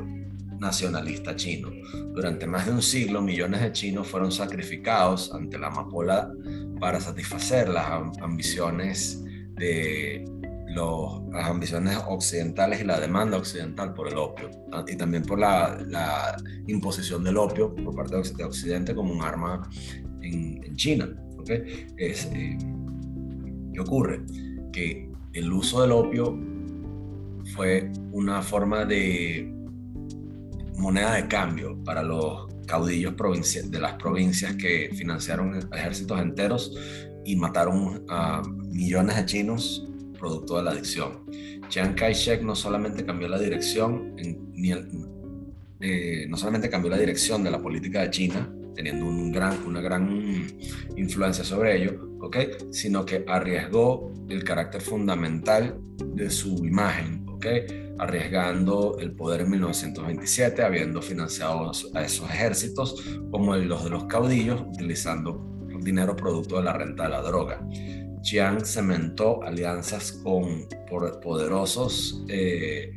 nacionalista 0.59 1.35
chino. 1.35 1.69
Durante 2.13 2.47
más 2.47 2.65
de 2.65 2.73
un 2.73 2.81
siglo, 2.81 3.21
millones 3.21 3.61
de 3.61 3.71
chinos 3.71 4.07
fueron 4.07 4.31
sacrificados 4.31 5.33
ante 5.33 5.57
la 5.57 5.67
amapola 5.67 6.31
para 6.79 6.99
satisfacer 6.99 7.69
las 7.69 7.85
ambiciones 8.21 9.23
de 9.55 10.25
las 10.75 11.47
ambiciones 11.47 11.97
occidentales 12.07 12.81
y 12.81 12.83
la 12.83 12.99
demanda 12.99 13.37
occidental 13.37 13.93
por 13.93 14.07
el 14.07 14.17
opio 14.17 14.49
ah, 14.71 14.85
y 14.87 14.95
también 14.95 15.23
por 15.23 15.39
la, 15.39 16.37
imposición 16.67 17.23
del 17.23 17.37
opio 17.37 17.73
por 17.75 17.95
parte 17.95 18.15
de 18.35 18.43
Occidente 18.43 18.93
como 18.93 19.13
un 19.13 19.21
arma 19.21 19.67
en, 20.21 20.75
China. 20.75 21.09
¿okay? 21.37 21.87
Es, 21.97 22.25
eh, 22.33 22.57
¿Qué 23.73 23.79
ocurre? 23.81 24.21
Que 24.71 25.11
el 25.33 25.51
uso 25.51 25.81
del 25.81 25.91
opio 25.91 26.39
fue 27.55 27.91
una 28.11 28.41
forma 28.41 28.85
de 28.85 29.53
moneda 30.77 31.15
de 31.15 31.27
cambio 31.27 31.77
para 31.83 32.01
los 32.01 32.47
caudillos 32.65 33.15
de 33.65 33.79
las 33.79 33.93
provincias 33.93 34.55
que 34.55 34.89
financiaron 34.93 35.59
ejércitos 35.73 36.21
enteros 36.21 36.77
y 37.25 37.35
mataron 37.35 38.05
a 38.07 38.41
millones 38.69 39.17
de 39.17 39.25
chinos 39.25 39.88
producto 40.19 40.57
de 40.57 40.63
la 40.63 40.71
adicción. 40.71 41.25
Chiang 41.69 41.95
Kai-shek 41.95 42.41
no 42.43 42.55
solamente 42.55 43.05
cambió 43.05 43.27
la 43.27 43.39
dirección, 43.39 44.15
eh, 45.79 46.25
no 46.27 46.37
solamente 46.37 46.69
cambió 46.69 46.91
la 46.91 46.97
dirección 46.97 47.43
de 47.43 47.51
la 47.51 47.61
política 47.61 48.01
de 48.01 48.09
China, 48.09 48.53
teniendo 48.75 49.05
un 49.05 49.31
gran, 49.31 49.57
una 49.65 49.81
gran 49.81 50.47
influencia 50.95 51.43
sobre 51.43 51.81
ello, 51.81 52.17
¿okay? 52.21 52.49
sino 52.71 53.05
que 53.05 53.23
arriesgó 53.27 54.11
el 54.29 54.43
carácter 54.43 54.81
fundamental 54.81 55.79
de 56.13 56.29
su 56.29 56.65
imagen, 56.65 57.25
¿okay? 57.29 57.93
arriesgando 57.97 58.97
el 58.99 59.11
poder 59.11 59.41
en 59.41 59.51
1927, 59.51 60.63
habiendo 60.63 61.01
financiado 61.01 61.71
a 61.93 62.03
esos 62.03 62.29
ejércitos 62.29 63.03
como 63.31 63.55
los 63.55 63.83
de 63.83 63.89
los 63.89 64.05
caudillos, 64.05 64.61
utilizando 64.61 65.45
dinero 65.81 66.15
producto 66.15 66.57
de 66.57 66.63
la 66.63 66.73
renta 66.73 67.03
de 67.03 67.09
la 67.09 67.21
droga. 67.21 67.65
Chiang 68.21 68.65
cementó 68.65 69.41
alianzas 69.43 70.11
con 70.23 70.67
poderosos 71.21 72.23
eh, 72.27 72.93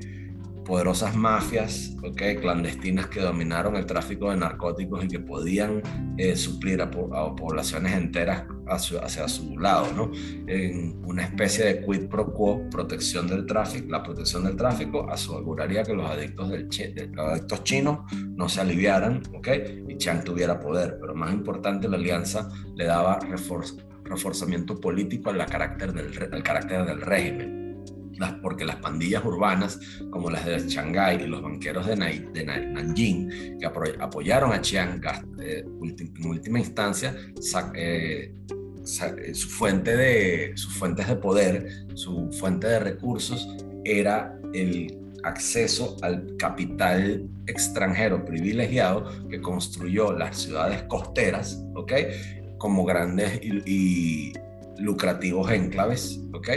poderosas 0.64 1.14
mafias 1.14 1.94
okay, 2.02 2.36
clandestinas 2.36 3.06
que 3.06 3.20
dominaron 3.20 3.76
el 3.76 3.86
tráfico 3.86 4.30
de 4.30 4.36
narcóticos 4.36 5.04
y 5.04 5.08
que 5.08 5.20
podían 5.20 5.82
eh, 6.16 6.36
suplir 6.36 6.80
a, 6.80 6.90
poblaciones 6.90 7.92
enteras 7.94 8.44
hacia, 8.68 9.28
su 9.28 9.58
lado, 9.58 9.92
¿no? 9.94 10.10
En 10.46 11.02
una 11.04 11.24
especie 11.24 11.64
de 11.64 11.84
quid 11.84 12.08
pro 12.08 12.32
quo, 12.32 12.68
protección 12.70 13.26
del 13.26 13.46
tráfico, 13.46 13.88
la 13.90 14.02
protección 14.02 14.44
del 14.44 14.56
tráfico 14.56 15.08
aseguraría 15.10 15.82
que 15.82 15.94
los 15.94 16.08
adictos, 16.08 16.48
del 16.50 16.68
los 17.12 17.28
adictos 17.28 17.64
chinos 17.64 17.98
no 18.12 18.48
se 18.48 18.60
aliviaran, 18.60 19.22
¿ok? 19.34 19.48
Y 19.88 19.96
Chiang 19.96 20.24
tuviera 20.24 20.60
poder, 20.60 20.98
pero 21.00 21.14
más 21.14 21.32
importante, 21.32 21.88
la 21.88 21.96
alianza 21.96 22.48
le 22.76 22.84
daba 22.84 23.18
reforzamiento 24.04 24.80
político 24.80 25.30
al 25.30 25.44
carácter 25.46 25.92
del, 25.92 26.32
al 26.32 26.42
carácter 26.42 26.84
del 26.84 27.00
régimen 27.00 27.62
porque 28.40 28.64
las 28.64 28.76
pandillas 28.76 29.24
urbanas, 29.24 29.78
como 30.10 30.30
las 30.30 30.44
de 30.44 30.58
Shanghái 30.58 31.22
y 31.22 31.26
los 31.26 31.42
banqueros 31.42 31.86
de, 31.86 31.96
Nanjing, 31.96 33.58
que 33.58 33.66
apoyaron 33.66 34.52
a 34.52 34.60
Chiang 34.60 35.00
eh, 35.40 35.64
en 35.64 36.26
última 36.26 36.58
instancia, 36.58 37.14
eh, 37.74 38.34
eh, 38.44 39.34
su 39.34 39.48
fuente 39.48 39.96
de, 39.96 40.52
sus 40.56 40.74
fuentes 40.74 41.08
de 41.08 41.16
poder, 41.16 41.86
su 41.94 42.30
fuente 42.32 42.66
de 42.66 42.78
recursos 42.78 43.48
era 43.84 44.38
el 44.52 44.98
acceso 45.24 45.96
al 46.02 46.36
capital 46.36 47.28
extranjero 47.46 48.24
privilegiado 48.24 49.28
que 49.28 49.40
construyó 49.40 50.12
las 50.12 50.36
ciudades 50.36 50.82
costeras, 50.84 51.62
¿ok? 51.74 51.92
Como 52.62 52.84
grandes 52.84 53.40
y, 53.42 53.60
y 53.66 54.32
lucrativos 54.78 55.50
enclaves, 55.50 56.20
¿ok? 56.32 56.48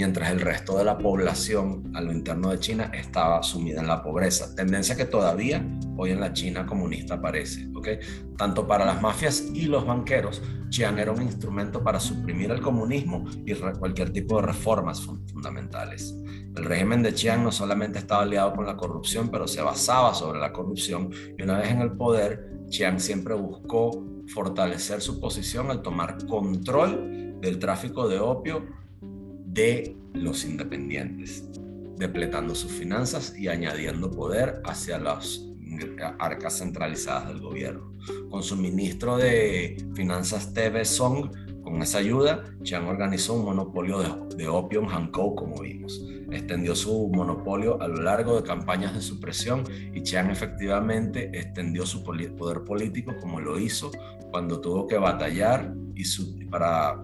mientras 0.00 0.30
el 0.30 0.40
resto 0.40 0.78
de 0.78 0.84
la 0.84 0.96
población 0.96 1.92
a 1.94 2.00
lo 2.00 2.10
interno 2.10 2.50
de 2.50 2.58
China 2.58 2.90
estaba 2.94 3.42
sumida 3.42 3.80
en 3.80 3.86
la 3.86 4.02
pobreza. 4.02 4.54
Tendencia 4.54 4.96
que 4.96 5.04
todavía 5.04 5.62
hoy 5.98 6.12
en 6.12 6.20
la 6.20 6.32
China 6.32 6.64
comunista 6.64 7.16
aparece. 7.16 7.68
¿okay? 7.74 7.98
Tanto 8.38 8.66
para 8.66 8.86
las 8.86 9.02
mafias 9.02 9.50
y 9.52 9.66
los 9.66 9.86
banqueros, 9.86 10.42
Chiang 10.70 10.98
era 10.98 11.12
un 11.12 11.20
instrumento 11.20 11.82
para 11.82 12.00
suprimir 12.00 12.50
el 12.50 12.62
comunismo 12.62 13.26
y 13.44 13.52
cualquier 13.54 14.10
tipo 14.10 14.36
de 14.36 14.46
reformas 14.46 15.02
fundamentales. 15.02 16.16
El 16.56 16.64
régimen 16.64 17.02
de 17.02 17.12
Chiang 17.12 17.42
no 17.42 17.52
solamente 17.52 17.98
estaba 17.98 18.22
aliado 18.22 18.54
con 18.54 18.64
la 18.64 18.78
corrupción, 18.78 19.28
pero 19.28 19.46
se 19.46 19.60
basaba 19.60 20.14
sobre 20.14 20.40
la 20.40 20.50
corrupción 20.52 21.10
y 21.36 21.42
una 21.42 21.58
vez 21.58 21.70
en 21.70 21.80
el 21.82 21.92
poder, 21.92 22.48
Chiang 22.70 23.00
siempre 23.00 23.34
buscó 23.34 24.19
fortalecer 24.32 25.00
su 25.00 25.20
posición 25.20 25.70
al 25.70 25.82
tomar 25.82 26.24
control 26.26 27.38
del 27.40 27.58
tráfico 27.58 28.08
de 28.08 28.18
opio 28.18 28.66
de 29.46 29.96
los 30.12 30.44
independientes, 30.44 31.44
depletando 31.96 32.54
sus 32.54 32.72
finanzas 32.72 33.34
y 33.36 33.48
añadiendo 33.48 34.10
poder 34.10 34.62
hacia 34.64 34.98
las 34.98 35.46
arcas 36.18 36.58
centralizadas 36.58 37.28
del 37.28 37.40
gobierno. 37.40 37.92
Con 38.30 38.42
su 38.42 38.56
ministro 38.56 39.16
de 39.16 39.76
Finanzas 39.94 40.52
TV 40.52 40.84
Song, 40.84 41.30
con 41.62 41.82
esa 41.82 41.98
ayuda, 41.98 42.44
Chiang 42.62 42.86
organizó 42.86 43.34
un 43.34 43.44
monopolio 43.44 44.26
de, 44.34 44.48
opio 44.48 44.80
en 44.80 44.88
Hankou, 44.88 45.34
como 45.34 45.60
vimos. 45.60 46.04
Extendió 46.30 46.74
su 46.74 47.08
monopolio 47.08 47.80
a 47.82 47.88
lo 47.88 48.02
largo 48.02 48.40
de 48.40 48.46
campañas 48.46 48.94
de 48.94 49.02
supresión 49.02 49.64
y 49.92 50.02
Chiang 50.02 50.30
efectivamente 50.30 51.30
extendió 51.34 51.84
su 51.84 52.02
poder 52.02 52.64
político 52.64 53.14
como 53.20 53.40
lo 53.40 53.58
hizo 53.58 53.90
cuando 54.30 54.60
tuvo 54.60 54.86
que 54.86 54.96
batallar 54.96 55.74
y 55.94 56.44
para 56.46 57.00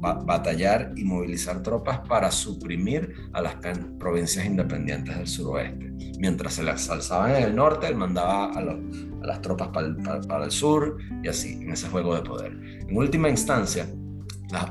batallar 0.00 0.92
y 0.96 1.04
movilizar 1.04 1.62
tropas 1.62 2.00
para 2.08 2.30
suprimir 2.30 3.14
a 3.32 3.40
las 3.40 3.56
provincias 3.98 4.44
independientes 4.44 5.16
del 5.16 5.26
suroeste. 5.26 5.92
Mientras 6.18 6.54
se 6.54 6.62
las 6.62 6.88
alzaban 6.90 7.36
en 7.36 7.42
el 7.44 7.56
norte, 7.56 7.86
él 7.88 7.96
mandaba 7.96 8.52
a, 8.52 8.62
las 9.22 9.42
tropas 9.42 9.68
para 9.68 10.44
el, 10.44 10.50
sur 10.50 10.98
y 11.22 11.28
así, 11.28 11.54
en 11.54 11.72
ese 11.72 11.88
juego 11.88 12.14
de 12.14 12.22
poder. 12.22 12.52
En 12.88 12.96
última 12.96 13.28
instancia, 13.28 13.88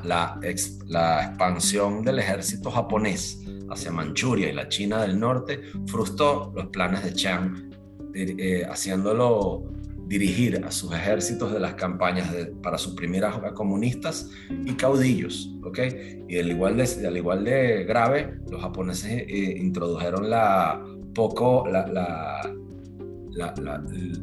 la, 0.04 0.40
expansión 0.42 2.04
del 2.04 2.20
ejército 2.20 2.72
japonés 2.72 3.42
hacia 3.70 3.92
Manchuria 3.92 4.50
y 4.50 4.54
la 4.54 4.70
China 4.70 5.02
del 5.02 5.20
norte 5.20 5.62
frustró 5.88 6.54
los 6.56 6.68
planes 6.68 7.04
de 7.04 7.14
Chiang, 7.14 7.72
eh, 8.14 8.66
haciéndolo 8.70 9.75
dirigir 10.08 10.64
a 10.64 10.72
sus 10.72 10.94
ejércitos 10.94 11.52
de 11.52 11.60
las 11.60 11.76
campañas 11.76 12.34
para 12.62 12.78
suprimir 12.78 13.26
a, 13.26 13.54
comunistas 13.54 14.30
y 14.66 14.74
caudillos, 14.74 15.56
¿ok? 15.64 15.80
Y 16.28 16.38
al 16.38 16.52
igual 16.52 16.78
de, 16.78 17.08
al 17.08 17.18
igual 17.18 17.44
de 17.44 17.84
grave, 17.86 18.36
los 18.50 18.62
japoneses 18.62 19.12
eh, 19.28 19.58
introdujeron 19.58 20.30
la 20.30 20.84
poco 21.14 21.66
la, 21.68 21.88
la, 21.88 23.54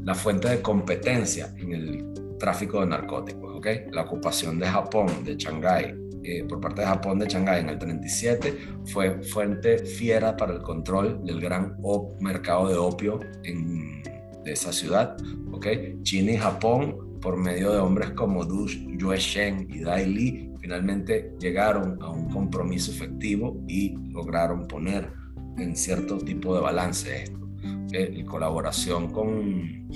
la, 0.05 0.15
fuente 0.15 0.49
de 0.49 0.61
competencia 0.61 1.55
en 1.59 1.73
el 1.73 2.39
tráfico 2.39 2.81
de 2.81 2.87
narcóticos, 2.87 3.57
¿ok? 3.57 3.67
La 3.93 4.03
ocupación 4.03 4.59
de 4.59 4.67
Japón, 4.67 5.07
de 5.25 5.37
Shanghái, 5.37 5.95
eh, 6.25 6.45
por 6.45 6.61
parte 6.61 6.83
de 6.83 6.87
Japón 6.87 7.19
de 7.19 7.27
Shanghái 7.27 7.61
en 7.63 7.71
el 7.71 7.79
37 7.79 8.59
fue 8.85 9.23
fuente 9.23 9.79
fiera 9.79 10.37
para 10.37 10.53
el 10.53 10.63
control 10.63 11.25
del 11.25 11.41
gran 11.41 11.77
mercado 12.21 12.69
de 12.69 12.77
opio 12.77 13.19
en 13.43 14.03
de 14.45 14.53
esa 14.53 14.73
ciudad, 14.73 15.17
¿ok? 15.53 15.67
China 16.03 16.33
y 16.33 16.37
Japón, 16.37 17.19
por 17.21 17.37
medio 17.37 17.73
de 17.73 17.79
hombres 17.79 18.11
como 18.11 18.45
Du 18.45 18.67
Yueshen 18.69 19.69
y 19.71 19.81
Dai 19.81 20.07
Li, 20.07 20.53
finalmente 20.61 21.33
llegaron 21.39 21.99
a 22.03 22.11
un 22.11 22.31
compromiso 22.31 22.91
efectivo 22.93 23.63
y 23.69 23.97
lograron 24.11 24.67
poner 24.67 25.13
en 25.59 25.77
cierto 25.77 26.19
tipo 26.19 26.55
de 26.55 26.61
balance 26.61 27.25
esto. 27.25 27.39
¿okay? 27.87 28.25
colaboración 28.25 29.13
con 29.13 29.89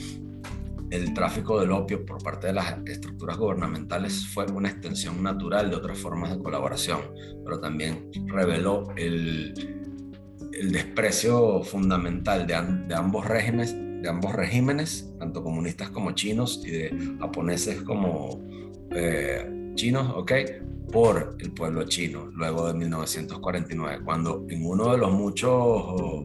el 0.90 1.14
tráfico 1.14 1.60
del 1.60 1.72
opio 1.72 2.04
por 2.04 2.22
parte 2.22 2.48
de 2.48 2.52
las 2.52 2.76
estructuras 2.86 3.36
gubernamentales 3.36 4.26
fue 4.28 4.46
una 4.46 4.68
extensión 4.68 5.22
natural 5.22 5.70
de 5.70 5.76
otras 5.76 5.98
formas 5.98 6.30
de 6.30 6.42
colaboración, 6.42 7.00
pero 7.44 7.58
también 7.58 8.08
reveló 8.26 8.92
el, 8.96 9.54
el 10.52 10.72
desprecio 10.72 11.62
fundamental 11.62 12.46
de, 12.46 12.54
de 12.86 12.94
ambos 12.94 13.26
regímenes 13.26 13.74
de 14.06 14.10
ambos 14.10 14.32
regímenes, 14.34 15.12
tanto 15.18 15.42
comunistas 15.42 15.90
como 15.90 16.12
chinos 16.12 16.62
y 16.64 16.70
de 16.70 17.16
japoneses 17.18 17.82
como 17.82 18.40
eh, 18.92 19.72
chinos, 19.74 20.12
¿ok? 20.14 20.32
Por 20.92 21.36
el 21.40 21.50
pueblo 21.50 21.82
chino, 21.86 22.26
luego 22.26 22.68
de 22.68 22.74
1949, 22.74 24.04
cuando 24.04 24.46
en 24.48 24.64
uno 24.64 24.92
de 24.92 24.98
los 24.98 25.10
muchos, 25.10 26.22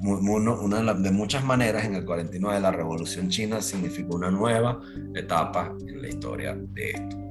una 0.00 0.94
de 0.94 1.10
muchas 1.10 1.44
maneras, 1.44 1.84
en 1.84 1.96
el 1.96 2.04
49 2.04 2.60
la 2.60 2.70
revolución 2.70 3.28
china 3.28 3.60
significó 3.60 4.14
una 4.14 4.30
nueva 4.30 4.80
etapa 5.16 5.74
en 5.84 6.02
la 6.02 6.08
historia 6.08 6.54
de 6.54 6.90
esto. 6.90 7.29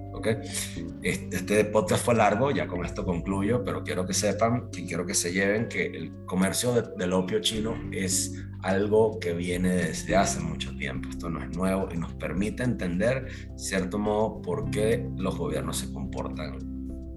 Este 1.01 1.65
podcast 1.65 2.05
fue 2.05 2.15
largo, 2.15 2.51
ya 2.51 2.67
con 2.67 2.85
esto 2.85 3.05
concluyo, 3.05 3.63
pero 3.63 3.83
quiero 3.83 4.05
que 4.05 4.13
sepan 4.13 4.69
y 4.75 4.85
quiero 4.85 5.05
que 5.05 5.13
se 5.13 5.31
lleven 5.31 5.67
que 5.67 5.85
el 5.85 6.25
comercio 6.25 6.73
del 6.73 7.13
opio 7.13 7.39
chino 7.39 7.75
es 7.91 8.33
algo 8.61 9.19
que 9.19 9.33
viene 9.33 9.69
desde 9.69 10.15
hace 10.15 10.39
mucho 10.39 10.75
tiempo. 10.75 11.09
Esto 11.09 11.29
no 11.29 11.41
es 11.41 11.55
nuevo 11.55 11.87
y 11.93 11.97
nos 11.97 12.13
permite 12.13 12.63
entender, 12.63 13.27
cierto 13.55 13.97
modo, 13.97 14.41
por 14.41 14.69
qué 14.71 15.07
los 15.17 15.37
gobiernos 15.37 15.77
se 15.77 15.91
comportan 15.93 16.59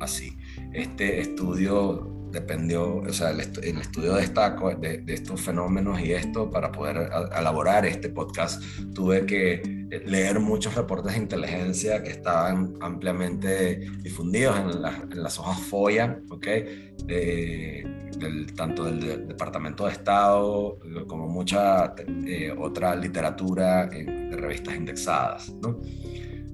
así. 0.00 0.36
Este 0.72 1.20
estudio 1.20 2.28
dependió, 2.32 2.96
o 2.96 3.12
sea, 3.12 3.30
el, 3.30 3.40
estudio 3.40 4.14
de, 4.14 4.98
de, 4.98 5.14
estos 5.14 5.40
fenómenos 5.40 6.00
y 6.00 6.12
esto, 6.12 6.50
para 6.50 6.72
poder 6.72 7.10
elaborar 7.38 7.84
este 7.84 8.08
podcast, 8.08 8.62
tuve 8.94 9.26
que 9.26 9.81
leer 10.00 10.40
muchos 10.40 10.74
reportes 10.74 11.12
de 11.12 11.18
inteligencia 11.18 12.02
que 12.02 12.10
estaban 12.10 12.74
ampliamente 12.80 13.90
difundidos 14.02 14.58
en, 14.58 15.22
las 15.22 15.38
hojas 15.38 15.60
FOIA, 15.60 16.18
¿ok? 16.30 16.46
del, 17.06 18.54
tanto 18.54 18.84
del, 18.84 19.28
Departamento 19.28 19.86
de 19.86 19.92
Estado 19.92 20.78
como 21.06 21.28
mucha 21.28 21.94
eh, 22.26 22.54
otra 22.56 22.94
literatura 22.94 23.88
en, 23.92 24.30
de 24.30 24.36
revistas 24.36 24.74
indexadas, 24.76 25.52
¿no? 25.60 25.78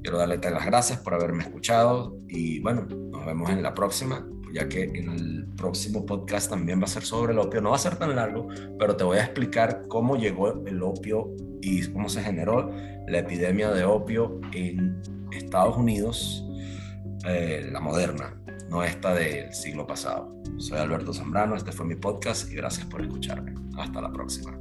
Quiero 0.03 0.19
darle 0.19 0.39
las 0.39 0.65
gracias 0.65 1.01
por 1.01 1.15
haberme 1.15 1.43
escuchado 1.43 2.17
y 2.29 2.61
bueno, 2.61 2.87
nos 2.87 3.27
vemos 3.27 3.51
en 3.51 3.63
la 3.63 3.75
próxima 3.75 4.27
ya 4.53 4.69
que 4.69 4.85
en 4.85 5.11
el 5.11 5.47
próximo 5.57 6.07
podcast 6.07 6.51
también 6.51 6.81
va 6.81 6.85
a 6.85 6.89
ser 6.89 7.03
sobre 7.03 7.33
el 7.33 7.39
opio. 7.39 7.61
No 7.61 7.71
va 7.71 7.77
a 7.77 7.81
ser 7.81 7.97
tan 7.97 8.15
largo, 8.15 8.49
pero 8.79 8.97
te 8.97 9.05
voy 9.05 9.19
a 9.19 9.25
explicar 9.25 9.83
cómo 9.89 10.17
llegó 10.17 10.65
el 10.67 10.83
opio 10.83 11.35
y 11.61 11.87
cómo 11.89 12.09
se 12.09 12.23
generó 12.23 12.71
la 13.07 13.19
epidemia 13.19 13.71
de 13.71 13.85
opio 13.85 14.41
en 14.53 15.01
Estados 15.33 15.77
Unidos, 15.77 16.45
eh, 17.27 17.69
la 17.71 17.81
moderna. 17.81 18.35
no 18.71 18.83
esta 18.83 19.15
del 19.15 19.53
siglo 19.55 19.87
pasado. 19.87 20.43
Soy 20.59 20.79
Alberto 20.79 21.15
Zambrano, 21.15 21.57
este 21.57 21.73
fue 21.73 21.87
mi 21.87 21.95
podcast 21.95 22.53
y 22.53 22.57
gracias 22.57 22.87
por 22.87 23.01
escucharme. 23.01 23.55
Hasta 23.79 24.03
la 24.03 24.13
próxima. 24.13 24.59